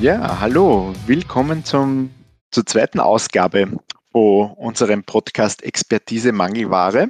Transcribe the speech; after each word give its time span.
Ja, 0.00 0.38
hallo, 0.38 0.94
willkommen 1.06 1.64
zum, 1.64 2.10
zur 2.52 2.64
zweiten 2.64 3.00
Ausgabe 3.00 3.80
von 4.12 4.52
unserem 4.52 5.02
Podcast 5.02 5.64
Expertise 5.64 6.30
Mangelware. 6.30 7.08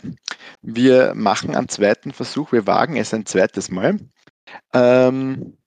Wir 0.63 1.13
machen 1.15 1.55
einen 1.55 1.69
zweiten 1.69 2.15
Versuch, 2.15 2.51
wir 2.51 2.67
wagen 2.67 2.97
es 2.97 3.13
ein 3.13 3.27
zweites 3.27 3.71
Mal. 3.71 3.99
Ähm, 4.73 5.59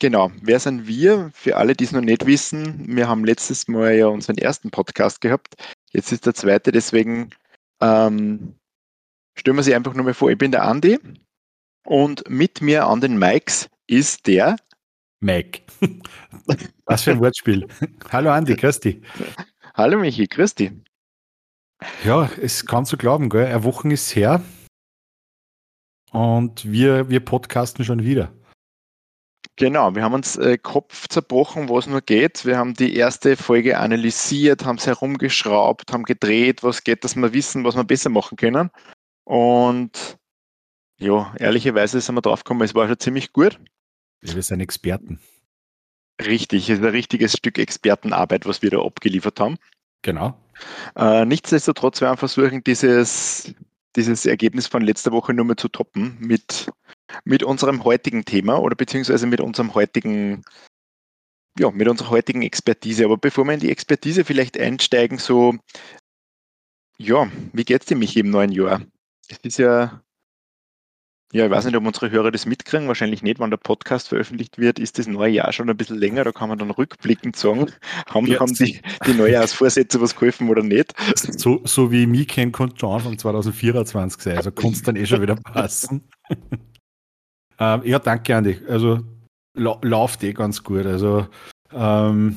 genau, 0.00 0.32
wer 0.42 0.60
sind 0.60 0.86
wir? 0.86 1.30
Für 1.32 1.56
alle, 1.56 1.72
die 1.74 1.84
es 1.84 1.92
noch 1.92 2.02
nicht 2.02 2.26
wissen, 2.26 2.94
wir 2.94 3.08
haben 3.08 3.24
letztes 3.24 3.66
Mal 3.66 3.94
ja 3.94 4.08
unseren 4.08 4.36
ersten 4.36 4.70
Podcast 4.70 5.22
gehabt, 5.22 5.54
jetzt 5.92 6.12
ist 6.12 6.26
der 6.26 6.34
zweite, 6.34 6.72
deswegen 6.72 7.30
ähm, 7.80 8.54
stellen 9.34 9.56
wir 9.56 9.62
sich 9.62 9.74
einfach 9.74 9.94
nur 9.94 10.04
mal 10.04 10.12
vor, 10.12 10.30
ich 10.30 10.36
bin 10.36 10.52
der 10.52 10.64
Andi 10.64 10.98
und 11.86 12.28
mit 12.28 12.60
mir 12.60 12.86
an 12.86 13.00
den 13.00 13.18
Mikes 13.18 13.70
ist 13.86 14.26
der 14.26 14.56
Mike. 15.24 15.62
Was 16.84 17.02
für 17.02 17.12
ein 17.12 17.20
Wortspiel. 17.20 17.66
Hallo 18.12 18.30
Andi, 18.30 18.54
grüß 18.54 18.80
dich. 18.80 19.00
Hallo 19.74 19.98
Michi, 19.98 20.26
grüß 20.26 20.54
dich. 20.54 20.72
Ja, 22.04 22.30
es 22.40 22.66
kann 22.66 22.86
zu 22.86 22.96
glauben, 22.96 23.28
gell? 23.30 23.46
Eine 23.46 23.64
Woche 23.64 23.92
ist 23.92 24.14
her 24.14 24.42
und 26.12 26.70
wir, 26.70 27.08
wir 27.08 27.20
podcasten 27.20 27.84
schon 27.84 28.02
wieder. 28.02 28.32
Genau, 29.56 29.94
wir 29.94 30.02
haben 30.02 30.14
uns 30.14 30.36
äh, 30.36 30.58
Kopf 30.58 31.08
zerbrochen, 31.08 31.68
wo 31.68 31.78
es 31.78 31.86
nur 31.86 32.00
geht. 32.00 32.44
Wir 32.44 32.58
haben 32.58 32.74
die 32.74 32.96
erste 32.96 33.36
Folge 33.36 33.78
analysiert, 33.78 34.64
haben 34.64 34.78
es 34.78 34.86
herumgeschraubt, 34.86 35.92
haben 35.92 36.04
gedreht, 36.04 36.62
was 36.62 36.82
geht, 36.82 37.04
dass 37.04 37.14
wir 37.14 37.32
wissen, 37.32 37.64
was 37.64 37.76
wir 37.76 37.84
besser 37.84 38.10
machen 38.10 38.36
können. 38.36 38.70
Und 39.24 40.18
ja, 40.98 41.34
ehrlicherweise 41.38 42.00
sind 42.00 42.14
wir 42.14 42.22
draufgekommen, 42.22 42.64
es 42.64 42.74
war 42.74 42.88
schon 42.88 42.98
ziemlich 42.98 43.32
gut. 43.32 43.58
Wir 44.32 44.42
sind 44.42 44.60
Experten. 44.60 45.20
Richtig, 46.20 46.70
es 46.70 46.78
ist 46.78 46.84
ein 46.84 46.90
richtiges 46.90 47.32
Stück 47.32 47.58
Expertenarbeit, 47.58 48.46
was 48.46 48.62
wir 48.62 48.70
da 48.70 48.80
abgeliefert 48.80 49.40
haben. 49.40 49.58
Genau. 50.02 50.38
Äh, 50.96 51.24
nichtsdestotrotz 51.24 52.00
werden 52.00 52.14
wir 52.14 52.18
versuchen, 52.18 52.62
dieses, 52.62 53.52
dieses 53.96 54.24
Ergebnis 54.24 54.66
von 54.66 54.82
letzter 54.82 55.12
Woche 55.12 55.34
nur 55.34 55.44
mal 55.44 55.56
zu 55.56 55.68
toppen 55.68 56.16
mit, 56.20 56.70
mit 57.24 57.42
unserem 57.42 57.84
heutigen 57.84 58.24
Thema 58.24 58.60
oder 58.60 58.76
beziehungsweise 58.76 59.26
mit 59.26 59.40
unserem 59.40 59.74
heutigen, 59.74 60.44
ja, 61.58 61.70
mit 61.70 61.88
unserer 61.88 62.10
heutigen 62.10 62.42
Expertise. 62.42 63.04
Aber 63.04 63.16
bevor 63.16 63.44
wir 63.44 63.54
in 63.54 63.60
die 63.60 63.70
Expertise 63.70 64.24
vielleicht 64.24 64.58
einsteigen, 64.58 65.18
so, 65.18 65.56
ja, 66.96 67.28
wie 67.52 67.64
geht 67.64 67.82
es 67.82 67.86
dir 67.88 67.96
mich 67.96 68.16
im 68.16 68.30
neuen 68.30 68.52
Jahr? 68.52 68.82
Es 69.28 69.38
ist 69.38 69.58
ja 69.58 70.02
ja, 71.32 71.46
ich 71.46 71.50
weiß 71.50 71.64
nicht, 71.64 71.76
ob 71.76 71.84
unsere 71.84 72.10
Hörer 72.10 72.30
das 72.30 72.46
mitkriegen, 72.46 72.86
wahrscheinlich 72.86 73.22
nicht, 73.22 73.40
wenn 73.40 73.50
der 73.50 73.56
Podcast 73.56 74.08
veröffentlicht 74.08 74.58
wird, 74.58 74.78
ist 74.78 74.98
das 74.98 75.08
neue 75.08 75.32
Jahr 75.32 75.52
schon 75.52 75.68
ein 75.68 75.76
bisschen 75.76 75.98
länger, 75.98 76.22
da 76.22 76.30
kann 76.30 76.48
man 76.48 76.58
dann 76.58 76.70
rückblickend 76.70 77.34
sagen, 77.34 77.72
haben, 78.08 78.26
ja, 78.26 78.38
haben 78.38 78.54
die, 78.54 78.80
die 79.04 79.14
Neujahrsvorsätze 79.14 80.00
was 80.00 80.14
geholfen 80.14 80.48
oder 80.48 80.62
nicht. 80.62 80.94
So, 81.16 81.60
so 81.64 81.90
wie 81.90 82.02
ich 82.02 82.08
mich 82.08 82.28
kenne, 82.28 82.52
könnte 82.52 82.78
schon 82.78 82.92
Anfang 82.92 83.18
2024 83.18 84.22
sein, 84.22 84.36
also 84.36 84.52
kann 84.52 84.72
es 84.72 84.82
dann 84.82 84.96
eh 84.96 85.06
schon 85.06 85.22
wieder 85.22 85.34
passen. 85.52 86.02
ähm, 87.58 87.82
ja, 87.84 87.98
danke 87.98 88.36
Andi, 88.36 88.60
also 88.68 89.00
la 89.54 89.76
läuft 89.82 90.22
eh 90.22 90.32
ganz 90.32 90.62
gut, 90.62 90.86
also 90.86 91.26
ähm, 91.72 92.36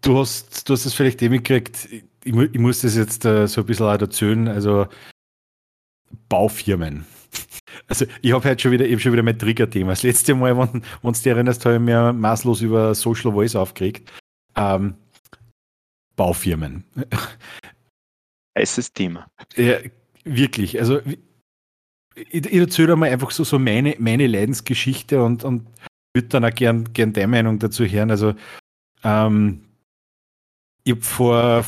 du 0.00 0.18
hast, 0.18 0.68
du 0.68 0.72
hast 0.72 0.86
es 0.86 0.94
vielleicht 0.94 1.20
eh 1.20 1.28
mitgekriegt, 1.28 1.88
ich, 2.24 2.34
ich 2.34 2.58
muss 2.58 2.80
das 2.80 2.96
jetzt 2.96 3.26
äh, 3.26 3.46
so 3.46 3.60
ein 3.60 3.66
bisschen 3.66 3.86
auch 3.86 4.00
erzählen, 4.00 4.48
also 4.48 4.86
Baufirmen 6.30 7.04
also 7.88 8.06
ich 8.20 8.32
habe 8.32 8.48
heute 8.48 8.62
schon 8.62 8.72
wieder, 8.72 8.86
ich 8.86 9.02
schon 9.02 9.12
wieder 9.12 9.22
mein 9.22 9.38
Trigger-Thema. 9.38 9.92
Das 9.92 10.02
letzte 10.02 10.34
Mal, 10.34 10.56
wenn, 10.56 10.82
du 11.02 11.12
dich 11.12 11.26
erinnerst, 11.26 11.64
habe 11.64 11.76
ich 11.76 11.80
mir 11.80 12.12
maßlos 12.12 12.60
über 12.62 12.94
Social 12.94 13.32
Voice 13.32 13.56
aufgeregt. 13.56 14.10
Ähm, 14.56 14.94
Baufirmen. 16.16 16.84
Heißes 18.58 18.92
Thema. 18.92 19.26
Ja, 19.56 19.78
wirklich. 20.24 20.78
Also 20.78 21.00
ich, 22.14 22.44
ich 22.44 22.52
erzähle 22.52 22.96
mal 22.96 23.10
einfach 23.10 23.30
so, 23.30 23.44
so 23.44 23.58
meine, 23.58 23.96
meine 23.98 24.26
Leidensgeschichte 24.26 25.22
und, 25.22 25.44
und 25.44 25.66
würde 26.14 26.28
dann 26.28 26.44
auch 26.44 26.54
gern, 26.54 26.92
gern 26.92 27.12
deine 27.12 27.28
Meinung 27.28 27.58
dazu 27.58 27.84
hören. 27.84 28.10
Also 28.10 28.34
ähm, 29.04 29.62
ich 30.84 30.92
habe 30.92 31.02
vor, 31.02 31.64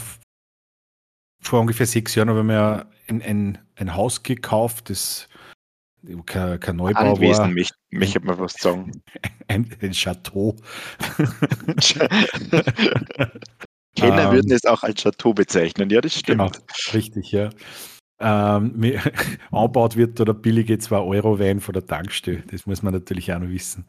vor 1.40 1.60
ungefähr 1.60 1.86
sechs 1.86 2.14
Jahren 2.14 2.28
habe 2.28 2.40
ich 2.40 2.46
mir 2.46 2.86
ein, 3.08 3.22
ein, 3.22 3.58
ein 3.76 3.94
Haus 3.94 4.22
gekauft, 4.22 4.90
das 4.90 5.28
kein, 6.26 6.60
kein 6.60 6.76
Neubau 6.76 7.14
Anwesen, 7.14 7.38
war. 7.38 7.48
Mich, 7.48 7.70
mich 7.90 8.14
hat 8.14 8.24
man 8.24 8.38
was 8.38 8.54
sagen. 8.54 8.92
Ein, 9.48 9.68
ein 9.82 9.92
Chateau. 9.92 10.56
Kenner 13.94 14.32
würden 14.32 14.50
es 14.50 14.64
auch 14.64 14.82
als 14.82 15.02
Chateau 15.02 15.34
bezeichnen, 15.34 15.90
ja, 15.90 16.00
das 16.00 16.18
stimmt. 16.18 16.38
Genau, 16.38 16.50
richtig, 16.94 17.30
ja. 17.30 17.50
Ähm, 18.20 18.98
anbaut 19.50 19.96
wird 19.96 20.20
oder 20.20 20.34
billige 20.34 20.78
2 20.78 20.96
Euro 20.98 21.38
Wein 21.38 21.60
von 21.60 21.72
der 21.74 21.86
Tankstelle, 21.86 22.42
das 22.50 22.64
muss 22.64 22.82
man 22.82 22.94
natürlich 22.94 23.32
auch 23.32 23.38
noch 23.38 23.48
wissen. 23.48 23.86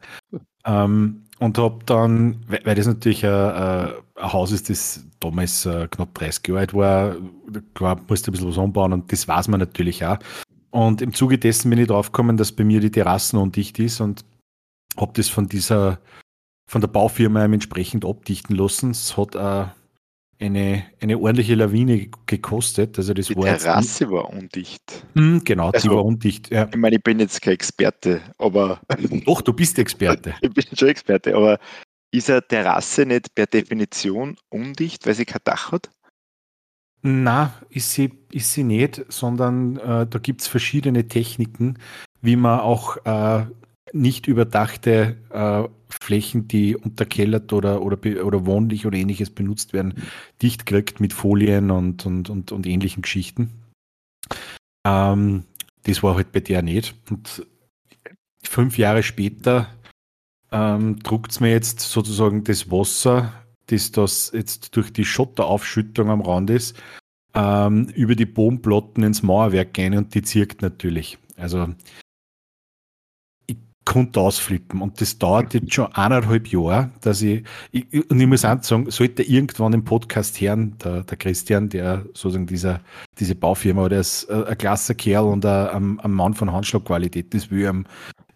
Ähm, 0.64 1.24
und 1.38 1.58
habe 1.58 1.78
dann, 1.86 2.44
weil, 2.48 2.74
das 2.74 2.86
natürlich 2.86 3.24
ein, 3.24 3.32
ein, 3.32 3.92
Haus 4.18 4.52
ist, 4.52 4.70
das 4.70 5.06
damals 5.20 5.66
äh, 5.66 5.86
knapp 5.88 6.14
30 6.14 6.48
Jahre 6.48 6.60
alt 6.60 6.74
war, 6.74 7.16
klar, 7.74 8.00
musste 8.08 8.30
ein 8.30 8.32
bisschen 8.32 8.48
was 8.48 8.58
anbauen 8.58 8.92
und 8.92 9.12
das 9.12 9.28
weiß 9.28 9.48
man 9.48 9.60
natürlich 9.60 10.04
auch. 10.04 10.18
Und 10.76 11.00
im 11.00 11.14
Zuge 11.14 11.38
dessen 11.38 11.70
bin 11.70 11.78
ich 11.78 11.88
draufgekommen, 11.88 12.36
dass 12.36 12.52
bei 12.52 12.62
mir 12.62 12.80
die 12.80 12.90
Terrassen 12.90 13.38
undicht 13.38 13.78
ist 13.78 14.02
und 14.02 14.26
habe 14.98 15.12
das 15.14 15.30
von 15.30 15.48
dieser, 15.48 16.00
von 16.68 16.82
der 16.82 16.88
Baufirma 16.88 17.46
entsprechend 17.46 18.04
abdichten 18.04 18.54
lassen. 18.54 18.90
Es 18.90 19.16
hat 19.16 19.34
äh, 19.36 19.64
eine, 20.38 20.84
eine 21.00 21.18
ordentliche 21.18 21.54
Lawine 21.54 22.10
gekostet. 22.26 22.98
Also 22.98 23.14
das 23.14 23.28
die 23.28 23.36
war 23.36 23.56
Terrasse 23.56 24.10
war 24.10 24.28
undicht. 24.28 25.06
Mh, 25.14 25.40
genau, 25.46 25.70
also, 25.70 25.88
die 25.88 25.94
war 25.94 26.04
undicht. 26.04 26.50
Ja. 26.50 26.68
Ich 26.70 26.76
meine, 26.76 26.96
ich 26.96 27.02
bin 27.02 27.20
jetzt 27.20 27.40
kein 27.40 27.54
Experte, 27.54 28.20
aber. 28.36 28.78
Doch, 29.24 29.40
du 29.40 29.54
bist 29.54 29.78
Experte. 29.78 30.34
ich 30.42 30.52
bin 30.52 30.64
schon 30.74 30.88
Experte, 30.88 31.34
aber 31.34 31.58
ist 32.10 32.28
eine 32.28 32.46
Terrasse 32.46 33.06
nicht 33.06 33.34
per 33.34 33.46
Definition 33.46 34.36
undicht, 34.50 35.06
weil 35.06 35.14
sie 35.14 35.24
kein 35.24 35.40
Dach 35.42 35.72
hat? 35.72 35.88
Na, 37.02 37.54
ist 37.68 37.92
sie, 37.92 38.12
ist 38.32 38.52
sie 38.52 38.64
nicht, 38.64 39.04
sondern 39.08 39.76
äh, 39.76 40.06
da 40.06 40.18
gibt 40.18 40.40
es 40.40 40.48
verschiedene 40.48 41.06
Techniken, 41.08 41.78
wie 42.20 42.36
man 42.36 42.60
auch 42.60 42.96
äh, 43.04 43.46
nicht 43.92 44.26
überdachte 44.26 45.16
äh, 45.30 45.68
Flächen, 45.88 46.48
die 46.48 46.76
unterkellert 46.76 47.52
oder, 47.52 47.82
oder, 47.82 47.98
oder 48.24 48.46
wohnlich 48.46 48.86
oder 48.86 48.96
ähnliches 48.96 49.30
benutzt 49.30 49.72
werden, 49.72 50.02
dicht 50.42 50.66
kriegt 50.66 51.00
mit 51.00 51.12
Folien 51.12 51.70
und, 51.70 52.04
und, 52.06 52.28
und, 52.28 52.52
und 52.52 52.66
ähnlichen 52.66 53.02
Geschichten. 53.02 53.50
Ähm, 54.84 55.44
das 55.84 56.02
war 56.02 56.16
halt 56.16 56.32
bei 56.32 56.40
der 56.40 56.62
nicht. 56.62 56.96
Und 57.10 57.46
fünf 58.42 58.78
Jahre 58.78 59.02
später 59.02 59.68
ähm, 60.50 60.98
druckt 61.00 61.32
es 61.32 61.40
mir 61.40 61.50
jetzt 61.50 61.80
sozusagen 61.80 62.44
das 62.44 62.70
Wasser 62.70 63.32
das 63.66 63.92
das 63.92 64.30
jetzt 64.34 64.76
durch 64.76 64.92
die 64.92 65.04
Schotteraufschüttung 65.04 66.10
am 66.10 66.20
Rand 66.20 66.50
ist, 66.50 66.80
ähm, 67.34 67.88
über 67.94 68.14
die 68.14 68.26
Bodenplatten 68.26 69.02
ins 69.02 69.22
Mauerwerk 69.22 69.74
gehen 69.74 69.96
und 69.96 70.14
die 70.14 70.22
zirkt 70.22 70.62
natürlich. 70.62 71.18
Also 71.36 71.68
ich 73.46 73.56
konnte 73.84 74.20
ausflippen 74.20 74.80
und 74.80 75.00
das 75.00 75.18
dauert 75.18 75.52
jetzt 75.52 75.74
schon 75.74 75.92
eineinhalb 75.92 76.48
Jahre, 76.48 76.90
dass 77.02 77.20
ich, 77.22 77.44
ich 77.72 78.10
und 78.10 78.18
ich 78.18 78.26
muss 78.26 78.44
auch 78.44 78.62
sagen, 78.62 78.90
sollte 78.90 79.22
irgendwann 79.22 79.74
im 79.74 79.84
Podcast 79.84 80.40
hören, 80.40 80.78
der, 80.82 81.02
der 81.04 81.18
Christian, 81.18 81.68
der 81.68 82.06
sozusagen 82.14 82.46
dieser, 82.46 82.80
diese 83.18 83.34
Baufirma, 83.34 83.88
der 83.88 84.00
ist 84.00 84.30
ein 84.30 84.56
klasse 84.56 84.94
Kerl 84.94 85.26
und 85.26 85.44
ein, 85.44 86.00
ein 86.00 86.10
Mann 86.10 86.34
von 86.34 86.52
Handschlagqualität, 86.52 87.34
das 87.34 87.50
will 87.50 87.62
ich 87.62 87.68
ihm 87.68 87.84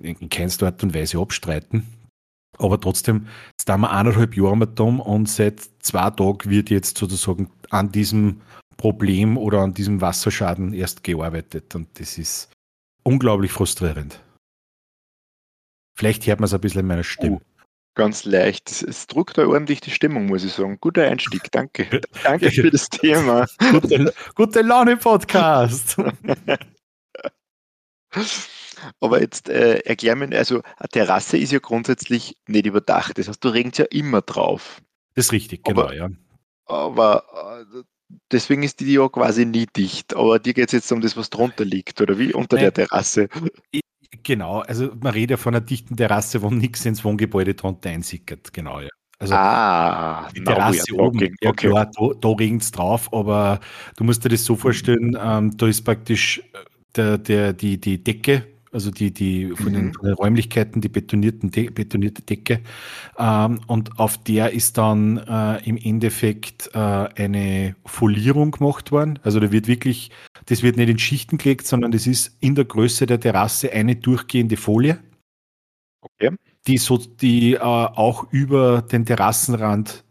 in 0.01 0.29
keinster 0.29 0.67
Art 0.67 0.83
und 0.83 0.95
Weise 0.95 1.19
abstreiten. 1.19 1.87
Aber 2.61 2.79
trotzdem, 2.81 3.27
jetzt 3.59 3.69
haben 3.69 3.81
wir 3.81 3.91
eineinhalb 3.91 4.37
Jahre 4.37 4.57
mit 4.57 4.79
dem 4.79 5.01
und 5.01 5.29
seit 5.29 5.61
zwei 5.81 6.11
Tagen 6.11 6.51
wird 6.51 6.71
jetzt 6.71 6.99
sozusagen 6.99 7.51
an 7.71 7.91
diesem 7.91 8.43
Problem 8.77 9.39
oder 9.39 9.61
an 9.61 9.75
diesem 9.75 10.01
Wasserschaden 10.01 10.75
erst 10.75 11.03
gearbeitet. 11.03 11.75
Und 11.75 11.89
das 11.99 12.19
ist 12.19 12.51
unglaublich 13.03 13.53
frustrierend. 13.53 14.21
Vielleicht 15.97 16.27
hört 16.27 16.41
man 16.41 16.47
es 16.47 16.55
ein 16.55 16.61
bisschen 16.61 16.81
in 16.81 16.87
meiner 16.87 17.05
Stimme. 17.05 17.37
Uh, 17.37 17.41
ganz 17.95 18.25
leicht. 18.25 18.71
Es 18.83 19.07
druckt 19.07 19.39
da 19.39 19.47
ordentlich 19.47 19.81
die 19.81 19.91
Stimmung, 19.91 20.27
muss 20.27 20.45
ich 20.45 20.53
sagen. 20.53 20.79
Guter 20.81 21.09
Einstieg, 21.09 21.51
danke. 21.53 22.01
danke 22.23 22.51
für 22.53 22.71
das 22.71 22.89
Thema. 22.89 23.47
Gute, 23.71 24.13
gute 24.35 24.61
Laune-Podcast. 24.63 25.97
Aber 29.01 29.21
jetzt 29.21 29.49
äh, 29.49 29.79
erklär 29.81 30.17
mir, 30.17 30.37
also 30.37 30.63
eine 30.77 30.89
Terrasse 30.91 31.37
ist 31.39 31.53
ja 31.53 31.59
grundsätzlich 31.59 32.37
nicht 32.47 32.67
überdacht. 32.67 33.19
Das 33.19 33.29
heißt, 33.29 33.45
du 33.45 33.49
regst 33.49 33.79
ja 33.79 33.87
immer 33.91 34.23
drauf. 34.23 34.81
Das 35.15 35.27
ist 35.27 35.33
richtig, 35.33 35.65
genau, 35.65 35.83
aber, 35.83 35.95
ja. 35.95 36.09
Aber 36.67 37.25
äh, 37.73 37.83
deswegen 38.31 38.63
ist 38.63 38.81
die 38.81 38.93
ja 38.93 39.09
quasi 39.09 39.45
nie 39.45 39.67
dicht. 39.67 40.15
Aber 40.15 40.39
dir 40.39 40.55
geht 40.55 40.69
es 40.69 40.73
jetzt 40.73 40.93
um 40.93 41.01
das, 41.01 41.17
was 41.17 41.31
drunter 41.31 41.65
liegt, 41.65 42.01
oder 42.01 42.19
wie? 42.19 42.33
Unter 42.33 42.57
Nein, 42.57 42.65
der 42.65 42.75
Terrasse. 42.87 43.29
Genau, 44.23 44.61
also 44.61 44.91
man 45.01 45.13
redet 45.13 45.31
ja 45.31 45.37
von 45.37 45.55
einer 45.55 45.65
dichten 45.65 45.97
Terrasse, 45.97 46.43
wo 46.43 46.51
nichts 46.51 46.85
ins 46.85 47.05
Wohngebäude 47.05 47.55
drunter 47.55 47.91
einsickert. 47.91 48.53
Genau, 48.53 48.81
ja. 48.81 48.89
Also 49.21 49.35
ah, 49.35 50.29
die 50.35 50.43
Terrasse 50.43 50.95
oben, 50.95 51.19
okay. 51.19 51.35
ja 51.43 51.53
klar, 51.53 51.91
da, 51.95 52.09
da 52.19 52.29
regnet 52.31 52.63
es 52.63 52.73
drauf, 52.73 53.13
aber 53.13 53.61
du 53.97 54.05
musst 54.05 54.25
dir 54.25 54.31
das 54.31 54.47
so 54.47 54.57
vorstellen, 54.57 55.17
ähm, 55.21 55.55
da 55.59 55.67
ist 55.67 55.83
praktisch 55.83 56.39
äh, 56.39 56.43
der, 56.97 57.19
der, 57.19 57.53
die, 57.53 57.79
die 57.79 58.03
Decke, 58.03 58.47
also 58.73 58.91
die, 58.91 59.13
die 59.13 59.51
von, 59.57 59.73
den, 59.73 59.87
mhm. 59.87 60.13
Räumlichkeiten, 60.13 60.81
die 60.81 60.89
betonierten 60.89 61.51
De 61.51 61.71
betonierte 61.71 62.23
Decke. 62.23 62.61
Ähm, 63.19 63.61
und 63.67 63.99
auf 63.99 64.19
der 64.19 64.53
ist 64.53 64.79
dann 64.79 65.19
äh, 65.19 65.69
im 65.69 65.77
Endeffekt 65.77 66.71
äh, 66.75 66.79
eine 66.79 67.77
Folierung 67.85 68.53
gemacht 68.53 68.93
worden. 68.93 69.19
Also 69.23 69.41
da 69.41 69.51
wird 69.51 69.67
wirklich, 69.67 70.11
das 70.47 70.63
wird 70.63 70.77
nicht 70.77 70.89
in 70.89 70.99
Schichten 70.99 71.39
gelegt, 71.39 71.67
sondern 71.67 71.93
das 71.93 72.07
ist 72.07 72.37
in 72.41 72.55
der 72.55 72.65
Größe 72.65 73.07
der 73.07 73.21
Terrasse 73.21 73.73
eine 73.73 73.97
durchgehende 73.97 74.57
Folie. 74.57 74.99
Okay 76.03 76.31
die 76.67 76.79
so, 76.79 76.99
die 76.99 77.55
äh, 77.55 77.59
auch 77.59 78.31
über 78.33 78.83
den 78.83 79.07
Terrassenrand 79.07 80.05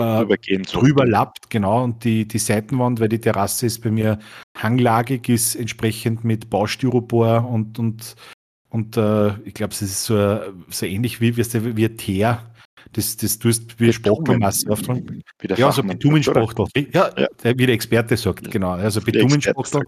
äh, 0.00 0.58
drüber 0.62 1.06
lappt, 1.06 1.50
genau, 1.50 1.84
und 1.84 2.04
die, 2.04 2.26
die 2.26 2.38
Seitenwand, 2.38 3.00
weil 3.00 3.08
die 3.08 3.20
Terrasse 3.20 3.66
ist 3.66 3.82
bei 3.82 3.90
mir 3.90 4.18
hanglagig, 4.56 5.28
ist 5.28 5.54
entsprechend 5.54 6.24
mit 6.24 6.50
Baustyropor 6.50 7.48
und, 7.48 7.78
und, 7.78 8.16
und 8.68 8.96
äh, 8.96 9.28
ich 9.44 9.54
glaube, 9.54 9.72
es 9.72 9.82
ist 9.82 10.04
so, 10.04 10.40
so 10.68 10.86
ähnlich 10.86 11.20
wie, 11.20 11.36
wie, 11.36 11.76
wie 11.76 11.88
Teer. 11.96 12.46
Das, 12.92 13.16
das 13.16 13.38
tust 13.38 13.78
wie 13.78 13.92
Spachtelmasse 13.92 14.68
auftragen. 14.70 15.22
Ja, 15.56 15.70
so 15.70 15.82
Bitumenspachtel. 15.82 16.66
Ja, 16.92 17.10
ja, 17.16 17.28
wie 17.42 17.66
der 17.66 17.74
Experte 17.74 18.16
sagt, 18.16 18.50
genau. 18.50 18.70
Also 18.70 19.00
Bitumenspachtel. 19.00 19.82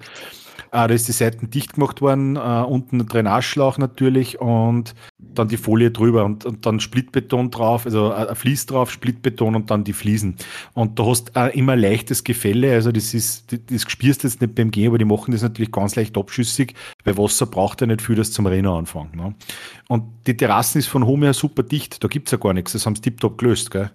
Ah, 0.70 0.88
da 0.88 0.94
ist 0.94 1.08
die 1.08 1.12
Seiten 1.12 1.50
dicht 1.50 1.74
gemacht 1.74 2.00
worden, 2.00 2.36
äh, 2.36 2.38
unten 2.38 3.00
ein 3.00 3.06
Drainageschlauch 3.06 3.78
natürlich 3.78 4.40
und 4.40 4.94
dann 5.18 5.48
die 5.48 5.56
Folie 5.56 5.90
drüber 5.90 6.24
und, 6.24 6.44
und 6.44 6.64
dann 6.66 6.80
Splitbeton 6.80 7.50
drauf, 7.50 7.84
also 7.86 8.12
ein 8.12 8.34
Fließ 8.34 8.66
drauf, 8.66 8.90
Splitbeton 8.90 9.54
und 9.54 9.70
dann 9.70 9.84
die 9.84 9.92
Fliesen. 9.92 10.36
Und 10.74 10.98
du 10.98 11.06
hast 11.06 11.36
äh, 11.36 11.48
immer 11.58 11.76
leichtes 11.76 12.24
Gefälle, 12.24 12.72
also 12.72 12.92
das 12.92 13.14
ist, 13.14 13.56
das 13.70 13.82
spürst 13.82 14.22
du 14.22 14.28
jetzt 14.28 14.40
nicht 14.40 14.54
beim 14.54 14.70
Gehen, 14.70 14.88
aber 14.88 14.98
die 14.98 15.04
machen 15.04 15.32
das 15.32 15.42
natürlich 15.42 15.72
ganz 15.72 15.96
leicht 15.96 16.16
abschüssig, 16.16 16.74
weil 17.04 17.16
Wasser 17.16 17.46
braucht 17.46 17.80
ja 17.80 17.86
nicht 17.86 18.02
viel, 18.02 18.16
das 18.16 18.32
zum 18.32 18.46
Rennen 18.46 18.66
anfangen. 18.66 19.12
Ne? 19.14 19.34
Und 19.88 20.04
die 20.26 20.36
Terrassen 20.36 20.78
ist 20.78 20.88
von 20.88 21.02
oben 21.02 21.22
her 21.22 21.34
super 21.34 21.62
dicht, 21.62 22.02
da 22.02 22.08
gibt 22.08 22.28
es 22.28 22.32
ja 22.32 22.38
gar 22.38 22.52
nichts, 22.52 22.72
das 22.72 22.86
haben 22.86 22.96
sie 22.96 23.02
tiptop 23.02 23.38
gelöst. 23.38 23.70
Gell? 23.70 23.90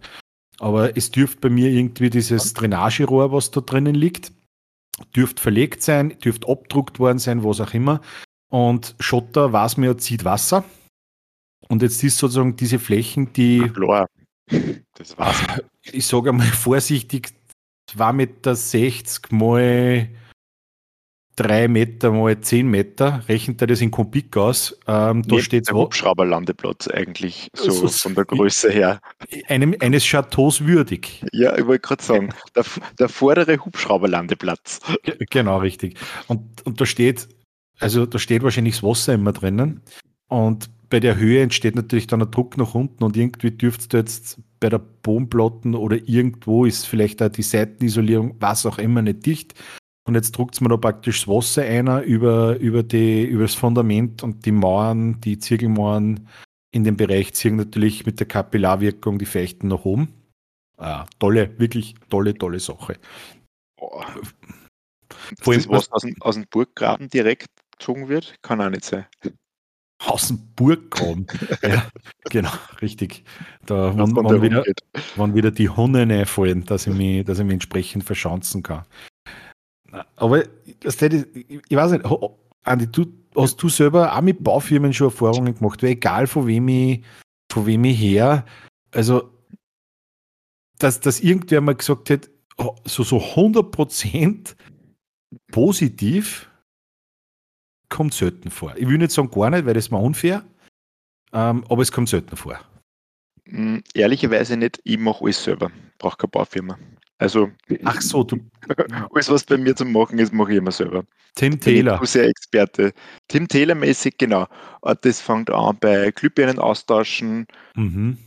Aber 0.60 0.98
es 0.98 1.12
dürfte 1.12 1.39
bei 1.42 1.50
mir 1.50 1.69
irgendwie 1.69 2.10
dieses 2.10 2.53
Drainagerohr, 2.53 3.31
was 3.31 3.51
da 3.51 3.62
drinnen 3.62 3.95
liegt, 3.95 4.31
dürfte 5.15 5.41
verlegt 5.41 5.81
sein, 5.81 6.17
dürfte 6.19 6.47
abdruckt 6.49 6.99
worden 6.99 7.19
sein, 7.19 7.44
was 7.44 7.61
auch 7.61 7.73
immer. 7.73 8.01
Und 8.49 8.95
Schotter, 8.99 9.51
man 9.77 9.88
ja, 9.88 9.97
zieht 9.97 10.23
Wasser. 10.25 10.63
Und 11.67 11.81
jetzt 11.81 12.03
ist 12.03 12.17
sozusagen 12.17 12.55
diese 12.55 12.79
Flächen, 12.79 13.33
die. 13.33 13.59
Klar. 13.69 14.07
Das 14.94 15.17
war's. 15.17 15.44
Ich 15.91 16.07
sage 16.07 16.29
einmal 16.29 16.47
vorsichtig, 16.47 17.29
2,60 17.91 18.13
Meter 18.13 19.35
mal 19.35 20.09
3 21.38 21.68
Meter 21.68 22.12
mal 22.12 22.39
10 22.39 22.68
Meter, 22.68 23.24
rechnet 23.30 23.62
er 23.62 23.68
das 23.68 23.80
in 23.80 23.92
Kubik 23.92 24.36
aus. 24.36 24.78
Ähm, 24.88 25.22
da 25.22 25.39
steht 25.39 25.68
der 25.68 25.75
Hubschrauberlandeplatz 25.75 26.88
eigentlich, 26.88 27.50
so 27.54 27.69
also 27.69 27.88
von 27.88 28.16
der 28.16 28.25
Größe 28.25 28.72
her. 28.72 29.00
Einem, 29.48 29.75
eines 29.80 30.04
Chateaus 30.04 30.66
würdig. 30.66 31.24
Ja, 31.31 31.56
ich 31.56 31.66
wollte 31.68 31.88
gerade 31.88 32.04
sagen, 32.04 32.34
der, 32.56 32.66
der 33.00 33.07
vordere 33.07 33.63
Hubschrauberlandeplatz. 33.63 34.80
Genau, 35.30 35.60
richtig. 35.60 35.98
Und, 36.28 36.66
und 36.66 36.81
da 36.81 36.86
steht, 36.88 37.28
also 37.80 38.07
da 38.07 38.18
steht 38.18 38.42
wahrscheinlich 38.42 38.75
das 38.75 38.84
Wasser 38.84 39.13
immer 39.13 39.31
drinnen. 39.31 39.81
Und 40.28 40.69
bei 40.89 41.00
der 41.00 41.18
Höhe 41.18 41.44
entsteht 41.44 41.75
natürlich 41.75 42.07
dann 42.07 42.22
ein 42.22 42.31
Druck 42.31 42.57
nach 42.57 42.74
unten 42.74 43.04
und 43.04 43.16
irgendwie 43.16 43.51
dürftest 43.51 43.94
du 43.94 43.98
jetzt 43.98 44.39
bei 44.60 44.69
der 44.69 44.80
Bodenplatten 44.80 45.75
oder 45.75 45.98
irgendwo 46.07 46.66
ist 46.66 46.88
vielleicht 46.88 47.22
auch 47.22 47.30
die 47.30 47.44
Seitenisolierung, 47.44 48.36
was 48.39 48.66
auch 48.66 48.80
immer, 48.80 49.04
nicht 49.04 49.25
dicht. 49.25 49.54
Und 50.07 50.15
jetzt 50.15 50.31
druckt 50.31 50.59
man 50.62 50.69
da 50.69 50.77
praktisch 50.77 51.25
das 51.25 51.27
Wasser 51.27 51.63
einer 51.63 52.01
über, 52.01 52.56
über, 52.59 52.81
die, 52.81 53.25
über 53.25 53.44
das 53.44 53.56
Fundament 53.56 54.24
und 54.24 54.45
die 54.45 54.54
Mauern, 54.54 55.19
die 55.19 55.38
Zirkelmauern 55.38 56.30
in 56.71 56.86
dem 56.86 56.95
Bereich 56.95 57.33
ziehen 57.33 57.57
natürlich 57.57 58.06
mit 58.06 58.19
der 58.21 58.27
Kapillarwirkung 58.27 59.19
die 59.19 59.25
Feuchten 59.25 59.68
nach 59.68 59.83
oben. 59.83 60.13
Ah, 60.77 61.06
tolle, 61.19 61.59
wirklich 61.59 61.95
tolle, 62.09 62.33
tolle 62.36 62.62
Sache. 62.62 62.98
Boah. 63.77 64.06
Vor 65.42 65.54
allem, 65.54 65.65
was 65.68 65.92
aus 65.92 66.04
dem, 66.04 66.15
aus 66.21 66.36
dem 66.36 66.45
Burggraben 66.50 67.10
direkt 67.10 67.50
gezogen 67.77 68.07
wird, 68.07 68.36
kann 68.42 68.62
auch 68.62 68.69
nicht 68.69 68.86
sein. 68.86 69.07
Aus 70.06 70.30
dem 70.30 70.53
Burggraben. 70.56 71.27
ja, 71.63 71.86
genau, 72.30 72.51
richtig. 72.81 73.25
Da 73.65 73.92
wann, 73.98 74.42
wieder, 74.42 74.63
wieder 75.36 75.51
die 75.51 75.69
Hunde 75.69 76.01
einfallen, 76.01 76.63
dass 76.65 76.88
ich 76.88 76.94
mich, 76.94 77.25
dass 77.25 77.39
ich 77.39 77.45
mich 77.45 77.53
entsprechend 77.53 78.06
verschanzen 78.06 78.63
kann. 78.63 78.86
Aber 80.16 80.44
das, 80.80 81.01
ich, 81.01 81.75
weiß 81.75 81.92
nicht, 81.92 82.06
Andi, 82.63 82.88
du, 82.88 83.06
hast 83.36 83.62
du 83.62 83.69
selber 83.69 84.16
auch 84.16 84.22
mit 84.22 84.44
Baufirmen 84.44 84.94
schon 84.94 85.07
Erfahrungen 85.07 85.56
gemacht? 85.56 85.81
Weil 85.81 85.92
egal 85.92 86.28
von 86.28 86.48
wem 86.48 86.68
ich, 86.68 87.04
von 87.51 87.66
wem 87.66 87.84
ich 87.86 88.00
her, 88.00 88.45
also 88.92 89.31
dass, 90.80 91.00
dass 91.00 91.19
irgendwer 91.19 91.62
mal 91.62 91.75
gesagt 91.75 92.10
hat, 92.10 92.30
so, 92.86 93.04
so 93.04 93.18
100% 93.18 94.56
positiv 95.51 96.50
kommt 97.89 98.13
selten 98.13 98.50
vor. 98.50 98.75
Ich 98.75 98.88
will 98.88 98.98
nicht 98.98 99.12
sagen 99.12 99.31
gar 99.31 99.50
nicht, 99.50 99.66
weil 99.66 99.74
das 99.74 99.92
mal 99.92 100.00
unfair, 100.00 100.45
ähm, 101.34 101.63
aber 101.69 101.81
es 101.81 101.92
kommt 101.92 102.10
selten 102.10 102.36
vor. 102.36 102.60
Hm, 103.48 103.84
ehrlicherweise 103.94 104.57
nicht, 104.57 104.80
ich 104.84 104.98
mache 104.98 105.24
alles 105.24 105.44
selber, 105.44 105.72
brauche 105.98 106.18
keine 106.18 106.31
Baufirma. 106.31 106.78
Also, 107.19 107.51
ach 107.83 108.01
so, 108.01 108.23
du. 108.23 108.37
Alles, 109.11 109.29
was 109.29 109.43
bei 109.43 109.57
mir 109.57 109.75
zu 109.75 109.85
machen 109.85 110.19
ist, 110.19 110.33
mache 110.33 110.51
ich 110.51 110.57
immer 110.57 110.71
selber. 110.71 111.03
Tim 111.35 111.59
Taylor. 111.59 111.99
Ich 112.01 112.09
sehr 112.09 112.27
Experte. 112.27 112.93
Tim 113.27 113.47
Taylor 113.47 113.75
mäßig, 113.75 114.17
genau. 114.17 114.47
Ah, 114.81 114.93
das 114.95 115.19
fängt 115.19 115.49
an 115.49 115.77
bei 115.79 116.11
Glühbirnen 116.11 116.59
austauschen, 116.59 117.47
mhm. 117.75 118.17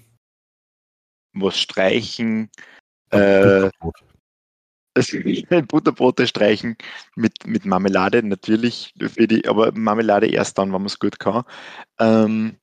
was 1.32 1.58
streichen, 1.58 2.50
äh, 3.10 3.70
Butterbrote 5.68 6.26
streichen 6.26 6.76
mit, 7.14 7.46
mit 7.46 7.64
Marmelade 7.64 8.22
natürlich, 8.24 8.92
für 8.98 9.28
die, 9.28 9.46
aber 9.46 9.72
Marmelade 9.72 10.26
erst 10.26 10.58
dann, 10.58 10.72
wenn 10.72 10.82
man 10.82 10.86
es 10.86 10.98
gut 10.98 11.18
kann. 11.20 11.44
Ähm, 12.00 12.56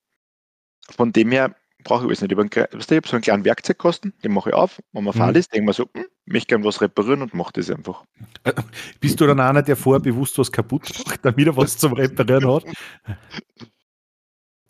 von 0.89 1.13
dem 1.13 1.31
her 1.31 1.55
brauche 1.84 2.01
ich 2.01 2.07
alles 2.07 2.22
nicht. 2.22 2.31
Ich 2.31 2.91
habe 2.91 3.07
so 3.07 3.15
einen 3.15 3.22
kleinen 3.22 3.46
Werkzeugkasten, 3.46 4.13
den 4.24 4.34
mache 4.34 4.50
ich 4.50 4.55
auf, 4.55 4.81
wenn 4.91 5.05
man 5.05 5.15
mhm. 5.15 5.19
faul 5.19 5.38
ist, 5.38 5.53
denke 5.53 5.63
ich 5.63 5.67
mir 5.67 5.74
so, 5.74 5.89
hm, 5.93 6.05
möchte 6.27 6.48
gerne 6.48 6.65
was 6.65 6.81
reparieren 6.81 7.22
und 7.22 7.34
mache 7.34 7.53
das 7.53 7.72
einfach. 7.72 8.03
Bist 9.00 9.19
du 9.19 9.27
dann 9.27 9.39
einer, 9.39 9.63
der 9.63 9.75
vorher 9.75 10.01
bewusst 10.01 10.38
was 10.38 10.51
kaputt 10.51 10.89
macht, 11.05 11.25
damit 11.25 11.48
er 11.48 11.57
was 11.57 11.77
zum 11.77 11.93
Reparieren 11.93 12.48
hat? 12.48 12.63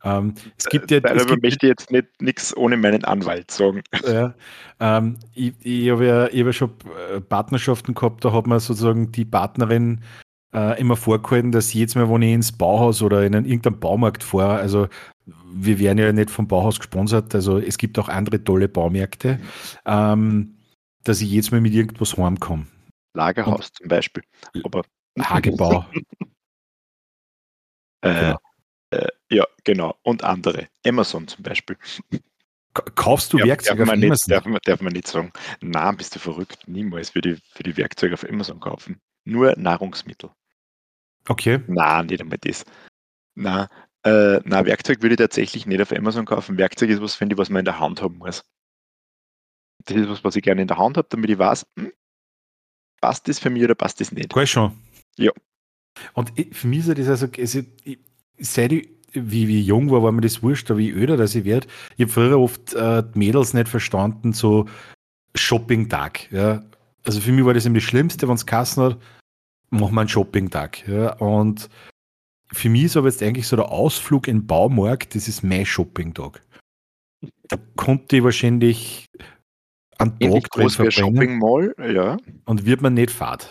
Ähm, 0.04 0.36
es 0.58 0.66
gibt 0.66 0.92
ja. 0.92 1.00
Darüber 1.00 1.26
gibt, 1.26 1.44
möchte 1.44 1.66
ich 1.66 1.72
jetzt 1.72 1.92
nicht 1.92 2.22
nichts 2.22 2.56
ohne 2.56 2.78
meinen 2.78 3.04
Anwalt 3.04 3.50
sagen. 3.50 3.82
Ja, 4.06 4.36
ähm, 4.80 5.18
ich, 5.34 5.54
ich 5.62 5.90
habe 5.90 6.06
ja, 6.06 6.24
hab 6.26 6.34
ja 6.34 6.54
schon 6.54 6.72
äh, 7.12 7.20
Partnerschaften 7.20 7.96
gehabt, 7.96 8.24
da 8.24 8.32
hat 8.32 8.46
man 8.46 8.60
sozusagen 8.60 9.12
die 9.12 9.26
Partnerin 9.26 10.02
äh, 10.54 10.80
immer 10.80 10.96
vorgehalten, 10.96 11.52
dass 11.52 11.74
jedes 11.74 11.96
Mal, 11.96 12.10
wenn 12.10 12.22
ich 12.22 12.34
ins 12.34 12.52
Bauhaus 12.52 13.02
oder 13.02 13.26
in 13.26 13.36
einen, 13.36 13.46
irgendeinen 13.46 13.80
Baumarkt 13.80 14.24
fahre, 14.24 14.56
also 14.56 14.88
wir 15.52 15.80
werden 15.80 15.98
ja 15.98 16.12
nicht 16.12 16.30
vom 16.30 16.48
Bauhaus 16.48 16.78
gesponsert, 16.78 17.34
also 17.34 17.58
es 17.58 17.78
gibt 17.78 17.98
auch 18.00 18.08
andere 18.08 18.44
tolle 18.44 18.70
Baumärkte, 18.70 19.40
ähm, 19.86 20.57
dass 21.08 21.22
ich 21.22 21.30
jedes 21.30 21.52
Mal 21.52 21.62
mit 21.62 21.74
irgendwas 21.74 22.18
heimkomme. 22.18 22.68
Lagerhaus 23.14 23.68
Und, 23.68 23.78
zum 23.78 23.88
Beispiel. 23.88 24.24
Aber 24.64 24.84
Hagebau. 25.20 25.86
äh, 28.02 28.14
genau. 28.14 28.40
äh, 28.92 29.08
ja, 29.30 29.46
genau. 29.64 29.98
Und 30.04 30.24
andere. 30.24 30.68
Amazon 30.86 31.28
zum 31.28 31.44
Beispiel. 31.44 31.78
Kaufst 32.96 33.34
du 33.34 33.40
ja, 33.40 33.46
Werkzeuge 33.46 33.80
darf 33.80 33.90
auf 33.90 33.94
Amazon? 33.94 34.10
Nicht, 34.10 34.32
darf, 34.32 34.46
man, 34.46 34.60
darf 34.64 34.82
man 34.82 34.94
nicht 34.94 35.08
sagen. 35.08 35.32
Nein, 35.62 35.98
bist 35.98 36.16
du 36.16 36.20
verrückt. 36.20 36.68
Niemals 36.68 37.12
für 37.12 37.22
die, 37.22 37.38
für 37.54 37.64
die 37.64 37.78
Werkzeuge 37.78 38.14
auf 38.14 38.30
Amazon 38.30 38.60
kaufen. 38.60 39.02
Nur 39.24 39.56
Nahrungsmittel. 39.58 40.30
Okay. 41.28 41.62
Nein, 41.68 42.06
nicht 42.06 42.22
einmal 42.22 42.38
das. 42.40 42.66
Nein, 43.34 43.68
äh, 44.04 44.40
na, 44.46 44.66
Werkzeug 44.66 45.02
würde 45.02 45.16
ich 45.16 45.20
tatsächlich 45.20 45.66
nicht 45.66 45.82
auf 45.82 45.92
Amazon 45.92 46.26
kaufen. 46.26 46.58
Werkzeug 46.58 46.90
ist 46.90 47.02
was, 47.02 47.16
finde 47.16 47.34
ich, 47.34 47.40
was 47.40 47.50
man 47.50 47.60
in 47.60 47.66
der 47.66 47.80
Hand 47.80 48.02
haben 48.02 48.18
muss. 48.18 48.46
Das 49.88 49.98
ist 49.98 50.10
was, 50.10 50.24
was 50.24 50.36
ich 50.36 50.44
gerne 50.44 50.62
in 50.62 50.68
der 50.68 50.78
Hand 50.78 50.98
habe, 50.98 51.08
damit 51.10 51.30
ich 51.30 51.38
weiß, 51.38 51.66
hm, 51.78 51.92
passt 53.02 53.28
das 53.28 53.40
für 53.40 53.50
mich 53.50 53.64
oder 53.64 53.76
passt 53.76 54.00
das 54.00 54.12
nicht. 54.12 54.36
Cool 54.36 54.48
schon. 54.48 54.74
Ja. 55.18 55.32
Und 56.14 56.32
für 56.52 56.68
mich 56.68 56.88
ist 56.88 56.98
das 57.00 57.08
also, 57.08 57.28
also 57.38 57.62
ich, 57.84 58.00
seit 58.38 58.72
ich 58.72 58.90
wie, 59.14 59.48
wie 59.48 59.62
jung 59.62 59.90
war, 59.90 60.04
war 60.04 60.12
mir 60.12 60.22
das 60.22 60.44
wurscht, 60.44 60.70
aber 60.70 60.80
wie 60.80 60.92
öder 60.92 61.18
dass 61.18 61.36
ich 61.36 61.46
werde. 61.46 61.68
Ich 61.96 62.04
habe 62.04 62.12
früher 62.12 62.40
oft 62.40 62.74
äh, 62.74 63.04
Mädels 63.14 63.54
nicht 63.54 63.70
verstanden, 63.70 64.34
so 64.34 64.68
Shopping-Tag. 65.36 66.32
Ja. 66.32 66.64
Also 67.04 67.22
für 67.22 67.32
mich 67.32 67.46
war 67.46 67.54
das 67.54 67.66
eben 67.66 67.76
das 67.76 67.84
Schlimmste, 67.84 68.28
wenn 68.28 68.36
es 68.36 68.46
Kassen 68.46 68.84
hat, 68.84 69.02
mach 69.70 69.92
mal 69.92 70.02
einen 70.02 70.10
Shopping-Tag. 70.10 70.88
Ja. 70.88 71.14
Und 71.16 71.70
für 72.52 72.70
mich 72.70 72.84
ist 72.84 72.98
aber 72.98 73.08
jetzt 73.08 73.24
eigentlich 73.24 73.48
so 73.48 73.56
der 73.56 73.72
Ausflug 73.72 74.28
in 74.28 74.40
den 74.40 74.48
Baumarkt, 74.48 75.16
das 75.16 75.28
ist 75.28 75.44
mein 75.44 75.66
Shopping-Tag. 75.66 76.42
Da 77.48 77.58
konnte 77.76 78.18
ich 78.18 78.24
wahrscheinlich 78.24 79.06
Ähnlich 80.20 80.44
Tag 80.44 80.52
drin 80.52 80.70
verbringen 80.70 80.92
Shopping 80.92 81.40
Mall, 81.40 81.76
ja. 81.94 82.18
und 82.46 82.66
wird 82.66 82.82
man 82.82 82.94
nicht 82.94 83.12
fad. 83.12 83.50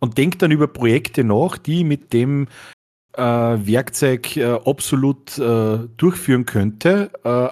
Und 0.00 0.16
denkt 0.16 0.42
dann 0.42 0.50
über 0.50 0.68
Projekte 0.68 1.24
nach, 1.24 1.58
die 1.58 1.80
ich 1.80 1.84
mit 1.84 2.12
dem 2.12 2.46
äh, 3.14 3.22
Werkzeug 3.22 4.36
äh, 4.36 4.44
absolut 4.64 5.38
äh, 5.38 5.88
durchführen 5.96 6.46
könnte. 6.46 7.10
Äh, 7.24 7.48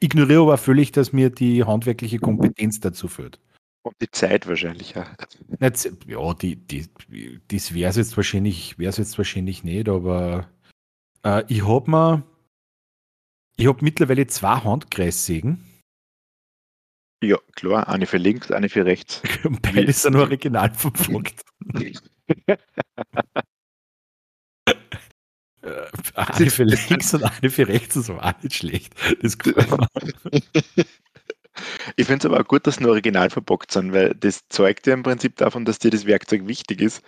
ignoriere 0.00 0.42
aber 0.42 0.58
völlig, 0.58 0.92
dass 0.92 1.12
mir 1.12 1.30
die 1.30 1.64
handwerkliche 1.64 2.18
Kompetenz 2.18 2.80
dazu 2.80 3.08
führt. 3.08 3.40
Und 3.82 3.96
die 4.00 4.10
Zeit 4.10 4.46
wahrscheinlich 4.46 4.96
auch. 4.96 5.06
Ja, 6.06 6.34
die, 6.34 6.56
die, 6.56 6.86
das 7.48 7.74
wäre 7.74 7.90
es 7.90 7.96
jetzt 7.96 8.16
wahrscheinlich, 8.16 8.78
wäre 8.78 8.92
jetzt 8.92 9.18
wahrscheinlich 9.18 9.64
nicht, 9.64 9.88
aber 9.88 10.46
äh, 11.24 11.42
ich 11.48 11.66
habe 11.66 11.90
mir, 11.90 12.22
ich 13.62 13.68
habe 13.68 13.84
mittlerweile 13.84 14.26
zwei 14.26 14.56
Handkreissägen. 14.56 15.64
Ja, 17.22 17.38
klar, 17.54 17.88
eine 17.88 18.06
für 18.06 18.16
links, 18.16 18.50
eine 18.50 18.68
für 18.68 18.84
rechts. 18.84 19.22
Beide 19.62 19.92
sind 19.92 20.16
original 20.16 20.74
verpackt. 20.74 21.42
Äh, 25.64 25.86
eine 26.16 26.50
für 26.50 26.64
links 26.64 27.14
und 27.14 27.22
eine 27.22 27.48
für 27.48 27.68
rechts, 27.68 27.94
das 27.94 28.08
war 28.08 28.24
auch 28.24 28.42
nicht 28.42 28.56
schlecht. 28.56 28.94
Das. 29.22 29.38
Ich 31.94 32.06
finde 32.06 32.26
es 32.26 32.32
aber 32.32 32.40
auch 32.40 32.48
gut, 32.48 32.66
dass 32.66 32.80
nur 32.80 32.90
original 32.90 33.30
verpackt 33.30 33.70
sind, 33.70 33.92
weil 33.92 34.12
das 34.14 34.40
zeugt 34.48 34.88
ja 34.88 34.94
im 34.94 35.04
Prinzip 35.04 35.36
davon, 35.36 35.64
dass 35.64 35.78
dir 35.78 35.92
das 35.92 36.04
Werkzeug 36.04 36.48
wichtig 36.48 36.80
ist. 36.80 37.02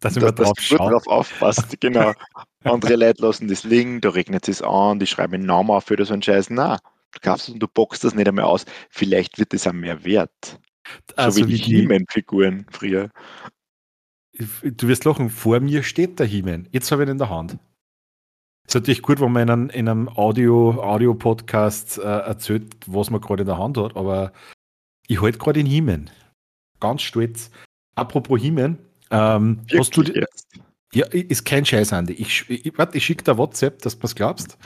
Dass 0.00 0.14
dass 0.14 0.34
drauf 0.34 0.52
du 0.58 0.76
gut 0.76 0.78
drauf 0.80 1.06
aufpasst. 1.06 1.80
Genau. 1.80 2.12
Andere 2.64 2.96
Leute 2.96 3.22
lassen 3.22 3.48
das 3.48 3.64
liegen, 3.64 4.00
da 4.00 4.10
regnet 4.10 4.48
es 4.48 4.62
an, 4.62 4.98
die 4.98 5.06
schreiben 5.06 5.34
einen 5.34 5.46
Namen 5.46 5.70
auf 5.70 5.90
oder 5.90 6.04
so 6.04 6.12
einen 6.12 6.22
Scheiß. 6.22 6.50
Nein, 6.50 6.78
du 7.12 7.20
kaufst 7.20 7.48
es 7.48 7.54
und 7.54 7.60
du 7.60 7.68
boxst 7.68 8.04
das 8.04 8.14
nicht 8.14 8.28
einmal 8.28 8.44
aus. 8.44 8.64
Vielleicht 8.90 9.38
wird 9.38 9.52
das 9.52 9.66
auch 9.66 9.72
mehr 9.72 10.04
wert. 10.04 10.58
Also 11.16 11.40
so 11.42 11.48
wie 11.48 11.52
wie 11.54 11.58
die 11.58 11.76
He-Man-Figuren 11.80 12.66
früher. 12.70 13.10
du 14.62 14.88
wirst 14.88 15.04
lachen, 15.04 15.30
vor 15.30 15.60
mir 15.60 15.82
steht 15.82 16.18
der 16.18 16.26
He-Man. 16.26 16.68
Jetzt 16.72 16.90
habe 16.90 17.02
ich 17.02 17.08
ihn 17.08 17.12
in 17.12 17.18
der 17.18 17.30
Hand. 17.30 17.58
ist 18.66 18.74
natürlich 18.74 19.02
gut, 19.02 19.20
wenn 19.20 19.32
man 19.32 19.42
in 19.42 19.50
einem, 19.50 19.70
in 19.70 19.88
einem 19.88 20.08
Audio, 20.08 20.82
Audio-Podcast 20.82 21.98
äh, 21.98 22.02
erzählt, 22.02 22.74
was 22.86 23.10
man 23.10 23.20
gerade 23.20 23.42
in 23.42 23.46
der 23.48 23.58
Hand 23.58 23.76
hat, 23.78 23.96
aber 23.96 24.32
ich 25.06 25.20
halte 25.20 25.38
gerade 25.38 25.60
den 25.60 25.66
He-Man. 25.66 26.10
Ganz 26.80 27.02
stolz. 27.02 27.50
Apropos 27.94 28.40
He-Man, 28.40 28.78
ähm, 29.10 29.60
hast 29.76 29.96
du, 29.96 30.02
die- 30.02 30.12
jetzt. 30.12 30.48
Ja, 30.94 31.06
ist 31.06 31.44
kein 31.44 31.64
Scheiß, 31.64 31.92
Andi. 31.92 32.12
Ich, 32.14 32.48
ich, 32.50 32.72
warte, 32.76 32.98
ich 32.98 33.04
schicke 33.04 33.24
dir 33.24 33.38
WhatsApp, 33.38 33.80
dass 33.82 33.98
du 33.98 34.06
es 34.06 34.14
glaubst. 34.14 34.58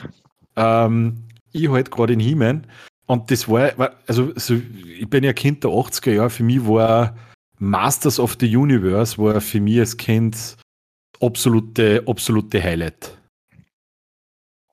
Ähm, 0.55 1.23
ich 1.53 1.69
halt 1.69 1.89
gerade 1.91 2.13
in 2.13 2.19
He-Man 2.19 2.67
und 3.05 3.31
das 3.31 3.47
war, 3.47 3.77
war- 3.77 3.95
also 4.07 4.33
so, 4.35 4.55
ich 4.55 5.09
bin 5.09 5.23
ja 5.23 5.31
Kind 5.33 5.63
der 5.63 5.71
80er 5.71 6.11
Jahre, 6.11 6.29
für 6.29 6.43
mich 6.43 6.65
war 6.67 7.15
Masters 7.59 8.19
of 8.19 8.37
the 8.39 8.55
Universe 8.55 9.17
war 9.17 9.39
für 9.41 9.61
mich 9.61 9.79
als 9.79 9.95
Kind 9.97 10.57
absolute, 11.21 12.03
absolute 12.05 12.61
Highlight. 12.61 13.17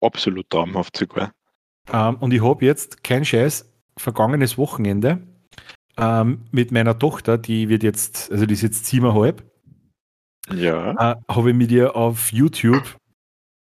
Absolut 0.00 0.50
traumhaft 0.50 0.96
sogar. 0.96 1.32
Ähm, 1.92 2.16
und 2.16 2.34
ich 2.34 2.42
habe 2.42 2.64
jetzt, 2.64 3.04
kein 3.04 3.24
Scheiß, 3.24 3.72
vergangenes 3.96 4.58
Wochenende 4.58 5.22
ähm, 5.96 6.42
mit 6.50 6.72
meiner 6.72 6.98
Tochter, 6.98 7.38
die 7.38 7.68
wird 7.68 7.82
jetzt, 7.82 8.30
also 8.32 8.44
die 8.46 8.54
ist 8.54 8.62
jetzt 8.62 8.86
siebeneinhalb, 8.86 9.44
ja. 10.52 11.12
äh, 11.12 11.16
habe 11.28 11.50
ich 11.50 11.56
mit 11.56 11.70
ihr 11.70 11.96
auf 11.96 12.32
YouTube 12.32 12.96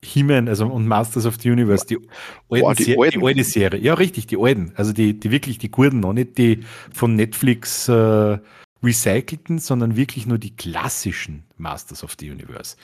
He-Man 0.04 0.48
also, 0.48 0.66
und 0.66 0.88
Masters 0.88 1.26
of 1.26 1.38
the 1.40 1.52
Universe, 1.52 1.86
die, 1.86 1.96
alten 1.96 2.10
Boah, 2.48 2.76
die, 2.76 2.98
alten. 2.98 3.20
die 3.20 3.26
alte 3.26 3.44
Serie. 3.44 3.80
Ja, 3.80 3.94
richtig, 3.94 4.28
die 4.28 4.38
alten. 4.38 4.74
Also 4.76 4.94
die, 4.94 5.20
die 5.20 5.32
wirklich, 5.32 5.60
die 5.60 5.70
guten, 5.70 6.00
noch 6.00 6.14
nicht 6.14 6.38
die 6.38 6.64
von 6.94 7.16
Netflix 7.16 7.88
äh, 7.88 8.40
recycelten, 8.84 9.60
sondern 9.60 9.96
wirklich 9.96 10.26
nur 10.26 10.40
die 10.40 10.56
klassischen 10.56 11.44
Masters 11.58 12.04
of 12.04 12.16
the 12.20 12.32
Universe. 12.32 12.78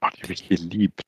Ach, 0.00 0.10
die 0.12 0.22
habe 0.22 0.32
ich 0.34 0.48
geliebt. 0.48 1.00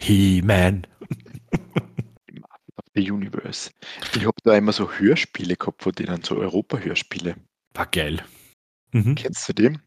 He-Man. 0.00 0.86
The 2.94 3.10
Universe. 3.10 3.70
Ich 4.14 4.24
habe 4.24 4.36
da 4.44 4.56
immer 4.56 4.72
so 4.72 4.90
Hörspiele 4.90 5.56
gehabt, 5.56 5.82
von 5.82 5.92
denen 5.92 6.22
so 6.22 6.36
Europa-Hörspiele. 6.36 7.36
War 7.74 7.86
geil. 7.86 8.24
Mhm. 8.92 9.16
Kennst 9.16 9.48
du 9.48 9.52
den? 9.52 9.82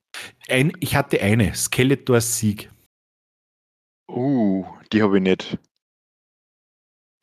Ein, 0.49 0.73
ich 0.79 0.95
hatte 0.95 1.21
eine, 1.21 1.55
Skeletors 1.55 2.37
Sieg. 2.37 2.69
Uh, 4.09 4.65
die 4.91 5.01
habe 5.01 5.17
ich 5.17 5.23
nicht. 5.23 5.57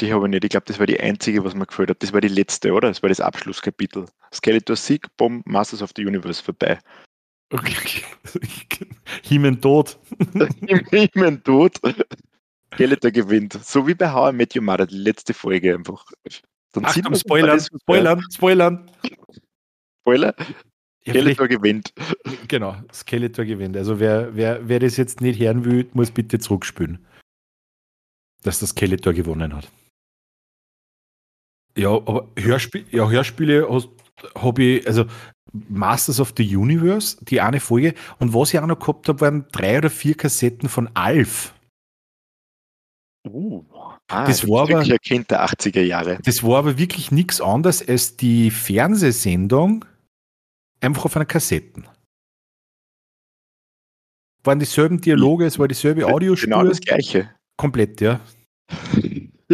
Die 0.00 0.12
habe 0.12 0.26
ich 0.26 0.30
nicht. 0.30 0.44
Ich 0.44 0.50
glaube, 0.50 0.66
das 0.66 0.78
war 0.78 0.86
die 0.86 1.00
einzige, 1.00 1.44
was 1.44 1.54
mir 1.54 1.66
gefällt 1.66 1.90
hat. 1.90 2.02
Das 2.02 2.12
war 2.12 2.20
die 2.20 2.28
letzte, 2.28 2.72
oder? 2.72 2.88
Das 2.88 3.02
war 3.02 3.08
das 3.08 3.20
Abschlusskapitel. 3.20 4.06
Skeletor 4.32 4.76
Sieg, 4.76 5.06
Bomb, 5.16 5.46
Masters 5.46 5.82
of 5.82 5.92
the 5.96 6.04
Universe 6.04 6.42
vorbei. 6.42 6.78
He-Man 9.22 9.60
tot. 9.60 9.98
ich 10.90 11.14
mein 11.14 11.42
Tod. 11.44 11.78
Skeletor 12.74 13.10
gewinnt. 13.10 13.52
So 13.64 13.86
wie 13.86 13.94
bei 13.94 14.12
How 14.12 14.32
I 14.32 14.36
Met 14.36 14.54
Your 14.56 14.62
Mother, 14.62 14.86
die 14.86 14.96
letzte 14.96 15.34
Folge 15.34 15.74
einfach. 15.74 16.04
Dann 16.72 16.84
Achtung, 16.84 17.14
Spoilern, 17.14 17.60
Spoilern, 17.60 18.22
Spoilern. 18.30 18.90
Spoiler. 20.00 20.34
Skeletor 21.06 21.48
gewinnt. 21.48 21.92
genau, 22.48 22.76
Skeletor 22.92 23.44
gewinnt. 23.44 23.76
Also 23.76 24.00
wer, 24.00 24.34
wer, 24.34 24.68
wer 24.68 24.80
das 24.80 24.96
jetzt 24.96 25.20
nicht 25.20 25.38
hören 25.38 25.64
will, 25.64 25.88
muss 25.92 26.10
bitte 26.10 26.38
zurückspülen. 26.38 27.06
Dass 28.42 28.58
der 28.58 28.68
Skeletor 28.68 29.12
gewonnen 29.12 29.54
hat. 29.54 29.70
Ja, 31.76 31.90
aber 31.90 32.28
Hörspiel, 32.36 32.86
ja, 32.90 33.08
Hörspiele 33.08 33.68
habe 34.36 34.62
ich, 34.62 34.86
also 34.86 35.06
Masters 35.52 36.20
of 36.20 36.32
the 36.36 36.56
Universe, 36.56 37.16
die 37.24 37.40
eine 37.40 37.60
Folge. 37.60 37.94
Und 38.18 38.32
was 38.34 38.52
ich 38.54 38.60
auch 38.60 38.66
noch 38.66 38.78
gehabt 38.78 39.08
habe, 39.08 39.20
waren 39.20 39.46
drei 39.52 39.78
oder 39.78 39.90
vier 39.90 40.16
Kassetten 40.16 40.68
von 40.68 40.88
Alf. 40.94 41.54
Uh. 43.26 43.64
Ah, 44.08 44.26
Das 44.26 44.40
du 44.40 44.48
war 44.48 44.66
bist 44.66 44.74
aber- 44.74 44.80
wirklich 44.86 44.92
ein 44.92 44.98
Kind 45.02 45.30
der 45.30 45.44
80er 45.44 45.80
Jahre. 45.82 46.18
Das 46.24 46.42
war 46.42 46.58
aber 46.58 46.78
wirklich 46.78 47.10
nichts 47.10 47.40
anderes 47.40 47.86
als 47.86 48.16
die 48.16 48.50
Fernsehsendung 48.50 49.84
einfach 50.80 51.06
auf 51.06 51.16
einer 51.16 51.24
Kassetten. 51.24 51.86
Waren 54.42 54.58
dieselben 54.58 55.00
Dialoge, 55.00 55.46
es 55.46 55.58
war 55.58 55.68
dieselbe 55.68 56.06
Audiospur. 56.06 56.48
Genau 56.48 56.64
das 56.64 56.80
Gleiche. 56.80 57.30
Komplett, 57.56 58.00
ja. 58.02 58.20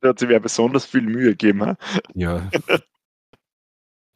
da 0.00 0.08
hat 0.08 0.18
sich 0.18 0.28
wer 0.28 0.40
besonders 0.40 0.86
viel 0.86 1.02
Mühe 1.02 1.30
gegeben. 1.30 1.62
ha? 1.66 1.76
Ja. 2.14 2.48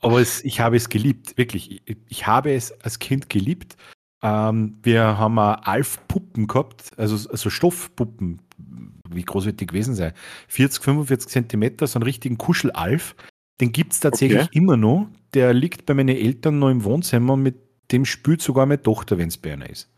Aber 0.00 0.20
es, 0.20 0.42
ich 0.44 0.60
habe 0.60 0.76
es 0.76 0.88
geliebt, 0.88 1.36
wirklich. 1.36 1.82
Ich, 1.86 1.96
ich 2.08 2.26
habe 2.26 2.52
es 2.54 2.72
als 2.80 2.98
Kind 2.98 3.28
geliebt. 3.28 3.76
Ähm, 4.22 4.78
wir 4.82 5.18
haben 5.18 5.38
Alf-Puppen 5.38 6.46
gehabt, 6.46 6.92
also, 6.96 7.28
also 7.28 7.50
Stoffpuppen, 7.50 8.40
wie 9.10 9.22
groß 9.22 9.46
wird 9.46 9.60
die 9.60 9.66
gewesen 9.66 9.94
sein? 9.94 10.12
40, 10.48 10.82
45 10.82 11.30
Zentimeter, 11.30 11.86
so 11.86 11.98
einen 11.98 12.04
richtigen 12.04 12.38
Kuschel-Alf. 12.38 13.14
Den 13.60 13.72
gibt 13.72 13.92
es 13.92 14.00
tatsächlich 14.00 14.42
Okay. 14.42 14.58
immer 14.58 14.76
noch. 14.76 15.08
Der 15.34 15.52
liegt 15.52 15.86
bei 15.86 15.94
meinen 15.94 16.16
Eltern 16.16 16.58
noch 16.58 16.70
im 16.70 16.84
Wohnzimmer 16.84 17.34
und 17.34 17.42
mit 17.42 17.56
dem 17.92 18.04
spielt 18.04 18.40
sogar 18.42 18.66
meine 18.66 18.82
Tochter, 18.82 19.18
wenn 19.18 19.28
es 19.28 19.36
bei 19.36 19.52
einer 19.52 19.68
ist. 19.68 19.90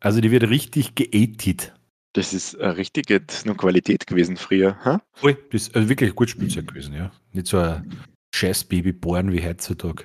Also 0.00 0.20
die 0.20 0.30
wird 0.30 0.48
richtig 0.50 0.94
geätet. 0.94 1.72
Das 2.12 2.32
ist 2.32 2.60
eine 2.60 2.76
richtige 2.76 3.20
Qualität 3.20 4.06
gewesen 4.06 4.36
früher. 4.36 4.76
Ha? 4.84 5.02
Voll, 5.12 5.36
das 5.50 5.62
ist 5.62 5.76
also 5.76 5.88
wirklich 5.88 6.10
ein 6.10 6.16
gutes 6.16 6.32
Spielzeug 6.32 6.68
gewesen, 6.68 6.94
ja. 6.94 7.10
Nicht 7.32 7.46
so 7.46 7.58
ein 7.58 7.90
scheiß 8.34 8.64
Babyborn 8.64 9.32
wie 9.32 9.42
heutzutage. 9.42 10.04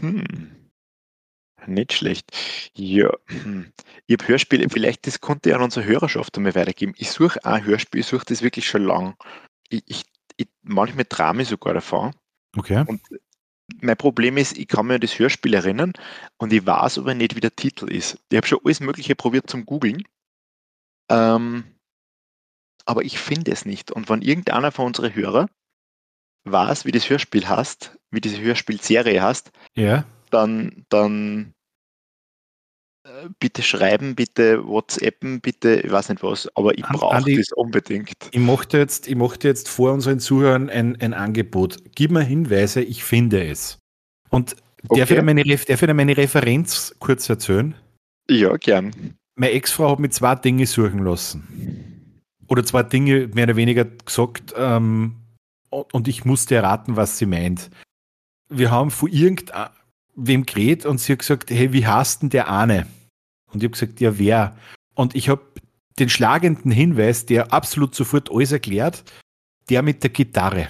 Hm. 0.00 0.24
Nicht 1.66 1.92
schlecht. 1.92 2.30
Ja, 2.74 3.10
hm. 3.26 3.72
ich 4.06 4.16
habe 4.18 4.28
Hörspiele, 4.28 4.68
vielleicht 4.68 5.06
das 5.06 5.20
konnte 5.20 5.50
ich 5.50 5.54
an 5.54 5.62
unsere 5.62 5.86
Hörerschaft 5.86 6.36
einmal 6.36 6.54
weitergeben. 6.54 6.94
Ich 6.96 7.10
suche 7.10 7.44
ein 7.44 7.64
Hörspiel, 7.64 8.00
ich 8.00 8.06
suche 8.06 8.26
das 8.26 8.42
wirklich 8.42 8.68
schon 8.68 8.84
lang. 8.84 9.16
Ich, 9.68 9.82
ich, 9.86 10.02
ich, 10.36 10.48
manchmal 10.62 11.04
trame 11.04 11.42
ich 11.42 11.48
sogar 11.48 11.74
davon. 11.74 12.14
Okay. 12.56 12.84
Und 12.86 13.00
mein 13.80 13.96
Problem 13.96 14.36
ist, 14.36 14.58
ich 14.58 14.68
kann 14.68 14.86
mir 14.86 14.94
an 14.94 15.00
das 15.00 15.18
Hörspiel 15.18 15.54
erinnern 15.54 15.92
und 16.38 16.52
ich 16.52 16.66
weiß 16.66 16.98
aber 16.98 17.14
nicht, 17.14 17.34
wie 17.36 17.40
der 17.40 17.56
Titel 17.56 17.90
ist. 17.90 18.18
Ich 18.30 18.36
habe 18.36 18.46
schon 18.46 18.60
alles 18.64 18.80
Mögliche 18.80 19.14
probiert 19.14 19.48
zum 19.48 19.64
Googlen. 19.64 20.02
Ähm, 21.10 21.64
aber 22.84 23.02
ich 23.02 23.18
finde 23.18 23.52
es 23.52 23.64
nicht. 23.64 23.90
Und 23.90 24.08
wenn 24.08 24.22
irgendeiner 24.22 24.72
von 24.72 24.86
unseren 24.86 25.14
Hörer 25.14 25.48
weiß, 26.44 26.84
wie 26.84 26.92
das 26.92 27.08
Hörspiel 27.08 27.48
heißt, 27.48 27.96
wie 28.10 28.20
diese 28.20 28.40
Hörspielserie 28.40 29.22
heißt, 29.22 29.50
Ja. 29.74 30.04
Dann, 30.30 30.84
dann 30.88 31.54
bitte 33.38 33.62
schreiben, 33.62 34.14
bitte 34.14 34.66
WhatsAppen, 34.66 35.40
bitte, 35.40 35.80
ich 35.80 35.90
weiß 35.92 36.08
nicht 36.08 36.22
was, 36.22 36.48
aber 36.56 36.76
ich 36.76 36.84
brauche 36.84 37.36
das 37.36 37.52
unbedingt. 37.52 38.14
Ich 38.30 38.40
möchte 38.40 38.78
jetzt, 38.78 39.06
ich 39.08 39.14
möchte 39.14 39.48
jetzt 39.48 39.68
vor 39.68 39.92
unseren 39.92 40.20
Zuhörern 40.20 40.70
ein, 40.70 41.00
ein 41.00 41.12
Angebot. 41.12 41.78
Gib 41.94 42.10
mir 42.10 42.22
Hinweise, 42.22 42.82
ich 42.82 43.04
finde 43.04 43.46
es. 43.46 43.78
Und 44.30 44.56
okay. 44.88 45.00
darf, 45.00 45.10
ich 45.10 45.22
meine, 45.22 45.44
darf 45.44 45.82
ich 45.82 45.92
meine 45.94 46.16
Referenz 46.16 46.94
kurz 46.98 47.28
erzählen? 47.28 47.74
Ja, 48.30 48.56
gern. 48.56 49.16
Meine 49.36 49.52
Ex-Frau 49.52 49.90
hat 49.92 49.98
mir 49.98 50.10
zwei 50.10 50.34
Dinge 50.36 50.66
suchen 50.66 51.04
lassen. 51.04 52.22
Oder 52.48 52.64
zwei 52.64 52.82
Dinge 52.82 53.28
mehr 53.34 53.44
oder 53.44 53.56
weniger 53.56 53.84
gesagt, 53.84 54.54
ähm, 54.56 55.16
und 55.70 56.08
ich 56.08 56.24
musste 56.24 56.54
erraten, 56.54 56.96
was 56.96 57.18
sie 57.18 57.26
meint. 57.26 57.68
Wir 58.48 58.70
haben 58.70 58.90
vor 58.90 59.08
irgendwem 60.14 60.46
geredet 60.46 60.86
und 60.86 60.98
sie 60.98 61.12
hat 61.12 61.20
gesagt, 61.20 61.50
hey, 61.50 61.72
wie 61.72 61.86
heißt 61.86 62.22
denn 62.22 62.30
der 62.30 62.48
Ahne? 62.48 62.86
Und 63.52 63.62
ich 63.62 63.64
habe 63.64 63.72
gesagt, 63.72 64.00
ja, 64.00 64.18
wer? 64.18 64.56
Und 64.94 65.14
ich 65.14 65.28
habe 65.28 65.42
den 65.98 66.08
schlagenden 66.08 66.70
Hinweis, 66.70 67.26
der 67.26 67.52
absolut 67.52 67.94
sofort 67.94 68.30
alles 68.30 68.52
erklärt, 68.52 69.04
der 69.68 69.82
mit 69.82 70.02
der 70.02 70.10
Gitarre. 70.10 70.68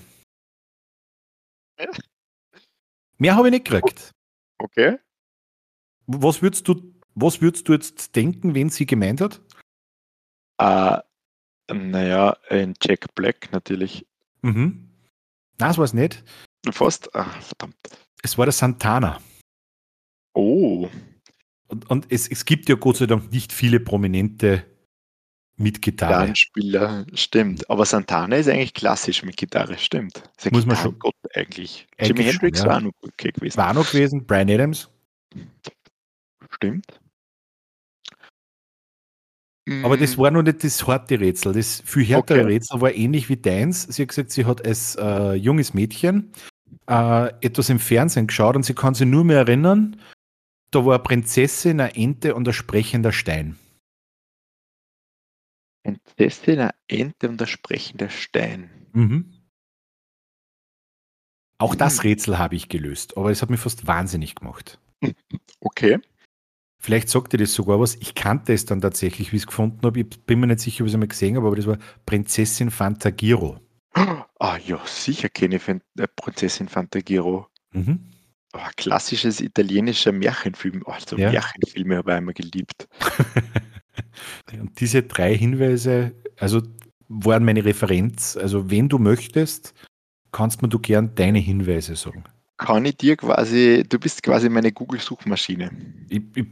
Mehr 3.18 3.36
habe 3.36 3.48
ich 3.48 3.52
nicht 3.52 3.64
gekriegt. 3.66 4.10
Okay. 4.58 4.98
Was 6.06 6.42
würdest 6.42 6.68
du, 6.68 6.94
was 7.14 7.40
würdest 7.40 7.68
du 7.68 7.72
jetzt 7.72 8.14
denken, 8.16 8.54
wen 8.54 8.68
sie 8.68 8.86
gemeint 8.86 9.20
hat? 9.20 9.40
Uh, 10.60 10.98
naja, 11.72 12.36
ein 12.50 12.74
Jack 12.80 13.14
Black 13.14 13.50
natürlich. 13.52 14.06
Mhm. 14.42 14.90
Nein, 15.58 15.68
das 15.68 15.78
war 15.78 15.84
es 15.84 15.94
nicht. 15.94 16.22
Fast? 16.70 17.14
Ach, 17.14 17.40
verdammt. 17.40 17.76
Es 18.22 18.36
war 18.38 18.46
der 18.46 18.52
Santana. 18.52 19.20
Oh. 20.34 20.88
Und, 21.68 21.90
und 21.90 22.06
es, 22.10 22.28
es 22.28 22.44
gibt 22.44 22.68
ja 22.68 22.74
Gott 22.74 22.98
sei 22.98 23.06
Dank 23.06 23.32
nicht 23.32 23.52
viele 23.52 23.80
prominente 23.80 24.64
mit 25.56 25.80
Gitarre. 25.80 26.12
Gitarrenspieler, 26.12 27.06
stimmt. 27.14 27.70
Aber 27.70 27.86
Santana 27.86 28.36
ist 28.36 28.48
eigentlich 28.48 28.74
klassisch 28.74 29.22
mit 29.22 29.36
Gitarre, 29.36 29.78
stimmt. 29.78 30.22
Ist 30.36 30.52
Muss 30.52 30.66
man 30.66 30.76
schon. 30.76 30.98
Gott 30.98 31.14
eigentlich. 31.34 31.86
eigentlich 31.96 32.18
Jimi 32.18 32.30
Hendrix 32.30 32.60
ja. 32.60 32.66
war 32.66 32.80
noch 32.80 32.92
okay 33.02 33.30
gewesen. 33.30 33.56
War 33.56 33.72
noch 33.72 33.90
gewesen, 33.90 34.26
Brian 34.26 34.50
Adams. 34.50 34.90
Stimmt. 36.50 37.00
Aber 39.82 39.96
das 39.96 40.16
mm. 40.16 40.20
war 40.20 40.30
noch 40.30 40.42
nicht 40.42 40.62
das 40.62 40.86
harte 40.86 41.18
Rätsel. 41.18 41.52
Das 41.54 41.82
viel 41.86 42.04
härtere 42.04 42.40
okay. 42.40 42.52
Rätsel 42.54 42.80
war 42.80 42.92
ähnlich 42.92 43.30
wie 43.30 43.36
deins. 43.36 43.84
Sie 43.84 44.02
hat 44.02 44.08
gesagt, 44.08 44.30
sie 44.30 44.44
hat 44.44 44.66
als 44.66 44.96
äh, 44.96 45.34
junges 45.34 45.72
Mädchen 45.72 46.32
äh, 46.86 47.28
etwas 47.40 47.70
im 47.70 47.78
Fernsehen 47.78 48.26
geschaut 48.26 48.56
und 48.56 48.64
sie 48.64 48.74
kann 48.74 48.94
sich 48.94 49.06
nur 49.06 49.24
mehr 49.24 49.38
erinnern, 49.38 49.96
da 50.74 50.84
war 50.84 50.94
eine 50.94 51.02
Prinzessin, 51.02 51.80
eine 51.80 51.94
Ente 51.94 52.34
und 52.34 52.48
ein 52.48 52.54
sprechender 52.54 53.12
Stein. 53.12 53.58
Prinzessin, 55.82 56.58
eine 56.60 56.74
Ente 56.88 57.28
und 57.28 57.40
ein 57.40 57.46
sprechender 57.46 58.10
Stein. 58.10 58.70
Mhm. 58.92 59.32
Auch 61.58 61.74
das 61.74 61.98
mhm. 61.98 62.00
Rätsel 62.08 62.38
habe 62.38 62.56
ich 62.56 62.68
gelöst, 62.68 63.16
aber 63.16 63.30
es 63.30 63.42
hat 63.42 63.50
mich 63.50 63.60
fast 63.60 63.86
wahnsinnig 63.86 64.34
gemacht. 64.34 64.80
Okay. 65.60 65.98
Vielleicht 66.78 67.08
sagt 67.08 67.32
ihr 67.32 67.38
das 67.38 67.54
sogar 67.54 67.80
was. 67.80 67.94
Ich 67.94 68.14
kannte 68.14 68.52
es 68.52 68.66
dann 68.66 68.82
tatsächlich, 68.82 69.32
wie 69.32 69.36
ich 69.36 69.42
es 69.42 69.46
gefunden 69.46 69.80
habe. 69.82 70.00
Ich 70.00 70.26
bin 70.26 70.38
mir 70.40 70.46
nicht 70.46 70.60
sicher, 70.60 70.82
ob 70.82 70.86
ich 70.86 70.90
es 70.90 70.94
einmal 70.94 71.08
gesehen 71.08 71.36
habe, 71.36 71.46
aber 71.46 71.56
das 71.56 71.66
war 71.66 71.78
Prinzessin 72.04 72.70
Fantagiro. 72.70 73.58
Ah 73.94 74.58
ja, 74.58 74.84
sicher 74.84 75.30
kenne 75.30 75.56
ich 75.56 75.66
äh, 75.66 75.80
Prinzessin 76.14 76.68
Fantagiro. 76.68 77.48
Mhm. 77.72 78.10
Oh, 78.54 78.68
klassisches 78.76 79.40
italienischer 79.40 80.12
Märchenfilm. 80.12 80.82
Oh, 80.86 80.94
so 81.04 81.16
ja. 81.16 81.32
Märchenfilme 81.32 81.96
habe 81.96 82.12
ich 82.12 82.16
einmal 82.16 82.34
geliebt. 82.34 82.88
Und 84.52 84.78
diese 84.80 85.02
drei 85.02 85.36
Hinweise, 85.36 86.14
also 86.38 86.62
waren 87.08 87.44
meine 87.44 87.64
Referenz. 87.64 88.36
Also 88.36 88.70
wenn 88.70 88.88
du 88.88 88.98
möchtest, 88.98 89.74
kannst 90.30 90.62
mir 90.62 90.68
du 90.68 90.78
gern 90.78 91.14
deine 91.16 91.40
Hinweise 91.40 91.96
sagen. 91.96 92.24
Kann 92.56 92.84
ich 92.84 92.96
dir 92.96 93.16
quasi, 93.16 93.84
du 93.88 93.98
bist 93.98 94.22
quasi 94.22 94.48
meine 94.48 94.70
Google-Suchmaschine. 94.70 95.70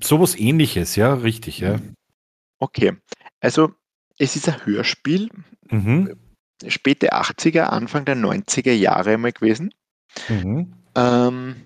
Sowas 0.02 0.36
ähnliches, 0.36 0.96
ja, 0.96 1.14
richtig, 1.14 1.60
ja. 1.60 1.78
Okay, 2.58 2.94
also 3.40 3.72
es 4.18 4.34
ist 4.34 4.48
ein 4.48 4.66
Hörspiel, 4.66 5.30
mhm. 5.70 6.16
späte 6.66 7.12
80er, 7.12 7.62
Anfang 7.62 8.04
der 8.04 8.16
90er 8.16 8.72
Jahre 8.72 9.16
mal 9.18 9.32
gewesen. 9.32 9.72
Mhm. 10.28 10.74
Ähm, 10.96 11.56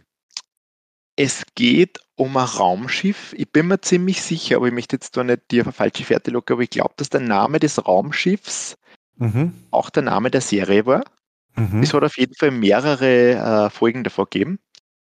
es 1.17 1.45
geht 1.55 2.01
um 2.15 2.37
ein 2.37 2.45
Raumschiff. 2.45 3.35
Ich 3.37 3.51
bin 3.51 3.69
mir 3.69 3.81
ziemlich 3.81 4.23
sicher, 4.23 4.57
aber 4.57 4.69
ich 4.69 4.73
möchte 4.73 4.97
jetzt 4.97 5.17
da 5.17 5.25
nicht 5.25 5.51
dir 5.51 5.63
auf 5.63 5.67
eine 5.67 5.73
falsche 5.73 6.05
Fährte 6.05 6.31
locken, 6.31 6.55
aber 6.55 6.63
ich 6.63 6.71
glaube, 6.71 6.95
dass 6.97 7.11
der 7.11 7.21
Name 7.21 7.59
des 7.59 7.85
Raumschiffs 7.87 8.77
mhm. 9.17 9.53
auch 9.71 9.91
der 9.91 10.03
Name 10.03 10.31
der 10.31 10.43
Serie 10.43 10.85
war. 10.87 11.05
Mhm. 11.57 11.83
Es 11.83 11.95
hat 11.95 12.05
auf 12.05 12.19
jeden 12.19 12.35
Fall 12.35 12.51
mehrere 12.51 13.67
äh, 13.67 13.71
Folgen 13.71 14.05
davor 14.05 14.27
gegeben. 14.27 14.59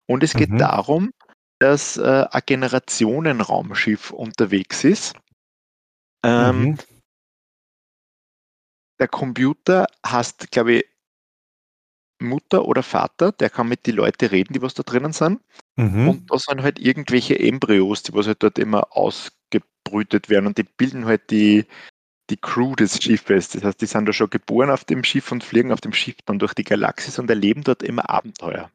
Und 0.07 0.25
es 0.25 0.35
geht 0.35 0.51
mhm. 0.51 0.59
darum, 0.59 1.13
dass 1.61 1.97
äh, 1.97 2.27
ein 2.31 2.43
Generationenraumschiff 2.45 4.11
unterwegs 4.11 4.83
ist. 4.83 5.15
Ähm, 6.25 6.63
mhm. 6.63 6.79
Der 8.99 9.09
Computer 9.09 9.87
hast, 10.05 10.51
glaube 10.51 10.73
ich, 10.75 10.85
Mutter 12.21 12.65
oder 12.65 12.83
Vater, 12.83 13.33
der 13.33 13.51
kann 13.51 13.69
mit 13.69 13.87
den 13.87 13.97
Leuten 13.97 14.27
reden, 14.27 14.53
die 14.53 14.63
was 14.63 14.75
da 14.75 14.83
drinnen 14.83 15.13
sind. 15.13 15.41
Mhm. 15.77 16.09
Und 16.09 16.31
da 16.31 16.39
sind 16.39 16.63
halt 16.63 16.79
irgendwelche 16.79 17.39
Embryos, 17.39 18.03
die 18.03 18.13
was 18.13 18.27
halt 18.27 18.43
dort 18.43 18.59
immer 18.59 18.95
ausgebrütet 18.97 20.29
werden 20.29 20.47
und 20.47 20.59
die 20.59 20.65
bilden 20.65 21.07
halt 21.07 21.31
die, 21.31 21.67
die 22.31 22.37
Crew 22.37 22.75
des 22.75 23.03
Schiffes. 23.03 23.51
Das 23.51 23.65
heißt, 23.65 23.81
die 23.81 23.87
sind 23.87 24.07
da 24.07 24.13
schon 24.13 24.31
geboren 24.31 24.71
auf 24.71 24.85
dem 24.85 25.03
Schiff 25.05 25.33
und 25.33 25.43
fliegen 25.43 25.73
auf 25.73 25.81
dem 25.81 25.93
Schiff 25.93 26.17
dann 26.27 26.39
durch 26.39 26.55
die 26.55 26.65
Galaxis 26.65 27.19
und 27.19 27.31
erleben 27.31 27.63
dort 27.65 27.83
immer 27.83 28.09
Abenteuer. 28.09 28.71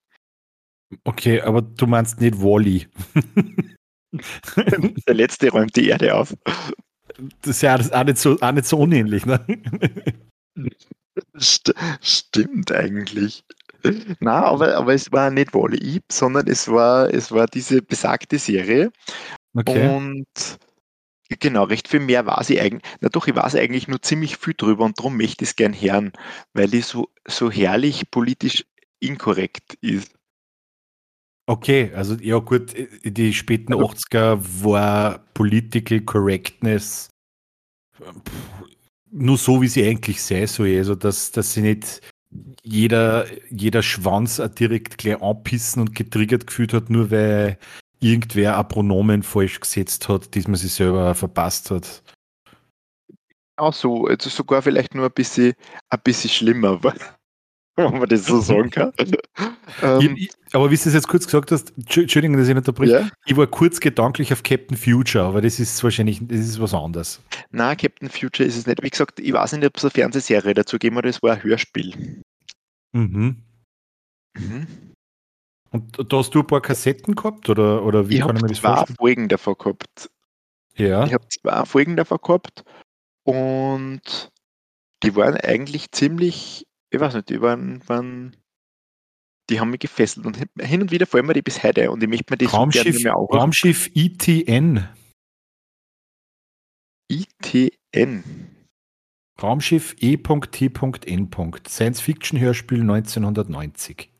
Okay, 1.03 1.41
aber 1.41 1.61
du 1.61 1.85
meinst 1.85 2.19
nicht 2.21 2.39
Wally. 2.39 2.87
Der 5.07 5.13
letzte 5.13 5.49
räumt 5.49 5.75
die 5.75 5.89
Erde 5.89 6.15
auf. 6.15 6.33
Das 7.41 7.57
ist 7.57 7.61
ja 7.61 7.75
auch 7.75 8.03
nicht 8.03 8.17
so, 8.17 8.37
auch 8.39 8.51
nicht 8.51 8.65
so 8.65 8.77
unähnlich, 8.79 9.25
ne? 9.25 9.45
St 11.39 11.73
stimmt 12.01 12.71
eigentlich. 12.71 13.43
Na, 14.19 14.43
aber, 14.43 14.75
aber 14.75 14.93
es 14.93 15.11
war 15.11 15.29
nicht 15.29 15.53
Wally, 15.53 16.01
sondern 16.11 16.47
es 16.47 16.67
war, 16.67 17.13
es 17.13 17.31
war 17.31 17.47
diese 17.47 17.81
besagte 17.81 18.39
Serie. 18.39 18.91
Okay. 19.53 19.95
Und 19.95 20.27
genau, 21.39 21.63
recht 21.63 21.87
viel 21.87 21.99
mehr 21.99 22.25
war 22.25 22.43
sie 22.43 22.59
eigentlich. 22.59 22.83
Na 23.01 23.09
doch, 23.09 23.27
ich 23.27 23.35
weiß 23.35 23.55
eigentlich 23.55 23.87
nur 23.87 24.01
ziemlich 24.01 24.37
viel 24.37 24.53
drüber 24.55 24.85
und 24.85 24.99
darum 24.99 25.17
möchte 25.17 25.43
ich 25.43 25.51
es 25.51 25.55
gern 25.55 25.73
hören, 25.73 26.11
weil 26.53 26.67
die 26.67 26.81
so, 26.81 27.09
so 27.27 27.51
herrlich 27.51 28.09
politisch 28.11 28.65
inkorrekt 28.99 29.75
ist. 29.81 30.13
Okay, 31.49 31.91
also 31.95 32.15
ja 32.15 32.39
gut, 32.39 32.73
die 33.03 33.33
späten 33.33 33.73
also, 33.73 33.85
80er 33.85 34.63
war 34.63 35.19
Political 35.33 36.01
Correctness 36.01 37.09
nur 39.11 39.37
so, 39.37 39.61
wie 39.61 39.67
sie 39.67 39.87
eigentlich 39.87 40.21
sei 40.21 40.45
soll. 40.45 40.77
Also, 40.77 40.95
dass, 40.95 41.31
dass 41.31 41.53
sie 41.53 41.61
nicht 41.61 42.01
jeder, 42.63 43.25
jeder 43.49 43.81
Schwanz 43.81 44.41
direkt 44.59 44.97
gleich 44.97 45.21
anpissen 45.21 45.81
und 45.81 45.95
getriggert 45.95 46.47
gefühlt 46.47 46.73
hat, 46.73 46.89
nur 46.89 47.11
weil 47.11 47.57
irgendwer 47.99 48.57
ein 48.57 48.67
Pronomen 48.67 49.23
falsch 49.23 49.59
gesetzt 49.59 50.09
hat, 50.09 50.35
das 50.35 50.47
man 50.47 50.55
sich 50.55 50.73
selber 50.73 51.15
verpasst 51.15 51.71
hat. 51.71 52.03
Auch 53.55 53.73
so, 53.73 54.05
also 54.05 54.29
sogar 54.29 54.61
vielleicht 54.61 54.93
nur 54.93 55.05
ein 55.05 55.13
bisschen, 55.13 55.53
ein 55.89 55.99
bisschen 56.03 56.29
schlimmer, 56.29 56.83
wenn 57.77 57.99
man 57.99 58.09
das 58.09 58.25
so 58.25 58.41
sagen 58.41 58.69
kann. 58.69 58.91
ähm, 59.81 60.15
ich, 60.17 60.31
aber 60.51 60.71
wie 60.71 60.75
du 60.75 60.81
es 60.87 60.93
jetzt 60.93 61.07
kurz 61.07 61.25
gesagt 61.25 61.51
hast, 61.51 61.73
Entschuldigung, 61.77 62.37
dass 62.37 62.47
ich 62.47 62.53
nicht 62.53 62.67
unterbreche, 62.67 62.91
ja? 62.91 63.09
ich 63.25 63.37
war 63.37 63.47
kurz 63.47 63.79
gedanklich 63.79 64.33
auf 64.33 64.43
Captain 64.43 64.75
Future, 64.75 65.23
aber 65.23 65.41
das 65.41 65.59
ist 65.59 65.83
wahrscheinlich 65.83 66.19
das 66.21 66.39
ist 66.39 66.59
was 66.59 66.73
anderes. 66.73 67.21
Nein, 67.51 67.77
Captain 67.77 68.09
Future 68.09 68.47
ist 68.47 68.57
es 68.57 68.65
nicht. 68.65 68.81
Wie 68.81 68.89
gesagt, 68.89 69.19
ich 69.19 69.33
weiß 69.33 69.53
nicht, 69.53 69.65
ob 69.65 69.77
es 69.77 69.83
eine 69.83 69.91
Fernsehserie 69.91 70.53
dazu 70.53 70.75
gegeben 70.75 70.97
hat, 70.97 71.05
es 71.05 71.21
war 71.21 71.33
ein 71.33 71.43
Hörspiel. 71.43 72.23
Mhm. 72.93 73.43
mhm. 74.37 74.67
Und 75.69 76.11
da 76.11 76.17
hast 76.17 76.33
du 76.33 76.39
ein 76.39 76.47
paar 76.47 76.61
Kassetten 76.61 77.13
gehabt 77.15 77.49
oder, 77.49 77.83
oder 77.83 78.09
wie 78.09 78.15
ich 78.15 78.21
kann 78.21 78.37
ich 78.37 78.41
mir 78.41 78.47
das 78.47 78.59
vorstellen? 78.59 78.85
Ich 78.85 78.89
habe 78.89 78.95
zwei 78.95 78.95
Folgen 78.95 79.27
davon 79.27 79.55
gehabt. 79.57 80.09
Ja. 80.75 81.05
Ich 81.05 81.13
habe 81.13 81.27
zwei 81.27 81.65
Folgen 81.65 81.95
davon 81.97 82.19
gehabt 82.21 82.63
und 83.23 84.31
die 85.03 85.15
waren 85.15 85.35
eigentlich 85.35 85.91
ziemlich 85.91 86.66
ich 86.89 86.99
weiß 86.99 87.15
nicht, 87.15 87.29
die 87.29 87.41
waren, 87.41 87.87
waren 87.87 88.35
die 89.49 89.59
haben 89.59 89.69
mich 89.69 89.79
gefesselt 89.79 90.25
und 90.25 90.37
hin 90.59 90.81
und 90.81 90.91
wieder 90.91 91.05
fallen 91.05 91.25
mir 91.25 91.33
die 91.33 91.41
bis 91.41 91.63
heute 91.63 91.89
und 91.89 92.03
ich 92.03 92.09
möchte 92.09 92.25
mir 92.29 92.37
das 92.37 92.53
Raumschiff, 92.53 92.99
so 92.99 93.09
auch 93.11 93.29
Raumschiff 93.33 93.89
ITN. 93.95 94.87
ITN. 97.09 98.23
Raumschiff 99.41 99.95
E.T.N. 99.99 101.29
Science-Fiction-Hörspiel 101.67 102.81
1990. 102.81 104.11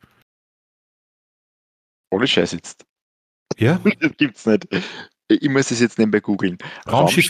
Ohne 2.11 2.27
Scheiß 2.27 2.51
jetzt. 2.53 2.85
Ja? 3.57 3.81
Das 3.99 4.15
gibt's 4.17 4.45
nicht. 4.45 4.67
Ich 5.27 5.49
muss 5.49 5.71
es 5.71 5.79
jetzt 5.79 5.97
nebenbei 5.97 6.19
googeln. 6.19 6.57
Raumschiff, 6.87 7.29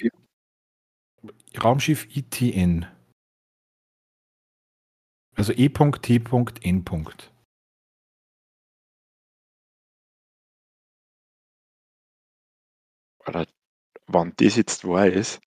Raumschiff 1.64 2.06
ITN. 2.16 2.86
Also 5.38 5.54
E.T.N. 5.54 6.84
Oder 13.28 13.48
wann 14.08 14.34
das 14.38 14.56
jetzt 14.56 14.86
wahr 14.86 15.08
ist. 15.08 15.40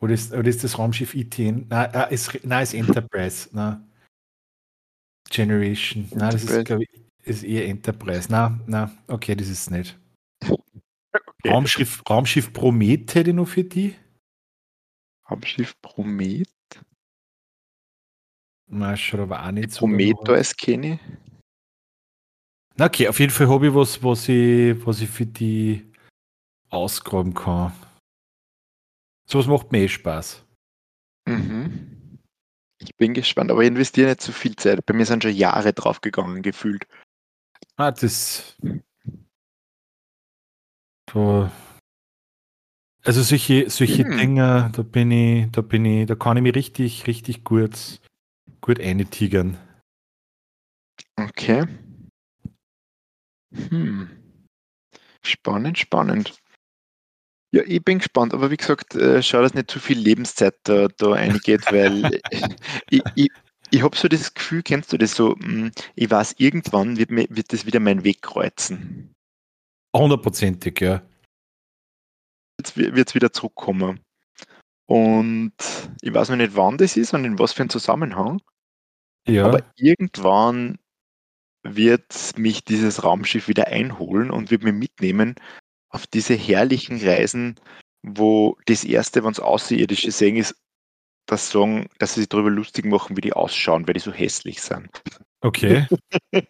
Oder 0.00 0.14
ist, 0.14 0.32
oder 0.32 0.48
ist 0.48 0.64
das 0.64 0.78
Raumschiff 0.78 1.14
ITN? 1.14 1.66
Nein, 1.68 1.94
äh, 1.94 2.12
ist, 2.12 2.44
nein, 2.44 2.62
ist 2.62 2.74
Enterprise. 2.74 3.48
Nein. 3.52 3.90
Generation. 5.30 6.08
Nein, 6.10 6.30
das 6.30 6.44
ist, 6.44 6.64
glaube 6.66 6.84
ich, 6.84 6.90
ist 7.22 7.44
eher 7.44 7.66
Enterprise. 7.66 8.30
Nein, 8.30 8.60
nein, 8.66 8.98
okay, 9.06 9.34
das 9.34 9.48
ist 9.48 9.60
es 9.60 9.70
nicht. 9.70 9.98
Okay. 10.42 11.48
Raumschiff, 11.48 12.02
Raumschiff 12.08 12.52
Promet 12.52 13.14
hätte 13.14 13.30
ich 13.30 13.36
noch 13.36 13.48
für 13.48 13.64
die. 13.64 13.94
Raumschiff 15.30 15.80
Promet? 15.80 16.53
Na, 18.66 18.94
aber 19.12 19.46
auch 19.46 19.50
nicht 19.50 19.72
so. 19.72 19.80
Prometheus 19.80 20.56
kenne 20.56 20.94
ich. 20.94 21.00
Na 22.76 22.86
okay, 22.86 23.08
auf 23.08 23.20
jeden 23.20 23.32
Fall 23.32 23.48
habe 23.48 23.68
ich 23.68 23.74
was, 23.74 24.02
was 24.02 24.28
ich, 24.28 24.74
was 24.84 25.00
ich 25.00 25.08
für 25.08 25.26
die 25.26 25.92
ausgraben 26.70 27.32
kann. 27.32 27.72
Sowas 29.26 29.46
macht 29.46 29.70
mir 29.70 29.82
eh 29.82 29.88
Spaß. 29.88 30.44
Mhm. 31.26 32.18
Ich 32.78 32.94
bin 32.96 33.14
gespannt, 33.14 33.50
aber 33.50 33.62
ich 33.62 33.68
investiere 33.68 34.08
nicht 34.08 34.20
zu 34.20 34.32
so 34.32 34.38
viel 34.38 34.56
Zeit. 34.56 34.84
Bei 34.84 34.92
mir 34.92 35.06
sind 35.06 35.22
schon 35.22 35.32
Jahre 35.32 35.72
drauf 35.72 36.00
gegangen, 36.00 36.42
gefühlt. 36.42 36.86
Ah, 37.76 37.92
das. 37.92 38.56
So. 41.10 41.50
Also 43.04 43.22
solche, 43.22 43.70
solche 43.70 44.04
mhm. 44.04 44.18
Dinge, 44.18 44.70
da 44.74 44.82
bin 44.82 45.10
ich, 45.10 45.50
da 45.52 45.60
bin 45.60 45.84
ich, 45.84 46.06
da 46.06 46.14
kann 46.14 46.36
ich 46.36 46.42
mich 46.42 46.54
richtig, 46.54 47.06
richtig 47.06 47.44
gut, 47.44 48.00
gut 48.64 48.80
eintigern. 48.80 49.58
Okay. 51.16 51.66
Hm. 53.52 54.08
Spannend, 55.22 55.78
spannend. 55.78 56.34
Ja, 57.52 57.62
ich 57.66 57.84
bin 57.84 57.98
gespannt, 57.98 58.32
aber 58.32 58.50
wie 58.50 58.56
gesagt, 58.56 58.94
äh, 58.94 59.22
schau, 59.22 59.42
dass 59.42 59.52
nicht 59.52 59.70
zu 59.70 59.78
viel 59.78 59.98
Lebenszeit 59.98 60.56
da, 60.62 60.88
da 60.88 61.12
eingeht, 61.12 61.70
weil 61.70 62.20
ich, 62.90 63.02
ich, 63.14 63.30
ich 63.70 63.82
habe 63.82 63.94
so 63.94 64.08
das 64.08 64.32
Gefühl, 64.32 64.62
kennst 64.62 64.94
du 64.94 64.96
das 64.96 65.14
so, 65.14 65.36
hm, 65.36 65.70
ich 65.94 66.10
weiß, 66.10 66.36
irgendwann 66.38 66.96
wird, 66.96 67.10
mir, 67.10 67.26
wird 67.28 67.52
das 67.52 67.66
wieder 67.66 67.80
meinen 67.80 68.02
Weg 68.02 68.22
kreuzen. 68.22 69.12
Hundertprozentig, 69.94 70.80
ja. 70.80 71.02
Jetzt 72.58 72.78
wird 72.78 73.08
es 73.08 73.14
wieder 73.14 73.30
zurückkommen. 73.30 74.00
Und 74.86 75.54
ich 76.00 76.14
weiß 76.14 76.30
noch 76.30 76.36
nicht, 76.36 76.56
wann 76.56 76.78
das 76.78 76.96
ist 76.96 77.12
und 77.12 77.26
in 77.26 77.38
was 77.38 77.52
für 77.52 77.62
einen 77.62 77.70
Zusammenhang. 77.70 78.40
Ja. 79.26 79.46
Aber 79.46 79.62
irgendwann 79.76 80.78
wird 81.62 82.36
mich 82.36 82.64
dieses 82.64 83.04
Raumschiff 83.04 83.48
wieder 83.48 83.68
einholen 83.68 84.30
und 84.30 84.50
wird 84.50 84.62
mich 84.62 84.74
mitnehmen 84.74 85.34
auf 85.88 86.06
diese 86.06 86.34
herrlichen 86.34 87.00
Reisen, 87.00 87.54
wo 88.02 88.58
das 88.66 88.84
erste, 88.84 89.24
wenn 89.24 89.30
es 89.30 89.40
Außerirdische 89.40 90.10
sehen, 90.10 90.36
ist, 90.36 90.56
das 91.26 91.50
sagen, 91.50 91.88
dass 91.98 92.14
sie 92.14 92.20
sich 92.20 92.28
darüber 92.28 92.50
lustig 92.50 92.84
machen, 92.84 93.16
wie 93.16 93.22
die 93.22 93.32
ausschauen, 93.32 93.86
weil 93.86 93.94
die 93.94 94.00
so 94.00 94.12
hässlich 94.12 94.60
sind. 94.60 94.90
Okay. 95.40 95.86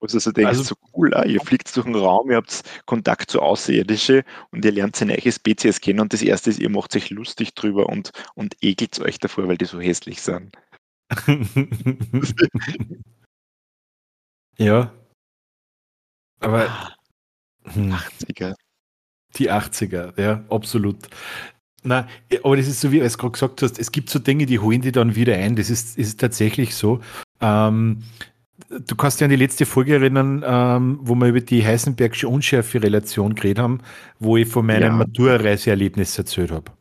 Was 0.00 0.14
also 0.14 0.32
denkst, 0.32 0.48
also, 0.48 0.62
so 0.62 0.74
cool, 0.94 1.12
ah, 1.14 1.24
ihr 1.24 1.40
fliegt 1.40 1.74
durch 1.76 1.84
den 1.84 1.94
Raum, 1.94 2.30
ihr 2.30 2.36
habt 2.36 2.62
Kontakt 2.86 3.30
zu 3.30 3.40
Außerirdische 3.40 4.24
und 4.50 4.64
ihr 4.64 4.72
lernt 4.72 4.96
seine 4.96 5.12
eigene 5.12 5.32
Spezies 5.32 5.80
kennen 5.80 6.00
und 6.00 6.12
das 6.14 6.22
erste 6.22 6.48
ist, 6.48 6.60
ihr 6.60 6.70
macht 6.70 6.96
euch 6.96 7.10
lustig 7.10 7.54
drüber 7.54 7.86
und, 7.86 8.10
und 8.34 8.56
ekelt 8.62 8.98
euch 9.00 9.18
davor, 9.18 9.48
weil 9.48 9.58
die 9.58 9.66
so 9.66 9.80
hässlich 9.80 10.22
sind. 10.22 10.56
ja. 14.58 14.92
Aber 16.40 16.68
80er. 17.66 18.48
Hm. 18.48 18.54
Die 19.36 19.50
80er, 19.50 20.20
ja, 20.20 20.44
absolut. 20.48 20.96
Na, 21.82 22.08
aber 22.42 22.56
das 22.56 22.66
ist 22.66 22.80
so, 22.80 22.92
wie 22.92 22.98
du 22.98 23.04
es 23.04 23.16
gerade 23.16 23.32
gesagt 23.32 23.62
hast, 23.62 23.78
es 23.78 23.92
gibt 23.92 24.10
so 24.10 24.18
Dinge, 24.18 24.46
die 24.46 24.58
holen 24.58 24.82
die 24.82 24.92
dann 24.92 25.14
wieder 25.14 25.34
ein. 25.36 25.56
Das 25.56 25.70
ist, 25.70 25.96
ist 25.96 26.20
tatsächlich 26.20 26.74
so. 26.74 27.00
Ähm, 27.40 28.02
du 28.68 28.96
kannst 28.96 29.20
dich 29.20 29.24
an 29.24 29.30
die 29.30 29.36
letzte 29.36 29.64
Folge 29.66 29.94
erinnern, 29.94 30.44
ähm, 30.46 30.98
wo 31.02 31.14
wir 31.14 31.28
über 31.28 31.40
die 31.40 31.64
Heisenbergsche 31.64 32.28
Unschärfe-Relation 32.28 33.34
geredet 33.34 33.62
haben, 33.62 33.80
wo 34.18 34.36
ich 34.36 34.48
von 34.48 34.66
meinem 34.66 34.82
ja. 34.82 34.92
Matura-Reiseerlebnis 34.92 36.18
erzählt 36.18 36.50
habe. 36.50 36.72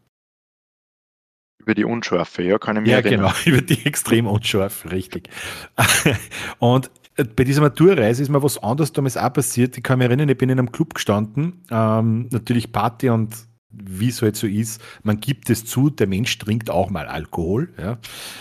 Über 1.60 1.76
die 1.76 1.86
Unschärfe, 1.86 2.44
ja, 2.44 2.58
kann 2.58 2.78
ich 2.78 2.84
mir 2.84 2.90
Ja, 2.90 2.98
erinnern. 2.98 3.32
genau, 3.32 3.34
über 3.58 3.62
die 3.62 3.86
extrem 3.86 4.28
Unschärfe, 4.28 4.92
richtig. 4.92 5.30
Und 6.60 6.90
äh, 7.16 7.26
bei 7.26 7.44
dieser 7.44 7.62
Maturreise 7.62 8.24
ist 8.24 8.30
mir 8.30 8.42
was 8.42 8.58
anderes 8.58 8.94
damals 8.94 9.18
auch 9.18 9.34
passiert. 9.34 9.78
Ich 9.78 9.84
kann 9.84 10.00
mich 10.00 10.08
erinnern, 10.08 10.30
ich 10.30 10.38
bin 10.38 10.50
in 10.50 10.58
einem 10.60 10.72
Club 10.72 10.94
gestanden, 10.94 11.64
ähm, 11.70 12.28
natürlich 12.32 12.72
Party 12.72 13.10
und 13.10 13.36
wie 13.72 14.10
es 14.10 14.22
halt 14.22 14.36
so 14.36 14.48
ist, 14.48 14.82
man 15.04 15.20
gibt 15.20 15.50
es 15.50 15.66
zu, 15.66 15.90
der 15.90 16.08
Mensch 16.08 16.38
trinkt 16.40 16.70
auch 16.70 16.90
mal 16.90 17.08
Alkohol. 17.08 17.70
Ja. 17.78 17.94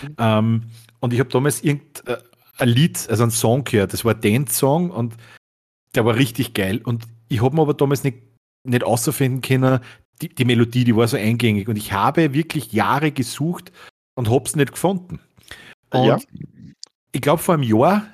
Mhm. 0.03 0.15
Ähm, 0.19 0.63
und 1.01 1.13
ich 1.13 1.21
habe 1.21 1.29
damals 1.29 1.63
irgendein 1.63 2.17
äh, 2.59 2.65
Lied, 2.65 3.07
also 3.11 3.25
ein 3.25 3.31
Song 3.31 3.65
gehört, 3.65 3.93
das 3.93 4.05
war 4.05 4.15
ein 4.15 4.21
Dance-Song 4.21 4.91
und 4.91 5.15
der 5.95 6.05
war 6.05 6.17
richtig 6.17 6.55
geil. 6.55 6.81
Und 6.83 7.05
ich 7.29 7.43
habe 7.43 7.55
mir 7.55 7.63
aber 7.63 7.75
damals 7.75 8.05
nicht, 8.05 8.19
nicht 8.65 8.85
außerfinden 8.85 9.43
können, 9.43 9.81
die, 10.23 10.29
die 10.29 10.45
Melodie, 10.45 10.85
die 10.85 10.97
war 10.97 11.09
so 11.09 11.17
eingängig. 11.17 11.69
Und 11.69 11.77
ich 11.77 11.93
habe 11.93 12.35
wirklich 12.35 12.73
Jahre 12.73 13.13
gesucht 13.13 13.73
und 14.15 14.31
habe 14.31 14.45
es 14.45 14.57
nicht 14.57 14.73
gefunden. 14.73 15.21
Und 15.91 16.07
ja. 16.07 16.19
ich 17.13 17.21
glaube, 17.21 17.43
vor 17.43 17.55
einem 17.55 17.63
Jahr 17.63 18.07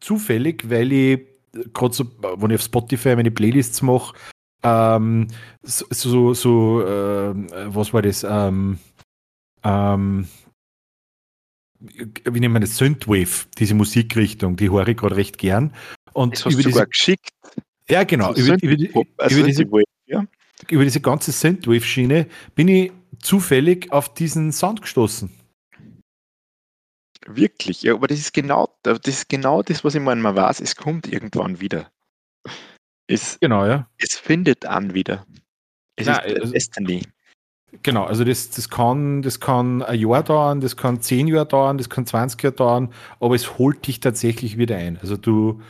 zufällig, 0.00 0.68
weil 0.68 0.92
ich 0.92 1.20
gerade 1.72 1.94
so, 1.94 2.04
wenn 2.20 2.50
ich 2.50 2.56
auf 2.56 2.64
Spotify 2.64 3.16
meine 3.16 3.30
Playlists 3.30 3.82
mache, 3.82 4.14
ähm, 4.62 5.28
so, 5.62 5.86
so, 5.90 6.34
so 6.34 6.82
äh, 6.82 7.34
was 7.74 7.92
war 7.92 8.02
das? 8.02 8.24
Ähm, 8.28 8.78
ähm, 9.62 10.26
wie 11.78 12.40
nennt 12.40 12.52
man 12.52 12.62
das? 12.62 12.76
Synthwave, 12.76 13.46
diese 13.58 13.74
Musikrichtung, 13.74 14.56
die 14.56 14.70
höre 14.70 14.88
ich 14.88 14.96
gerade 14.96 15.16
recht 15.16 15.38
gern. 15.38 15.74
Und 16.12 16.34
das 16.34 16.46
hast 16.46 16.54
über 16.54 16.62
du 16.62 16.70
sogar 16.70 16.86
geschickt. 16.86 17.28
Ja, 17.88 18.04
genau. 18.04 18.32
So 18.32 18.54
über, 18.54 18.62
über, 18.62 18.74
über, 18.74 19.04
also 19.18 19.38
über, 19.38 19.46
diese, 19.46 19.66
ja. 20.06 20.24
Über 20.68 20.84
diese 20.84 21.00
ganze 21.00 21.32
Synthwave-Schiene 21.32 22.26
bin 22.54 22.68
ich 22.68 22.92
zufällig 23.20 23.92
auf 23.92 24.14
diesen 24.14 24.52
Sound 24.52 24.82
gestoßen. 24.82 25.30
Wirklich, 27.26 27.82
ja, 27.82 27.94
aber 27.94 28.06
das 28.06 28.18
ist 28.18 28.34
genau, 28.34 28.76
das 28.82 28.98
ist 29.06 29.28
genau 29.28 29.62
das, 29.62 29.82
was 29.82 29.94
ich 29.94 30.00
meine, 30.00 30.20
man 30.20 30.36
weiß, 30.36 30.60
es 30.60 30.76
kommt 30.76 31.10
irgendwann 31.10 31.60
wieder. 31.60 31.90
Es, 33.06 33.38
genau, 33.40 33.66
ja. 33.66 33.88
Es 33.98 34.16
findet 34.16 34.66
an 34.66 34.94
wieder. 34.94 35.26
Es 35.96 36.06
ja, 36.06 36.18
ist 36.18 36.40
also, 36.40 36.52
Destiny. 36.52 37.02
Genau, 37.82 38.04
also 38.04 38.24
das, 38.24 38.50
das, 38.50 38.68
kann, 38.68 39.22
das 39.22 39.40
kann 39.40 39.82
ein 39.82 39.98
Jahr 39.98 40.22
dauern, 40.22 40.60
das 40.60 40.76
kann 40.76 41.00
zehn 41.00 41.26
Jahre 41.26 41.46
dauern, 41.46 41.78
das 41.78 41.90
kann 41.90 42.06
20 42.06 42.42
Jahre 42.42 42.54
dauern, 42.54 42.92
aber 43.20 43.34
es 43.34 43.58
holt 43.58 43.86
dich 43.86 44.00
tatsächlich 44.00 44.58
wieder 44.58 44.76
ein. 44.76 44.98
Also 45.00 45.16
du 45.16 45.60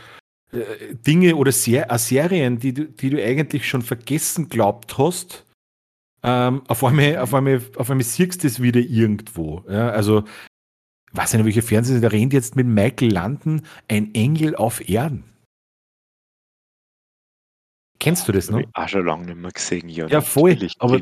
Dinge 1.07 1.37
oder 1.37 1.53
Ser 1.53 1.91
äh, 1.91 1.99
Serien, 1.99 2.59
die 2.59 2.75
du, 2.75 2.87
die 2.87 3.11
du 3.11 3.23
eigentlich 3.23 3.69
schon 3.69 3.83
vergessen 3.83 4.49
glaubt 4.49 4.99
hast, 4.99 5.47
ähm, 6.23 6.63
auf, 6.69 6.83
einmal, 6.83 7.19
auf, 7.19 7.35
einmal, 7.35 7.61
auf 7.77 7.91
einmal 7.91 8.05
siehst 8.05 8.43
du 8.43 8.47
es 8.47 8.63
wieder 8.63 8.81
irgendwo. 8.81 9.63
Ja? 9.69 9.91
Also 9.91 10.25
weiß 11.13 11.35
nicht, 11.35 11.45
welche 11.45 11.63
Fernsehen, 11.63 12.01
da 12.01 12.09
rennt 12.09 12.33
jetzt 12.33 12.57
mit 12.57 12.67
Michael 12.67 13.13
Landen 13.13 13.63
ein 13.89 14.15
Engel 14.15 14.57
auf 14.57 14.89
Erden. 14.89 15.25
Kennst 18.01 18.29
du 18.29 18.33
das 18.33 18.51
noch? 18.51 18.59
Ich 18.59 18.67
auch 18.75 18.89
schon 18.89 19.07
lange 19.07 19.27
nicht 19.27 19.37
mehr 19.37 19.51
gesehen. 19.51 19.89
Ja, 19.89 20.07
ja 20.07 20.21
voll. 20.21 20.59
Aber 20.79 21.01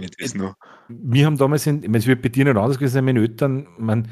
wir 0.88 1.26
haben 1.26 1.36
damals, 1.38 1.66
in, 1.66 1.82
ich 1.82 1.88
meine, 1.88 1.98
es 1.98 2.06
wird 2.06 2.22
bei 2.22 2.28
dir 2.28 2.44
nicht 2.44 2.56
anders 2.56 2.78
gewesen, 2.78 3.04
meine 3.04 3.20
Eltern, 3.20 3.66
man, 3.78 4.08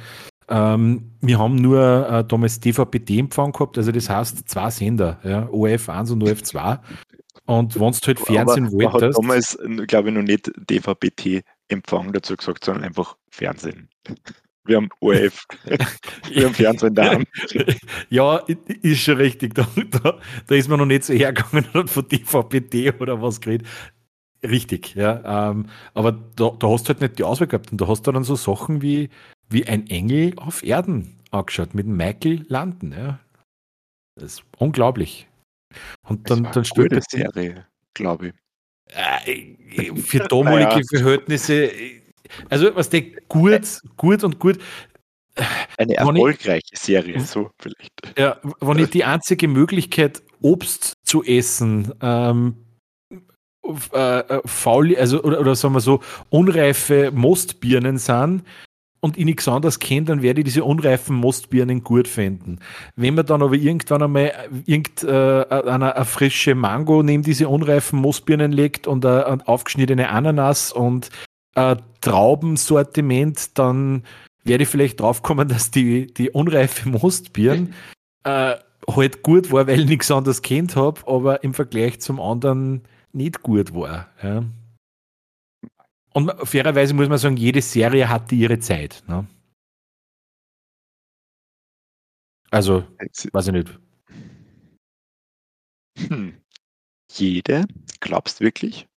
ähm, 0.50 1.12
wir 1.20 1.38
haben 1.38 1.54
nur 1.54 2.08
äh, 2.08 2.24
damals 2.24 2.60
DVB-T-Empfang 2.60 3.52
gehabt, 3.52 3.78
also 3.78 3.92
das 3.92 4.10
heißt 4.10 4.48
zwei 4.48 4.70
Sender, 4.70 5.18
ja, 5.24 5.46
OF1 5.46 6.12
und 6.12 6.24
OF2. 6.24 6.78
Und 7.46 7.74
wenn 7.74 7.92
du 7.92 8.06
halt 8.06 8.20
Fernsehen 8.20 8.66
aber, 8.66 8.92
wolltest. 8.92 9.22
Man 9.22 9.38
hat 9.38 9.56
damals, 9.58 9.88
glaube 9.88 10.08
ich, 10.08 10.14
noch 10.14 10.22
nicht 10.22 10.50
DVB-T-Empfang 10.70 12.12
dazu 12.12 12.36
gesagt, 12.36 12.64
sondern 12.64 12.84
einfach 12.84 13.16
Fernsehen. 13.30 13.88
Wir 14.64 14.76
haben 14.76 14.88
ORF. 15.00 15.46
Wir 16.30 16.44
haben 16.44 16.54
Fernsehen 16.54 16.94
da. 16.94 17.18
Ja, 18.10 18.36
ist 18.82 19.00
schon 19.00 19.16
richtig. 19.16 19.54
Da, 19.54 19.66
da, 20.02 20.18
da, 20.46 20.54
ist 20.54 20.68
man 20.68 20.78
noch 20.78 20.86
nicht 20.86 21.04
so 21.04 21.12
hergegangen 21.12 21.66
und 21.72 21.90
von 21.90 22.06
DVB-T 22.06 22.92
oder 23.00 23.20
was 23.20 23.40
geredet. 23.40 23.66
Richtig, 24.42 24.94
ja. 24.94 25.50
Ähm, 25.50 25.66
aber 25.94 26.12
da, 26.12 26.50
da, 26.58 26.68
hast 26.68 26.84
du 26.84 26.92
halt 26.92 27.00
nicht 27.00 27.18
die 27.18 27.24
Auswahl 27.24 27.48
gehabt. 27.48 27.72
Und 27.72 27.80
da 27.80 27.88
hast 27.88 28.06
du 28.06 28.12
dann 28.12 28.24
so 28.24 28.36
Sachen 28.36 28.80
wie, 28.80 29.10
wie 29.50 29.66
ein 29.66 29.88
Engel 29.88 30.32
auf 30.36 30.62
Erden 30.62 31.18
angeschaut 31.30 31.74
mit 31.74 31.86
Michael 31.86 32.44
Landen. 32.48 32.92
Ja. 32.92 33.20
Das 34.14 34.34
ist 34.34 34.44
unglaublich. 34.58 35.28
Und 36.08 36.30
dann, 36.30 36.44
dann 36.52 36.64
stellt 36.64 36.92
eine 36.92 37.02
Serie, 37.08 37.66
glaube 37.94 38.28
ich. 38.28 38.34
Äh, 39.26 39.94
für 39.96 40.20
damalige. 40.20 40.84
Verhältnisse, 40.86 41.70
also 42.48 42.74
was 42.74 42.90
der 42.90 43.02
gut, 43.28 43.80
gut 43.96 44.24
und 44.24 44.38
gut. 44.38 44.58
Eine 45.78 45.94
erfolgreiche 45.94 46.62
ich, 46.72 46.78
Serie, 46.78 47.20
so 47.20 47.50
vielleicht. 47.60 48.18
Ja, 48.18 48.38
wenn 48.60 48.78
ich 48.78 48.90
die 48.90 49.04
einzige 49.04 49.46
Möglichkeit, 49.48 50.22
Obst 50.42 50.94
zu 51.04 51.22
essen, 51.22 51.94
ähm, 52.02 52.56
äh, 53.92 54.18
äh, 54.18 54.40
faul, 54.44 54.96
also 54.96 55.22
oder, 55.22 55.40
oder 55.40 55.54
sagen 55.54 55.74
wir 55.74 55.80
so, 55.80 56.02
unreife 56.30 57.12
Mostbirnen 57.12 57.98
sind, 57.98 58.42
und 59.00 59.16
ich 59.16 59.24
nichts 59.24 59.48
anderes 59.48 59.78
kenne, 59.78 60.06
dann 60.06 60.22
werde 60.22 60.40
ich 60.40 60.44
diese 60.44 60.64
unreifen 60.64 61.16
Mostbirnen 61.16 61.82
gut 61.82 62.06
finden. 62.06 62.58
Wenn 62.96 63.14
man 63.14 63.26
dann 63.26 63.42
aber 63.42 63.54
irgendwann 63.54 64.02
einmal 64.02 64.32
irgend, 64.66 65.02
äh, 65.02 65.08
eine, 65.08 65.96
eine, 65.96 66.04
frische 66.04 66.54
Mango 66.54 67.02
neben 67.02 67.22
diese 67.22 67.48
unreifen 67.48 67.98
Mostbirnen 67.98 68.52
legt 68.52 68.86
und 68.86 69.04
eine 69.06 69.46
aufgeschnittene 69.48 70.10
Ananas 70.10 70.72
und 70.72 71.10
ein 71.54 71.80
Traubensortiment, 72.02 73.58
dann 73.58 74.04
werde 74.44 74.64
ich 74.64 74.68
vielleicht 74.68 75.00
draufkommen, 75.00 75.48
dass 75.48 75.70
die, 75.70 76.12
die 76.12 76.30
unreife 76.30 76.88
Mostbirnen 76.88 77.74
äh, 78.24 78.56
halt 78.88 79.22
gut 79.22 79.50
war, 79.50 79.66
weil 79.66 79.80
ich 79.80 79.88
nichts 79.88 80.10
anderes 80.10 80.42
kennt 80.42 80.76
habe, 80.76 81.00
aber 81.06 81.42
im 81.42 81.54
Vergleich 81.54 82.00
zum 82.00 82.20
anderen 82.20 82.82
nicht 83.12 83.42
gut 83.42 83.74
war. 83.74 84.08
Ja. 84.22 84.44
Und 86.12 86.32
fairerweise 86.46 86.94
muss 86.94 87.08
man 87.08 87.18
sagen, 87.18 87.36
jede 87.36 87.62
Serie 87.62 88.08
hatte 88.08 88.34
ihre 88.34 88.58
Zeit. 88.58 89.02
Ne? 89.06 89.26
Also, 92.50 92.84
weiß 93.32 93.46
ich 93.46 93.52
nicht. 93.52 93.78
Hm. 95.98 96.40
Jede? 97.12 97.64
Glaubst 98.00 98.40
du 98.40 98.44
wirklich? 98.44 98.88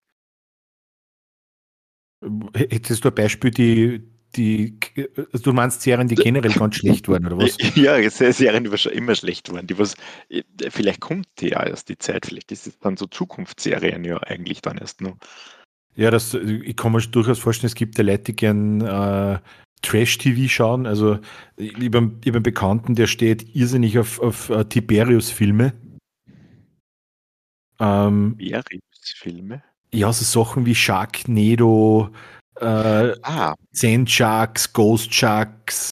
Hättest 2.56 3.04
du 3.04 3.10
ein 3.10 3.16
Beispiel, 3.16 3.52
die, 3.52 4.02
die, 4.36 4.80
du 5.44 5.54
meinst 5.54 5.82
Serien, 5.82 6.08
die 6.08 6.16
generell 6.16 6.54
ganz 6.54 6.76
schlecht 6.76 7.08
waren, 7.10 7.26
oder 7.26 7.38
was? 7.38 7.58
Ja, 7.76 8.10
Serien, 8.10 8.64
die 8.64 8.78
schon 8.78 8.94
immer 8.94 9.16
schlecht 9.16 9.52
waren. 9.52 9.68
Die 9.68 9.78
was, 9.78 9.96
vielleicht 10.70 11.02
kommt 11.02 11.28
die 11.40 11.50
ja 11.50 11.66
erst 11.66 11.90
die 11.90 11.98
Zeit, 11.98 12.26
vielleicht 12.26 12.52
ist 12.52 12.66
es 12.66 12.80
dann 12.80 12.98
so 12.98 13.06
Zukunftsserien 13.08 14.06
ja 14.06 14.18
eigentlich 14.24 14.62
dann 14.62 14.78
erst 14.78 15.02
noch. 15.02 15.18
Ja, 15.96 16.12
das, 16.12 16.34
ich 16.34 16.76
kann 16.76 16.92
mir 16.92 17.02
durchaus 17.02 17.40
vorstellen, 17.40 17.68
es 17.68 17.76
gibt 17.76 17.98
ja 17.98 18.04
Leute, 18.04 18.24
die 18.24 18.36
gern 18.36 18.82
äh, 18.82 19.40
Trash-TV 19.84 20.48
schauen. 20.50 20.88
Also 20.88 21.20
ich 21.56 21.76
habe 21.76 21.98
einen, 21.98 22.44
Bekannten, 22.44 22.96
der 22.96 23.08
steht 23.08 23.56
irrsinnig 23.56 24.00
auf, 24.00 24.20
auf 24.20 24.50
uh, 24.50 24.64
Tiberius-Filme. 24.64 25.74
Ähm, 27.80 28.36
Tiberius-Filme? 28.40 29.64
Ja, 29.94 30.12
so 30.12 30.24
Sachen 30.44 30.66
wie 30.66 30.74
Sharknado, 30.74 32.10
äh, 32.60 33.14
ah. 33.22 33.54
Zen 33.72 34.08
Sharks, 34.08 34.74
Ghost 34.74 35.14
Sharks, 35.14 35.92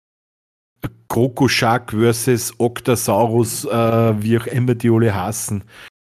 Kroko 1.07 1.47
Shark 1.47 1.91
versus 1.91 2.53
Octasaurus, 2.57 3.65
äh, 3.65 4.23
wie 4.23 4.39
auch 4.39 4.47
immer 4.47 4.73
die 4.73 4.89
alle 4.89 5.13
hassen. 5.13 5.63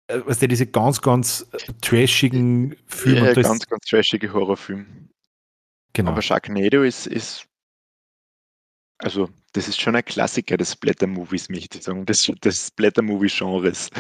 Äh, 0.07 0.21
was 0.27 0.38
der 0.38 0.49
diese 0.49 0.67
ganz, 0.67 1.01
ganz 1.01 1.47
äh, 1.53 1.73
trashigen 1.81 2.77
Filme. 2.87 3.29
Ja, 3.29 3.35
ganz, 3.35 3.67
ganz 3.67 3.85
trashige 3.87 4.33
Horrorfilme. 4.33 4.87
Genau. 5.93 6.11
Aber 6.11 6.23
Sharknado 6.23 6.83
ist, 6.83 7.07
ist, 7.07 7.47
also 8.99 9.31
das 9.53 9.69
ist 9.69 9.81
schon 9.81 9.95
ein 9.95 10.05
Klassiker 10.05 10.57
des 10.57 10.75
Blätter-Movies, 10.77 11.49
möchte 11.49 11.79
ich 11.79 11.85
sagen, 11.85 12.05
des, 12.05 12.31
des 12.43 12.71
Blätter-Movie-Genres. 12.73 13.90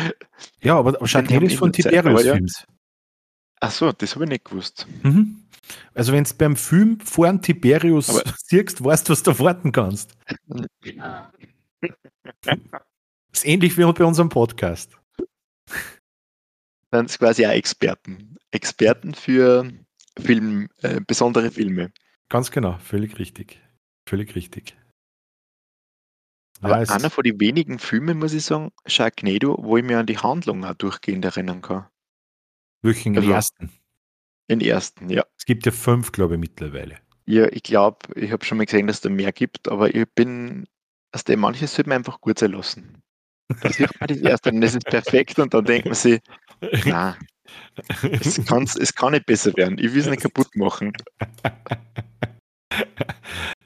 Ja, 0.60 0.76
aber, 0.76 0.96
aber 0.96 1.06
Sharknado 1.06 1.46
ist 1.46 1.56
von 1.56 1.72
Tiberius-Films. 1.72 2.64
Ja. 2.66 2.74
Ach 3.60 3.70
so, 3.70 3.92
das 3.92 4.14
habe 4.14 4.24
ich 4.24 4.30
nicht 4.30 4.44
gewusst. 4.44 4.86
Mhm. 5.02 5.40
Also 5.94 6.12
wenn 6.12 6.24
du 6.24 6.34
beim 6.34 6.56
Film 6.56 7.00
vor 7.00 7.26
einem 7.26 7.40
Tiberius 7.40 8.10
aber 8.10 8.24
siehst, 8.44 8.84
weißt 8.84 9.08
du, 9.08 9.12
was 9.12 9.22
du 9.22 9.38
warten 9.38 9.72
kannst. 9.72 10.12
das 12.42 12.58
ist 13.32 13.46
ähnlich 13.46 13.78
wie 13.78 13.90
bei 13.90 14.04
unserem 14.04 14.28
Podcast 14.28 14.98
sind 16.94 17.10
es 17.10 17.18
quasi 17.18 17.46
auch 17.46 17.50
Experten. 17.50 18.36
Experten 18.50 19.14
für 19.14 19.70
Film, 20.18 20.68
äh, 20.82 21.00
besondere 21.06 21.50
Filme. 21.50 21.92
Ganz 22.28 22.50
genau, 22.50 22.78
völlig 22.78 23.18
richtig. 23.18 23.60
Völlig 24.08 24.34
richtig. 24.34 24.76
Aber 26.60 26.82
ja, 26.82 26.94
einer 26.94 27.10
von 27.10 27.24
den 27.24 27.40
wenigen 27.40 27.78
Filmen, 27.78 28.18
muss 28.18 28.32
ich 28.32 28.44
sagen, 28.44 28.70
Sharknado, 28.86 29.56
wo 29.60 29.76
ich 29.76 29.84
mir 29.84 29.98
an 29.98 30.06
die 30.06 30.18
Handlung 30.18 30.64
auch 30.64 30.74
durchgehend 30.74 31.24
erinnern 31.24 31.62
kann. 31.62 31.86
Welchen 32.82 33.16
also, 33.16 33.30
ersten? 33.30 33.72
Den 34.50 34.60
ersten, 34.60 35.10
ja. 35.10 35.24
Es 35.38 35.46
gibt 35.46 35.66
ja 35.66 35.72
fünf, 35.72 36.12
glaube 36.12 36.34
ich, 36.34 36.40
mittlerweile. 36.40 36.98
Ja, 37.26 37.46
ich 37.50 37.62
glaube, 37.62 37.98
ich 38.14 38.30
habe 38.30 38.44
schon 38.44 38.58
mal 38.58 38.66
gesehen, 38.66 38.86
dass 38.86 38.96
es 38.96 39.02
da 39.02 39.08
mehr 39.08 39.32
gibt, 39.32 39.68
aber 39.68 39.94
ich 39.94 40.06
bin, 40.14 40.66
also 41.12 41.36
manches 41.36 41.74
sollte 41.74 41.88
man 41.88 41.98
einfach 41.98 42.20
gut 42.20 42.38
sein 42.38 42.52
lassen. 42.52 43.02
Da 43.60 43.70
sieht 43.70 44.00
man 44.00 44.08
das 44.08 44.18
erste 44.18 44.50
und 44.50 44.60
das 44.60 44.74
ist 44.74 44.86
perfekt 44.86 45.38
und 45.38 45.52
dann 45.54 45.64
denkt 45.64 45.86
man 45.86 45.94
sich, 45.94 46.20
na, 46.84 47.16
es, 48.02 48.38
es 48.78 48.94
kann 48.94 49.12
nicht 49.12 49.26
besser 49.26 49.56
werden. 49.56 49.78
Ich 49.78 49.92
will 49.92 50.00
es 50.00 50.06
nicht 50.06 50.22
kaputt 50.22 50.54
machen. 50.56 50.92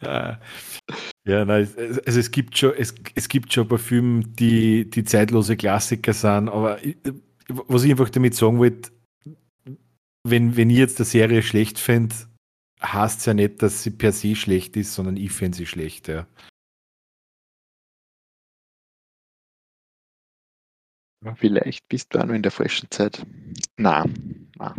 ja, 0.02 0.40
ja 1.26 1.44
nein, 1.44 1.68
also 2.06 2.20
es 2.20 2.30
gibt 2.30 2.58
schon, 2.58 2.74
es, 2.76 2.94
es 3.14 3.28
gibt 3.28 3.52
schon 3.52 3.68
Parfüme, 3.68 4.24
die, 4.24 4.88
die 4.88 5.04
zeitlose 5.04 5.56
Klassiker 5.56 6.12
sind, 6.12 6.48
aber 6.48 6.82
ich, 6.84 6.96
was 7.48 7.84
ich 7.84 7.90
einfach 7.90 8.10
damit 8.10 8.34
sagen 8.34 8.58
wollte, 8.58 8.90
wenn, 10.26 10.56
wenn 10.56 10.70
ich 10.70 10.78
jetzt 10.78 10.98
der 10.98 11.06
Serie 11.06 11.42
schlecht 11.42 11.78
finde, 11.78 12.14
heißt 12.82 13.20
es 13.20 13.26
ja 13.26 13.34
nicht, 13.34 13.62
dass 13.62 13.82
sie 13.82 13.90
per 13.90 14.12
se 14.12 14.36
schlecht 14.36 14.76
ist, 14.76 14.94
sondern 14.94 15.16
ich 15.16 15.32
finde 15.32 15.56
sie 15.56 15.66
schlecht, 15.66 16.08
ja. 16.08 16.26
Vielleicht 21.36 21.88
bist 21.88 22.14
du 22.14 22.20
auch 22.20 22.26
noch 22.26 22.34
in 22.34 22.42
der 22.42 22.52
frischen 22.52 22.90
Zeit. 22.90 23.24
Na, 23.76 24.04
na. 24.56 24.74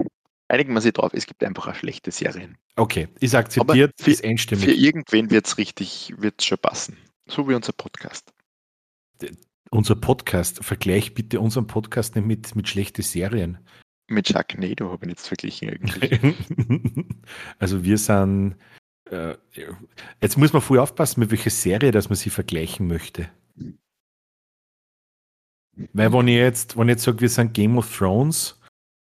Einigen 0.47 0.73
wir 0.73 0.82
sich 0.82 0.93
drauf, 0.93 1.12
es 1.13 1.28
gibt 1.28 1.43
einfach 1.43 1.67
auch 1.67 1.75
schlechte 1.75 2.12
Serien. 2.12 2.58
Okay, 2.75 3.08
ist 3.19 3.36
akzeptiert, 3.36 3.93
für, 3.99 4.10
ist 4.10 4.23
einstimmig. 4.23 4.65
Für 4.65 4.71
irgendwen 4.71 5.30
wird 5.30 5.45
es 5.45 5.58
richtig, 5.58 6.13
wird 6.17 6.36
es 6.39 6.45
schon 6.45 6.58
passen. 6.58 6.97
So 7.28 7.47
wie 7.47 7.54
unser 7.54 7.73
Podcast. 7.73 8.34
D 9.21 9.32
unser 9.71 9.95
Podcast, 9.95 10.63
vergleich 10.63 11.13
bitte 11.13 11.39
unseren 11.39 11.67
Podcast 11.67 12.15
nicht 12.15 12.25
mit, 12.25 12.56
mit 12.56 12.67
schlechten 12.67 13.04
Serien. 13.04 13.60
Mit 14.08 14.28
Sharknado 14.28 14.91
habe 14.91 15.06
ich 15.06 15.12
jetzt 15.12 15.28
verglichen 15.28 15.69
eigentlich. 15.69 16.19
also 17.60 17.84
wir 17.84 17.99
sind, 17.99 18.56
äh, 19.12 19.36
jetzt 20.21 20.38
muss 20.38 20.54
man 20.54 20.63
voll 20.63 20.80
aufpassen, 20.80 21.19
mit 21.19 21.30
welcher 21.30 21.52
Serie, 21.52 21.91
dass 21.91 22.10
man 22.10 22.15
sie 22.15 22.32
vergleichen 22.32 22.88
möchte. 22.88 23.30
Weil 25.94 26.12
wenn 26.12 26.28
ich 26.28 26.36
jetzt, 26.36 26.78
wenn 26.78 26.89
ich 26.89 26.94
jetzt 26.94 27.04
sage, 27.04 27.22
wir 27.22 27.30
sind 27.30 27.54
Game 27.54 27.78
of 27.78 27.98
Thrones, 27.98 28.60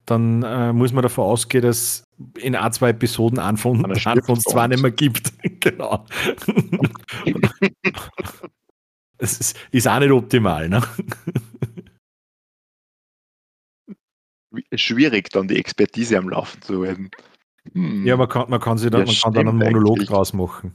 dann 0.06 0.44
äh, 0.44 0.74
muss 0.74 0.94
man 0.94 1.04
davon 1.04 1.26
ausgehen, 1.26 1.64
dass 1.64 2.04
in 2.38 2.56
ein, 2.56 2.74
zwei 2.74 2.90
Episoden 2.90 3.40
einen 3.40 3.58
von, 3.58 3.84
einen 3.84 4.00
von 4.00 4.36
uns 4.36 4.44
zwei 4.44 4.68
nicht 4.68 4.82
mehr 4.82 4.92
gibt. 4.92 5.34
genau. 5.62 6.06
Es 9.18 9.40
ist, 9.40 9.58
ist, 9.72 9.88
auch 9.88 10.00
nicht 10.00 10.12
optimal, 10.12 10.68
ne? 10.68 10.84
Schwierig, 14.74 15.30
dann 15.30 15.48
die 15.48 15.56
Expertise 15.56 16.18
am 16.18 16.28
Laufen 16.28 16.62
zu 16.62 16.86
halten. 16.86 17.10
Hm. 17.72 18.06
Ja, 18.06 18.18
man 18.18 18.28
kann, 18.28 18.50
man 18.50 18.60
kann, 18.60 18.78
sich 18.78 18.92
dann, 18.92 19.02
ja, 19.02 19.08
man 19.08 19.16
kann 19.16 19.34
dann 19.34 19.48
einen 19.48 19.58
Monolog 19.58 19.96
eigentlich. 19.96 20.10
draus 20.10 20.34
machen. 20.34 20.74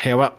Hey, 0.00 0.12
aber 0.12 0.38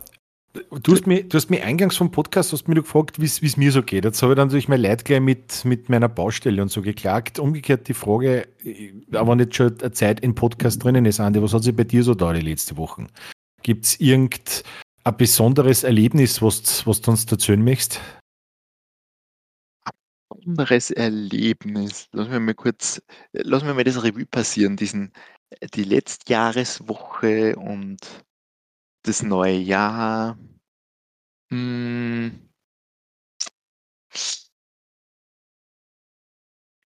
Du 0.53 0.93
hast, 0.93 1.05
mich, 1.05 1.29
du 1.29 1.37
hast 1.37 1.51
mich 1.51 1.61
eingangs 1.61 1.95
vom 1.95 2.09
Podcast 2.09 2.53
hast 2.53 2.67
mich 2.67 2.75
gefragt, 2.75 3.21
wie 3.21 3.25
es 3.25 3.57
mir 3.57 3.71
so 3.71 3.83
geht. 3.83 4.03
Jetzt 4.03 4.23
habe 4.23 4.33
ich 4.33 4.35
dann 4.35 4.47
natürlich 4.47 4.67
mein 4.67 4.81
Leid 4.81 5.05
gleich 5.05 5.21
mit, 5.21 5.63
mit 5.63 5.89
meiner 5.89 6.09
Baustelle 6.09 6.59
und 6.59 6.69
so 6.69 6.81
geklagt. 6.81 7.37
Umgekehrt 7.37 7.87
die 7.87 7.93
Frage, 7.93 8.47
aber 9.11 9.35
nicht 9.35 9.55
schon 9.55 9.79
eine 9.79 9.91
Zeit 9.91 10.21
im 10.21 10.33
Podcast 10.33 10.83
drinnen 10.83 11.05
ist, 11.05 11.19
Andi, 11.19 11.39
was 11.39 11.53
hat 11.53 11.63
sich 11.63 11.75
bei 11.75 11.83
dir 11.83 12.03
so 12.03 12.15
da 12.15 12.33
die 12.33 12.41
letzten 12.41 12.77
Wochen? 12.77 13.07
Gibt 13.61 13.85
es 13.85 13.99
irgendein 13.99 14.63
besonderes 15.17 15.83
Erlebnis, 15.83 16.41
was, 16.41 16.87
was 16.87 17.01
du 17.01 17.11
uns 17.11 17.31
erzählen 17.31 17.63
möchtest? 17.63 18.01
Besonderes 20.29 20.89
Erlebnis. 20.89 22.07
Lass 22.11 22.27
mir 22.27 22.39
mal 22.39 22.55
kurz, 22.55 22.99
lass 23.33 23.63
mir 23.63 23.75
mal 23.75 23.83
das 23.83 24.01
Revue 24.03 24.25
passieren, 24.25 24.77
diesen, 24.77 25.13
die 25.75 25.83
Letztjahreswoche 25.83 27.55
und 27.55 27.99
das 29.03 29.23
neue 29.23 29.57
Jahr. 29.57 30.37
Hm. 31.51 32.49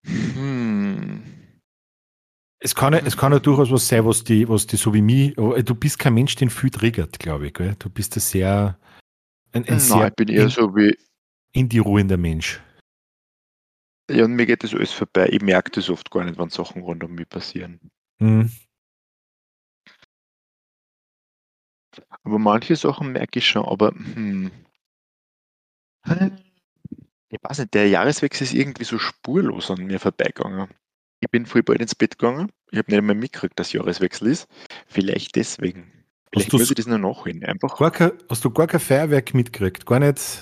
Hm. 0.05 1.23
Es 2.59 2.75
kann, 2.75 2.93
ja, 2.93 2.99
es 2.99 3.17
kann 3.17 3.33
ja 3.33 3.39
durchaus 3.39 3.71
was 3.71 3.87
sein, 3.87 4.05
was 4.05 4.23
die, 4.23 4.47
was 4.47 4.65
die 4.65 4.77
so 4.77 4.93
wie 4.93 5.01
mich, 5.01 5.35
du 5.35 5.75
bist 5.75 5.99
kein 5.99 6.13
Mensch, 6.13 6.35
den 6.35 6.49
viel 6.49 6.69
triggert, 6.69 7.19
glaube 7.19 7.47
ich. 7.47 7.53
Gell? 7.53 7.75
Du 7.77 7.89
bist 7.89 8.15
ein 8.15 8.21
sehr, 8.21 8.79
ein, 9.51 9.63
ein 9.65 9.69
Nein, 9.69 9.79
sehr 9.79 10.07
ich 10.07 10.13
bin 10.13 10.27
eher 10.29 10.43
in, 10.43 10.49
so 10.49 10.73
wie 10.75 10.97
in 11.51 11.67
die 11.67 11.79
ruhender 11.79 12.17
Mensch. 12.17 12.61
Ja, 14.09 14.25
und 14.25 14.35
mir 14.35 14.45
geht 14.45 14.63
das 14.63 14.73
alles 14.73 14.91
vorbei. 14.91 15.29
Ich 15.31 15.41
merke 15.41 15.71
das 15.71 15.89
oft 15.89 16.09
gar 16.09 16.23
nicht, 16.23 16.37
wenn 16.37 16.49
Sachen 16.49 16.83
rund 16.83 17.03
um 17.03 17.15
mich 17.15 17.27
passieren. 17.27 17.79
Mhm. 18.19 18.49
Aber 22.23 22.39
manche 22.39 22.75
Sachen 22.75 23.11
merke 23.11 23.39
ich 23.39 23.47
schon, 23.47 23.65
aber 23.65 23.89
hm. 23.91 24.51
Ich 27.29 27.39
weiß 27.41 27.59
nicht, 27.59 27.73
der 27.73 27.87
Jahreswechsel 27.89 28.45
ist 28.45 28.53
irgendwie 28.53 28.83
so 28.83 28.99
spurlos 28.99 29.71
an 29.71 29.85
mir 29.85 29.99
vorbeigegangen. 29.99 30.67
Ich 31.19 31.29
bin 31.31 31.45
voll 31.45 31.63
bald 31.63 31.81
ins 31.81 31.95
Bett 31.95 32.17
gegangen. 32.19 32.51
Ich 32.71 32.77
habe 32.77 32.91
nicht 32.91 32.97
einmal 32.99 33.15
mitgekriegt, 33.15 33.57
dass 33.57 33.71
Jahreswechsel 33.73 34.27
ist. 34.27 34.47
Vielleicht 34.87 35.35
deswegen. 35.35 35.91
Vielleicht 36.31 36.51
du's- 36.51 36.61
muss 36.61 36.69
ich 36.71 36.75
das 36.75 36.87
noch 36.87 36.97
nachholen. 36.97 37.43
Einfach 37.45 37.77
Gar 37.77 37.91
kein, 37.91 38.11
hast 38.29 38.43
du 38.43 38.49
gar 38.51 38.67
kein 38.67 38.79
Feuerwerk 38.79 39.33
mitgekriegt? 39.33 39.85
Gar 39.85 39.99
nicht, 39.99 40.41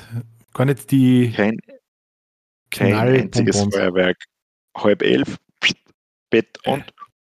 gar 0.54 0.66
nicht 0.66 0.90
die 0.92 1.32
kein, 1.32 1.60
kein 2.72 2.94
einziges? 2.96 3.62
Feuerwerk. 3.62 4.18
Halb 4.76 5.02
elf, 5.04 5.38
Bett 6.30 6.58
und 6.66 6.86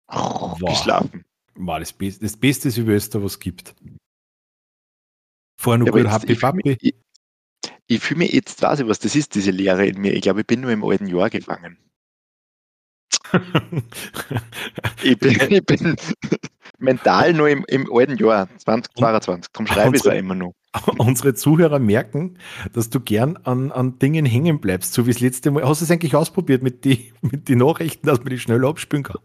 Wow. 0.07 0.57
geschlafen. 0.59 1.25
War 1.55 1.79
das, 1.79 1.91
Best, 1.91 2.21
das 2.23 2.37
beste 2.37 2.69
Silvester, 2.71 3.21
was 3.23 3.33
es 3.33 3.39
gibt. 3.39 3.75
Vorher 5.63 5.79
noch 5.79 5.87
Ja, 5.87 5.91
gut 5.91 6.07
Happy 6.11 6.33
ich 6.33 6.39
fühle 6.39 6.53
Papi. 6.53 6.61
mich, 6.63 6.77
ich, 6.81 6.95
ich 7.87 8.01
fühl 8.01 8.17
mich 8.17 8.33
jetzt, 8.33 8.61
weiß 8.61 8.81
ich, 8.81 8.87
was 8.87 8.99
das 8.99 9.15
ist, 9.15 9.35
diese 9.35 9.51
Leere 9.51 9.85
in 9.85 9.99
mir. 10.01 10.13
Ich 10.13 10.21
glaube, 10.23 10.41
ich 10.41 10.47
bin 10.47 10.61
nur 10.61 10.71
im 10.71 10.83
alten 10.83 11.07
Jahr 11.07 11.29
gefangen. 11.29 11.77
Ich 15.03 15.17
bin, 15.19 15.37
ich 15.49 15.65
bin 15.65 15.95
mental 16.79 17.33
nur 17.33 17.49
im, 17.49 17.65
im 17.67 17.89
alten 17.91 18.17
Jahr, 18.17 18.47
2022. 18.57 19.51
Darum 19.53 19.67
schreibe 19.67 19.95
ich 19.97 20.05
es 20.05 20.13
immer 20.13 20.35
noch. 20.35 20.53
Unsere 20.97 21.33
Zuhörer 21.33 21.79
merken, 21.79 22.37
dass 22.73 22.89
du 22.89 22.99
gern 22.99 23.37
an, 23.37 23.71
an 23.71 23.99
Dingen 23.99 24.25
hängen 24.25 24.59
bleibst, 24.59 24.93
so 24.93 25.05
wie 25.05 25.11
das 25.11 25.21
letzte 25.21 25.51
Mal. 25.51 25.67
Hast 25.67 25.81
du 25.81 25.85
es 25.85 25.91
eigentlich 25.91 26.15
ausprobiert 26.15 26.63
mit 26.63 26.85
den 26.85 26.99
mit 27.21 27.47
die 27.47 27.55
Nachrichten, 27.55 28.07
dass 28.07 28.19
man 28.19 28.29
die 28.29 28.39
schnell 28.39 28.65
abspielen 28.65 29.03
kann? 29.03 29.19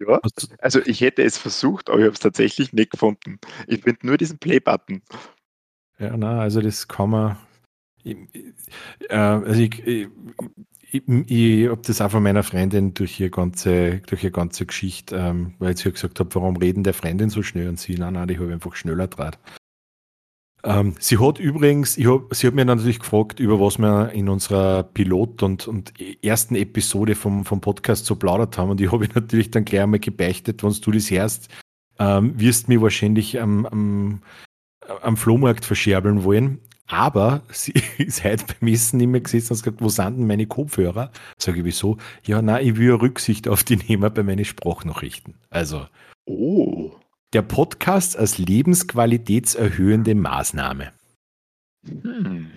Ja. 0.00 0.20
Also 0.58 0.80
ich 0.86 1.00
hätte 1.00 1.22
es 1.22 1.36
versucht, 1.38 1.90
aber 1.90 1.98
ich 1.98 2.04
habe 2.04 2.14
es 2.14 2.20
tatsächlich 2.20 2.72
nicht 2.72 2.90
gefunden. 2.90 3.38
Ich 3.66 3.82
finde 3.82 4.06
nur 4.06 4.16
diesen 4.16 4.38
Play-Button. 4.38 5.02
Ja, 5.98 6.16
na, 6.16 6.40
also 6.40 6.60
das 6.60 6.88
kann 6.88 7.10
man. 7.10 7.36
Ich, 8.04 8.16
ich- 8.32 8.44
äh, 9.10 9.16
also 9.16 9.60
ich, 9.60 9.86
ich, 9.86 10.08
ich, 10.92 11.02
ich 11.08 11.68
habe 11.70 11.82
das 11.84 12.00
auch 12.00 12.10
von 12.10 12.22
meiner 12.22 12.42
Freundin 12.42 12.94
durch 12.94 13.20
ihre 13.20 13.30
ganze, 13.30 14.00
durch 14.06 14.24
ihre 14.24 14.32
ganze 14.32 14.66
Geschichte, 14.66 15.16
ähm, 15.16 15.54
weil 15.58 15.74
ich 15.74 15.84
ihr 15.86 15.92
gesagt 15.92 16.20
habe, 16.20 16.34
warum 16.34 16.56
reden 16.56 16.84
der 16.84 16.94
Freundin 16.94 17.30
so 17.30 17.42
schnell 17.42 17.68
und 17.68 17.78
sie, 17.80 17.94
nein, 17.96 18.14
nein, 18.14 18.28
die 18.28 18.38
habe 18.38 18.52
einfach 18.52 18.74
schneller 18.76 19.08
draht. 19.08 19.38
Ähm, 20.64 20.94
sie 20.98 21.18
hat 21.18 21.38
übrigens, 21.38 21.96
hab, 21.96 22.34
sie 22.34 22.46
hat 22.46 22.54
mir 22.54 22.64
natürlich 22.64 22.98
gefragt, 22.98 23.40
über 23.40 23.60
was 23.60 23.78
wir 23.78 24.10
in 24.12 24.28
unserer 24.28 24.82
Pilot- 24.82 25.42
und, 25.42 25.66
und 25.68 25.92
ersten 26.22 26.54
Episode 26.54 27.14
vom, 27.14 27.44
vom 27.44 27.60
Podcast 27.60 28.06
so 28.06 28.16
plaudert 28.16 28.58
haben. 28.58 28.70
Und 28.70 28.80
ich 28.80 28.92
habe 28.92 29.08
natürlich 29.14 29.50
dann 29.50 29.64
gleich 29.64 29.82
einmal 29.82 30.00
gebeichtet, 30.00 30.62
wenn 30.62 30.72
du 30.72 30.90
das 30.90 31.10
hörst, 31.10 31.48
ähm, 31.98 32.38
wirst 32.38 32.68
mir 32.68 32.82
wahrscheinlich 32.82 33.40
am, 33.40 33.66
am, 33.66 34.22
am 35.02 35.16
Flohmarkt 35.16 35.64
verscherbeln 35.64 36.24
wollen. 36.24 36.60
Aber 36.86 37.42
sie 37.50 37.72
ist 37.98 38.24
heute 38.24 38.44
beim 38.60 38.68
Essen 38.68 38.98
nicht 38.98 39.08
mehr 39.08 39.20
gesessen 39.20 39.52
und 39.52 39.58
hat 39.58 39.64
gesagt, 39.64 39.82
wo 39.82 39.88
sind 39.88 40.18
denn 40.18 40.26
meine 40.26 40.46
Kopfhörer? 40.46 41.10
Sage 41.38 41.60
ich, 41.60 41.64
wieso? 41.64 41.96
Ja, 42.24 42.42
nein, 42.42 42.66
ich 42.66 42.76
will 42.76 42.92
Rücksicht 42.92 43.48
auf 43.48 43.64
die 43.64 43.76
nehmen 43.76 44.12
bei 44.12 44.22
meinen 44.22 44.44
Sprachnachrichten. 44.44 45.34
Also, 45.50 45.86
Oh. 46.30 46.92
Der 47.32 47.42
Podcast 47.42 48.16
als 48.16 48.38
lebensqualitätserhöhende 48.38 50.14
Maßnahme. 50.14 50.92
Hm. 51.86 52.50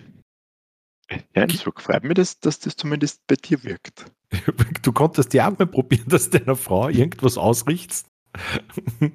Ja, 1.35 1.47
so 1.49 1.71
freut 1.75 2.03
mich, 2.03 2.15
dass, 2.15 2.39
dass 2.39 2.59
das 2.59 2.75
zumindest 2.75 3.21
bei 3.27 3.35
dir 3.35 3.63
wirkt. 3.63 4.05
Du 4.81 4.91
konntest 4.91 5.33
ja 5.33 5.47
auch 5.49 5.57
mal 5.57 5.67
probieren, 5.67 6.09
dass 6.09 6.29
deiner 6.29 6.55
Frau 6.55 6.89
irgendwas 6.89 7.37
ausrichtst. 7.37 8.07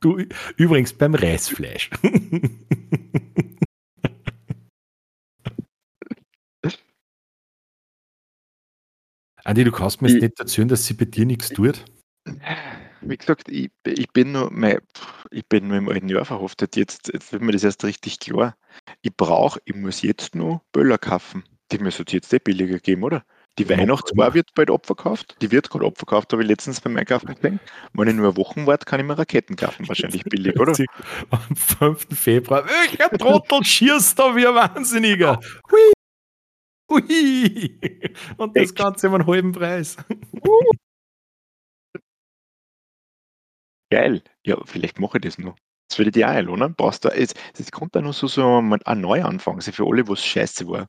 Du, 0.00 0.22
übrigens 0.56 0.92
beim 0.92 1.16
Reisfleisch. 1.16 1.90
Andi, 9.44 9.64
du 9.64 9.72
kannst 9.72 10.00
mir 10.00 10.08
jetzt 10.08 10.16
Ich- 10.16 10.22
nicht 10.22 10.40
erzählen, 10.40 10.68
dass 10.68 10.86
sie 10.86 10.94
bei 10.94 11.04
dir 11.04 11.26
nichts 11.26 11.50
tut. 11.50 11.84
Wie 13.06 13.16
gesagt, 13.16 13.48
ich, 13.48 13.70
ich, 13.84 14.08
bin 14.12 14.32
nur, 14.32 14.50
mein, 14.50 14.78
ich 15.30 15.46
bin 15.46 15.68
nur 15.68 15.76
im 15.76 15.88
alten 15.88 16.08
Jahr 16.08 16.24
verhaftet. 16.24 16.76
Jetzt, 16.76 17.10
jetzt 17.12 17.32
wird 17.32 17.42
mir 17.42 17.52
das 17.52 17.64
erst 17.64 17.84
richtig 17.84 18.18
klar. 18.18 18.56
Ich 19.02 19.14
brauche, 19.16 19.60
ich 19.64 19.74
muss 19.74 20.02
jetzt 20.02 20.34
nur 20.34 20.62
Böller 20.72 20.98
kaufen. 20.98 21.44
Die 21.72 21.78
müssen 21.78 22.04
jetzt 22.08 22.32
eh 22.32 22.38
billiger 22.38 22.78
geben, 22.78 23.02
oder? 23.02 23.24
Die 23.58 23.68
Weihnachtsbar 23.68 24.34
wird 24.34 24.52
bald 24.54 24.70
abverkauft. 24.70 25.36
Die 25.40 25.50
wird 25.52 25.70
gerade 25.70 25.86
abverkauft, 25.86 26.32
habe 26.32 26.42
ich 26.42 26.48
letztens 26.48 26.80
beim 26.80 26.96
Einkaufen 26.96 27.34
gesehen. 27.34 27.60
Wenn 27.92 28.08
ich 28.08 28.14
nur 28.14 28.26
eine 28.26 28.36
Woche 28.36 28.66
warte, 28.66 28.84
kann 28.84 28.98
ich 28.98 29.06
mir 29.06 29.16
Raketen 29.16 29.54
kaufen. 29.54 29.86
Wahrscheinlich 29.86 30.24
billig, 30.24 30.58
oder? 30.58 30.72
Am 31.30 31.54
5. 31.54 32.06
Februar. 32.18 32.64
Welcher 32.66 33.10
Trottel 33.16 33.64
schießt 33.64 34.18
da 34.18 34.34
wie 34.34 34.46
ein 34.46 34.54
Wahnsinniger? 34.54 35.38
Hui! 35.70 35.92
Hui! 36.90 37.80
Und 38.36 38.56
das? 38.56 38.74
Ganze 38.74 39.08
um 39.08 39.14
einen 39.14 39.26
halben 39.26 39.52
Preis. 39.52 39.96
Geil. 43.94 44.22
Ja, 44.44 44.56
vielleicht 44.64 44.98
mache 44.98 45.18
ich 45.18 45.22
das 45.22 45.38
noch. 45.38 45.54
Das 45.88 45.98
würde 46.00 46.08
ich 46.08 46.14
dir 46.14 46.26
auch 46.28 46.32
einladen. 46.32 46.74
Brauchst 46.76 47.04
du, 47.04 47.10
es, 47.10 47.32
es 47.56 47.70
kommt 47.70 47.94
da 47.94 48.00
noch 48.00 48.12
so, 48.12 48.26
so 48.26 48.60
ein 48.60 48.82
ein 48.82 49.00
Neuanfang, 49.00 49.54
also 49.54 49.70
für 49.70 49.86
alle, 49.86 50.08
wo 50.08 50.14
es 50.14 50.24
scheiße 50.24 50.66
war. 50.66 50.88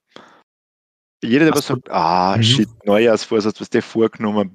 Jeder, 1.24 1.46
der 1.46 1.54
was 1.54 1.68
so. 1.68 1.76
sagt, 1.76 1.92
ah, 1.92 2.36
Mhm. 2.36 2.42
shit, 2.44 2.70
Neujahrsvorsatz, 2.86 3.62
was 3.62 3.70
der 3.70 3.84
vorgenommen, 3.84 4.52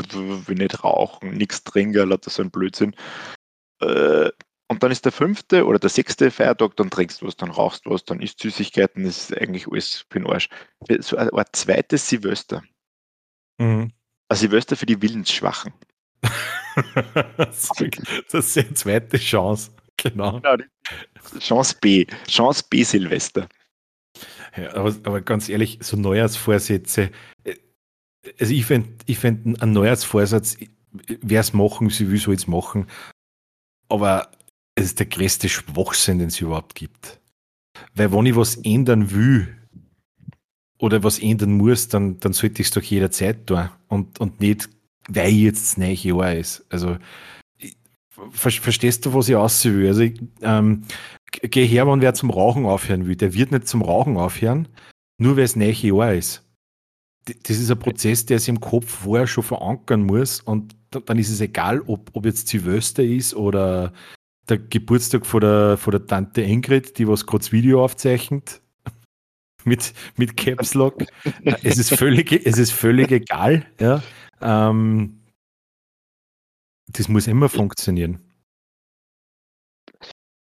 will 0.46 0.56
nicht 0.56 0.82
rauchen, 0.82 1.30
nichts 1.34 1.62
trinken, 1.62 2.08
lauter 2.08 2.30
so 2.30 2.42
ein 2.42 2.50
Blödsinn. 2.50 2.96
Äh, 3.82 4.30
und 4.68 4.82
dann 4.82 4.90
ist 4.90 5.04
der 5.04 5.12
fünfte 5.12 5.64
oder 5.64 5.78
der 5.78 5.90
sechste 5.90 6.32
Feiertag, 6.32 6.74
dann 6.74 6.90
trinkst 6.90 7.22
du 7.22 7.26
was, 7.28 7.36
dann 7.36 7.52
rauchst 7.52 7.86
du 7.86 7.90
was, 7.90 8.04
dann 8.04 8.20
isst 8.20 8.40
Süßigkeiten, 8.40 9.04
das 9.04 9.30
ist 9.30 9.38
eigentlich 9.40 9.68
alles 9.68 10.06
für 10.10 10.18
den 10.18 10.26
Arsch. 10.28 10.48
So 10.98 11.16
ein, 11.16 11.30
ein 11.30 11.44
zweites 11.52 12.08
Silvester. 12.08 12.64
Mhm. 13.58 13.92
Ein 14.28 14.36
Silvester 14.36 14.74
für 14.76 14.86
die 14.86 15.00
Willensschwachen. 15.00 15.72
das 17.36 17.70
ist 18.32 18.58
eine 18.58 18.74
zweite 18.74 19.18
Chance. 19.18 19.70
Genau. 19.96 20.40
Chance 21.38 21.76
B. 21.80 22.06
Chance 22.26 22.64
B 22.68 22.82
Silvester. 22.82 23.48
Ja, 24.56 24.74
aber, 24.74 24.94
aber 25.04 25.20
ganz 25.20 25.48
ehrlich, 25.48 25.78
so 25.82 25.96
Neujahrsvorsätze, 25.96 27.10
äh, 27.44 27.54
also 28.38 28.52
ich 28.52 28.66
fände 28.66 28.88
ich 29.06 29.18
fänd 29.18 29.62
einen 29.62 29.72
Neujahrsvorsatz, 29.72 30.56
wer 31.20 31.40
es 31.40 31.52
machen, 31.52 31.90
sie 31.90 32.10
will, 32.10 32.18
soll 32.18 32.34
es 32.34 32.46
machen, 32.46 32.86
aber 33.88 34.30
es 34.74 34.86
ist 34.86 34.98
der 34.98 35.06
größte 35.06 35.48
Schwachsinn, 35.48 36.18
den 36.18 36.28
es 36.28 36.40
überhaupt 36.40 36.74
gibt. 36.74 37.20
Weil 37.94 38.12
wenn 38.12 38.26
ich 38.26 38.36
was 38.36 38.56
ändern 38.56 39.10
will 39.12 39.56
oder 40.78 41.02
was 41.02 41.18
ändern 41.18 41.52
muss, 41.52 41.88
dann, 41.88 42.18
dann 42.20 42.32
sollte 42.32 42.62
ich 42.62 42.68
es 42.68 42.74
doch 42.74 42.82
jederzeit 42.82 43.46
tun 43.46 43.68
und, 43.88 44.20
und 44.20 44.40
nicht, 44.40 44.68
weil 45.14 45.32
jetzt 45.32 45.62
das 45.62 45.76
neue 45.76 45.92
Jahr 45.94 46.34
ist. 46.34 46.64
Also 46.70 46.96
ich- 47.58 47.76
ver 48.30 48.50
verstehst 48.50 49.06
du, 49.06 49.14
was 49.14 49.28
ich 49.28 49.36
aussehen 49.36 49.78
will? 49.78 49.88
Also 49.88 50.02
ich, 50.02 50.20
ähm, 50.42 50.82
geh 51.32 51.66
her, 51.66 51.86
wenn 51.86 52.00
wer 52.00 52.14
zum 52.14 52.30
Rauchen 52.30 52.66
aufhören 52.66 53.06
will. 53.06 53.16
Der 53.16 53.34
wird 53.34 53.52
nicht 53.52 53.68
zum 53.68 53.82
Rauchen 53.82 54.16
aufhören, 54.16 54.68
nur 55.18 55.36
weil 55.36 55.44
es 55.44 55.56
neue 55.56 55.72
Jahr 55.72 56.14
ist. 56.14 56.42
D- 57.28 57.36
Das 57.42 57.58
ist 57.58 57.70
ein 57.70 57.78
Prozess, 57.78 58.24
der 58.26 58.38
sich 58.38 58.48
im 58.48 58.60
Kopf 58.60 58.90
vorher 59.02 59.26
schon 59.26 59.44
verankern 59.44 60.02
muss 60.04 60.40
und 60.40 60.74
da- 60.90 61.00
dann 61.00 61.18
ist 61.18 61.30
es 61.30 61.40
egal, 61.40 61.80
ob, 61.86 62.10
ob 62.14 62.24
jetzt 62.26 62.48
Silvester 62.48 63.02
ist 63.04 63.34
oder 63.34 63.92
der 64.48 64.58
Geburtstag 64.58 65.24
von 65.26 65.40
der, 65.42 65.76
von 65.76 65.92
der 65.92 66.06
Tante 66.06 66.42
Ingrid, 66.42 66.98
die 66.98 67.06
was 67.06 67.24
kurz 67.26 67.52
Video 67.52 67.84
aufzeichnet 67.84 68.60
mit, 69.64 69.92
mit 70.16 70.36
Caps 70.36 70.74
Lock. 70.74 71.04
Es, 71.62 71.78
ist 71.78 71.94
völlig, 71.94 72.32
es 72.46 72.58
ist 72.58 72.72
völlig 72.72 73.10
egal. 73.12 73.64
Ja. 73.78 74.02
Ähm, 74.40 75.20
das 76.88 77.08
muss 77.08 77.26
immer 77.26 77.48
funktionieren. 77.48 78.20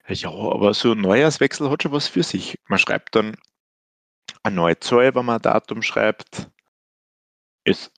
Ja, 0.07 0.29
aber 0.29 0.73
so 0.73 0.91
ein 0.91 1.01
Neujahrswechsel 1.01 1.69
hat 1.69 1.83
schon 1.83 1.91
was 1.91 2.07
für 2.07 2.23
sich. 2.23 2.55
Man 2.67 2.77
schreibt 2.77 3.15
dann 3.15 3.35
eine 4.43 4.55
neue 4.55 4.79
Zahl, 4.79 5.15
wenn 5.15 5.25
man 5.25 5.37
ein 5.37 5.41
Datum 5.41 5.81
schreibt. 5.81 6.51
Es 7.63 7.91